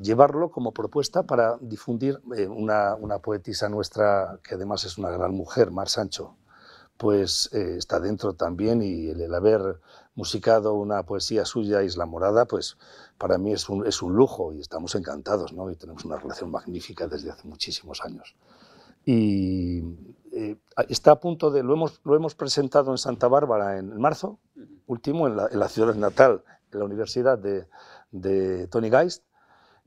llevarlo 0.00 0.50
como 0.50 0.72
propuesta 0.72 1.24
para 1.24 1.58
difundir 1.60 2.20
eh, 2.36 2.46
una, 2.46 2.96
poetisa 3.22 3.68
nuestra, 3.68 4.38
que 4.42 4.54
además 4.54 4.84
es 4.84 4.98
una 4.98 5.10
gran 5.10 5.32
mujer, 5.32 5.70
Mar 5.70 5.88
Sancho, 5.88 6.36
pues 6.96 7.50
eh, 7.52 7.76
está 7.78 8.00
dentro 8.00 8.34
también 8.34 8.82
y 8.82 9.08
el, 9.10 9.34
haber 9.34 9.80
musicado 10.14 10.74
una 10.74 11.04
poesía 11.04 11.44
suya, 11.44 11.82
Isla 11.82 12.06
Morada, 12.06 12.44
pues 12.46 12.76
para 13.18 13.38
mí 13.38 13.52
es 13.52 13.68
un, 13.68 13.86
es 13.86 14.02
un 14.02 14.14
lujo 14.14 14.52
y 14.52 14.60
estamos 14.60 14.94
encantados, 14.96 15.52
¿no? 15.52 15.70
Y 15.70 15.76
tenemos 15.76 16.04
una 16.04 16.16
relación 16.16 16.50
magnífica 16.50 17.06
desde 17.06 17.30
hace 17.30 17.46
muchísimos 17.46 18.00
años. 18.02 18.34
Y 19.04 19.82
eh, 20.38 20.56
está 20.88 21.10
a 21.10 21.20
punto 21.20 21.50
de, 21.50 21.64
lo 21.64 21.74
hemos, 21.74 22.00
lo 22.04 22.14
hemos 22.14 22.36
presentado 22.36 22.92
en 22.92 22.98
Santa 22.98 23.26
Bárbara 23.26 23.76
en 23.78 24.00
marzo, 24.00 24.38
último, 24.86 25.26
en 25.26 25.36
la, 25.36 25.68
ciudad 25.68 25.96
natal, 25.96 26.44
en 26.72 26.78
la 26.78 26.84
Universidad 26.84 27.36
de, 27.36 27.66
de 28.12 28.68
Tony 28.68 28.88
Geist, 28.88 29.24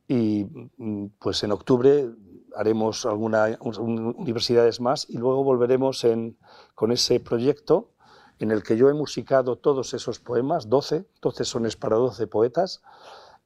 y 0.09 0.45
mm, 0.77 1.05
pues 1.19 1.41
en 1.43 1.53
octubre 1.53 2.09
haremos 2.53 3.05
algunas 3.05 3.57
universidades 3.61 4.81
más 4.81 5.09
y 5.09 5.17
luego 5.17 5.41
volveremos 5.45 6.03
en, 6.03 6.37
con 6.75 6.91
ese 6.91 7.21
proyecto 7.21 7.91
en 8.39 8.51
el 8.51 8.61
que 8.61 8.75
yo 8.75 8.89
he 8.89 8.93
musicado 8.93 9.57
todos 9.57 9.93
esos 9.93 10.19
poemas, 10.19 10.67
12, 10.67 11.05
12 11.21 11.45
sones 11.45 11.77
para 11.77 11.95
12 11.95 12.27
poetas, 12.27 12.81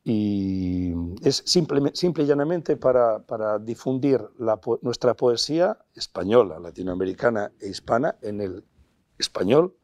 y 0.08 0.94
es 1.24 1.42
simple, 1.48 1.82
simple 1.96 2.24
y 2.24 2.28
llanamente 2.28 2.78
para, 2.78 3.24
para 3.24 3.58
difundir 3.58 4.22
la, 4.38 4.60
nuestra 4.84 5.16
poesía 5.16 5.80
española, 5.96 6.60
latinoamericana 6.60 7.52
e 7.60 7.70
hispana 7.70 8.16
en 8.22 8.40
el 8.40 8.64
español 9.18 9.76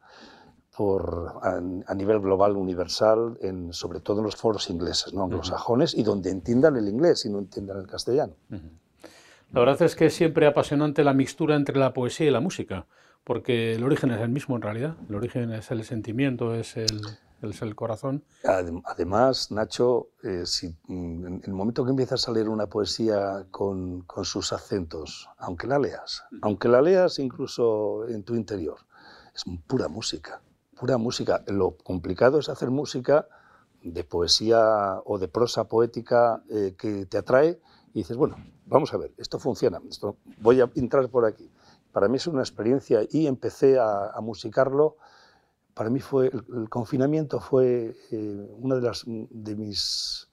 por, 0.78 1.40
a, 1.42 1.96
nivel 1.96 2.20
global, 2.20 2.56
universal, 2.56 3.40
en, 3.42 3.74
sobre 3.74 4.00
todo 4.00 4.20
en 4.20 4.26
los 4.26 4.36
foros 4.36 4.70
ingleses, 4.70 5.12
¿no? 5.12 5.24
anglosajones, 5.24 5.96
y 5.96 6.04
donde 6.04 6.30
entiendan 6.30 6.76
el 6.76 6.88
inglés 6.88 7.26
y 7.26 7.30
no 7.32 7.40
entiendan 7.40 7.80
el 7.80 7.88
castellano. 7.88 8.36
La 9.52 9.60
verdad 9.60 9.82
es 9.82 9.96
que 9.96 10.06
es 10.06 10.14
siempre 10.14 10.46
apasionante 10.46 11.04
la 11.04 11.16
mixtura 11.16 11.56
entre 11.56 11.80
la 11.80 11.94
poesía 11.94 12.28
y 12.28 12.32
la 12.32 12.42
música, 12.42 12.86
porque 13.24 13.74
el 13.74 13.84
origen 13.84 14.12
es 14.12 14.22
el 14.22 14.30
mismo 14.30 14.56
en 14.56 14.62
realidad, 14.62 14.98
el 15.10 15.16
origen 15.16 15.52
es 15.52 15.72
el 15.72 15.84
sentimiento, 15.84 16.54
es 16.54 16.78
el 16.78 17.02
es 17.50 17.62
el 17.62 17.76
corazón. 17.76 18.24
Además, 18.86 19.52
Nacho, 19.52 20.10
eh, 20.24 20.44
si, 20.46 20.70
mm, 20.88 21.26
en 21.26 21.42
el 21.46 21.54
momento 21.54 21.84
que 21.84 21.92
empiezas 21.92 22.28
a 22.28 22.32
leer 22.32 22.50
una 22.50 22.68
poesía 22.68 23.46
con, 23.52 24.02
con, 24.02 24.26
sus 24.26 24.54
acentos, 24.54 25.30
aunque 25.38 25.68
la 25.68 25.80
leas, 25.80 26.24
aunque 26.42 26.68
la 26.68 26.82
leas 26.82 27.20
incluso 27.20 28.08
en 28.08 28.24
tu 28.24 28.36
interior, 28.36 28.78
es 29.34 29.44
pura 29.68 29.88
música, 29.88 30.42
pura 30.80 30.98
música. 30.98 31.44
Lo 31.48 31.78
complicado 31.78 32.40
es 32.40 32.50
hacer 32.50 32.70
música 32.70 33.28
de 33.82 34.04
poesía 34.04 35.02
o 35.06 35.18
de 35.18 35.28
prosa 35.28 35.64
poética 35.68 36.44
eh, 36.50 36.76
que 36.78 37.06
te 37.08 37.18
atrae 37.18 37.60
y 37.94 38.00
dices, 38.00 38.16
bueno, 38.16 38.36
vamos 38.66 38.94
a 38.94 38.98
ver, 38.98 39.14
esto 39.18 39.40
funciona, 39.40 39.82
esto, 39.90 40.18
voy 40.40 40.62
a 40.62 40.70
entrar 40.76 41.10
por 41.10 41.26
aquí. 41.26 41.50
Para 41.92 42.08
mí 42.08 42.18
es 42.18 42.28
una 42.28 42.42
experiencia 42.42 43.02
y 43.10 43.28
empecé 43.28 43.80
a, 43.80 44.12
a 44.12 44.22
musicarlo 44.22 44.98
para 45.74 45.90
mí 45.90 46.00
fue 46.00 46.28
el, 46.28 46.70
confinamiento 46.70 47.40
fue 47.40 47.96
eh, 48.12 48.48
uno 48.58 48.76
de, 48.76 48.82
las, 48.82 49.04
de 49.06 49.56
mis 49.56 50.30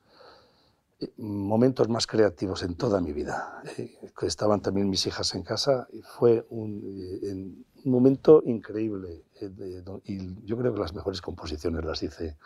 eh, 1.01 1.11
momentos 1.19 1.89
más 1.89 2.07
creativos 2.07 2.63
en 2.63 2.75
toda 2.75 3.01
mi 3.01 3.13
vida. 3.13 3.63
Eh, 3.77 3.99
estaban 4.23 4.61
también 4.61 4.89
mis 4.89 5.07
hijas 5.07 5.35
en 5.35 5.43
casa 5.43 5.87
y 5.93 6.03
fue 6.03 6.47
un, 6.51 7.65
un 7.85 7.91
momento 7.91 8.43
increíble 8.45 9.25
y 10.05 10.45
yo 10.45 10.57
creo 10.57 10.75
que 10.75 10.81
las 10.81 10.95
mejores 10.95 11.23
composiciones 11.23 11.85
las 11.85 12.03
hice 12.03 12.37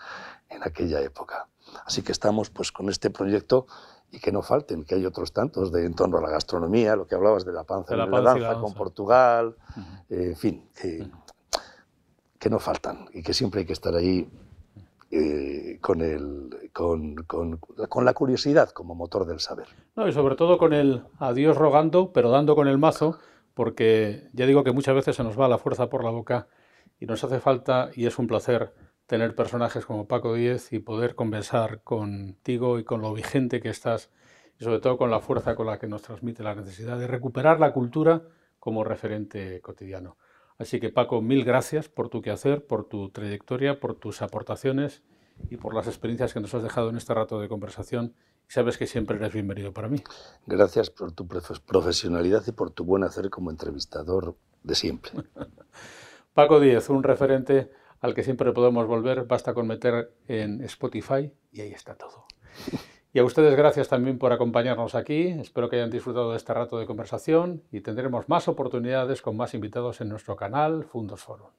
en 0.51 0.63
aquella 0.63 1.01
época. 1.01 1.49
Así 1.87 2.03
que 2.03 2.13
estamos 2.13 2.51
pues 2.51 2.71
con 2.71 2.91
este 2.91 3.09
proyecto 3.11 3.67
y 4.11 4.19
que 4.19 4.31
no 4.31 4.43
falten, 4.43 4.85
que 4.85 4.97
hay 4.97 5.07
otros 5.07 5.33
tantos 5.33 5.73
de 5.73 5.87
en 5.87 5.95
torno 5.95 6.19
a 6.19 6.21
la 6.21 6.29
gastronomía, 6.29 6.97
lo 6.97 7.07
que 7.07 7.15
hablabas 7.15 7.47
de 7.47 7.53
la 7.53 7.65
panza, 7.65 7.97
de 7.97 8.07
la, 8.07 8.21
danza, 8.21 8.61
con 8.61 8.75
Portugal, 8.75 9.57
en 10.11 10.37
fin, 10.37 10.69
que, 10.75 11.09
que 12.43 12.51
no 12.51 12.59
faltan 12.59 13.07
y 13.15 13.23
que 13.23 13.35
siempre 13.35 13.61
hay 13.61 13.67
que 13.67 13.73
estar 13.73 13.95
ahí 13.95 14.29
eh, 15.13 15.79
con, 15.81 16.01
el, 16.01 16.71
con, 16.73 17.15
con, 17.15 17.59
con, 17.59 18.05
la 18.05 18.15
curiosidad 18.15 18.71
como 18.71 18.97
motor 18.97 19.27
del 19.27 19.39
saber. 19.39 19.69
No, 19.95 20.09
y 20.09 20.13
sobre 20.13 20.35
todo 20.35 20.59
con 20.59 20.73
el 20.73 21.05
adiós 21.21 21.57
rogando, 21.57 22.13
pero 22.13 22.31
dando 22.31 22.57
con 22.57 22.67
el 22.67 22.79
mazo, 22.79 23.21
porque 23.55 24.29
ya 24.33 24.45
digo 24.47 24.65
que 24.65 24.73
muchas 24.73 24.97
veces 24.97 25.15
se 25.15 25.23
nos 25.23 25.39
va 25.39 25.47
la 25.47 25.59
fuerza 25.59 25.89
por 25.89 26.03
la 26.03 26.11
boca 26.11 26.49
y 26.99 27.07
nos 27.07 27.23
hace 27.23 27.39
falta, 27.39 27.91
y 27.95 28.07
es 28.07 28.19
un 28.19 28.27
placer 28.27 28.75
tener 29.07 29.37
personajes 29.37 29.87
como 29.87 30.09
Paco 30.09 30.35
Díez 30.35 30.73
y 30.73 30.81
poder 30.81 31.15
conversar 31.15 31.85
contigo 31.85 32.81
y 32.81 32.85
con 32.85 33.03
lo 33.03 33.15
vigente 33.15 33.61
que 33.61 33.69
estás, 33.69 34.11
y 34.59 34.65
sobre 34.65 34.81
todo 34.81 34.99
con 34.99 35.13
la 35.13 35.21
fuerza 35.21 35.55
con 35.55 35.69
la 35.69 35.79
que 35.79 35.87
nos 35.87 36.03
transmite 36.03 36.43
la 36.43 36.57
necesidad 36.57 36.99
de 36.99 37.07
recuperar 37.07 37.61
la 37.61 37.73
cultura 37.73 38.23
como 38.59 38.83
referente 38.83 39.61
cotidiano. 39.61 40.17
Así 40.63 40.79
que 40.79 40.91
Paco, 40.91 41.21
mil 41.21 41.45
gracias 41.45 41.89
por 41.89 42.09
tu 42.09 42.23
quehacer, 42.23 42.65
por 42.65 42.85
tu 42.85 43.11
trayectoria, 43.11 43.81
por 43.81 43.97
tus 43.97 44.23
aportaciones 44.23 45.03
y 45.51 45.57
por 45.57 45.75
las 45.75 45.89
experiencias 45.89 46.33
que 46.33 46.39
nos 46.39 46.55
has 46.55 46.63
dejado 46.63 46.89
en 46.89 46.97
este 46.97 47.13
rato 47.13 47.41
de 47.41 47.49
conversación. 47.49 48.15
Sabes 48.47 48.79
que 48.79 48.87
siempre 48.87 49.17
eres 49.17 49.33
bienvenido 49.33 49.73
para 49.73 49.89
mí. 49.89 50.05
Gracias 50.47 50.89
por 50.89 51.11
tu 51.11 51.27
profesionalidad 51.27 52.45
y 52.47 52.53
por 52.53 52.71
tu 52.71 52.85
buen 52.85 53.03
hacer 53.03 53.29
como 53.29 53.51
entrevistador 53.51 54.37
de 54.63 54.77
siempre. 54.77 55.11
Paco 56.33 56.61
Díez, 56.61 56.89
un 56.91 57.03
referente 57.03 57.73
al 58.01 58.15
que 58.15 58.23
siempre 58.23 58.53
podemos 58.53 58.87
volver, 58.87 59.25
basta 59.25 59.55
con 59.55 59.67
meter 59.67 60.15
en 60.29 60.63
Spotify 60.63 61.33
y 61.51 61.63
ahí 61.63 61.73
está 61.73 61.97
todo. 61.97 62.27
Y 63.15 63.19
a 63.19 63.25
ustedes 63.25 63.55
gracias 63.57 63.89
también 63.89 64.19
por 64.19 64.33
acompañarnos 64.33 64.95
aquí. 64.95 65.27
Espero 65.27 65.69
que 65.69 65.77
hayan 65.77 65.91
disfrutado 65.91 66.31
de 66.31 66.39
este 66.39 66.55
rato 66.55 66.79
de 66.79 66.87
conversación 66.87 67.63
y 67.71 67.81
tendremos 67.81 68.29
más 68.29 68.49
oportunidades 68.49 69.21
con 69.21 69.37
más 69.37 69.55
invitados 69.55 70.01
en 70.01 70.09
nuestro 70.09 70.35
canal 70.37 70.85
Fundos 70.85 71.21
Forum. 71.21 71.51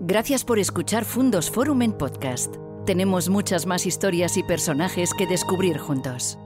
Gracias 0.00 0.44
por 0.44 0.58
escuchar 0.58 1.04
Fundos 1.04 1.50
Forum 1.50 1.82
en 1.82 1.92
podcast. 1.92 2.56
Tenemos 2.86 3.28
muchas 3.28 3.66
más 3.66 3.84
historias 3.84 4.36
y 4.36 4.42
personajes 4.42 5.12
que 5.12 5.26
descubrir 5.26 5.78
juntos. 5.78 6.38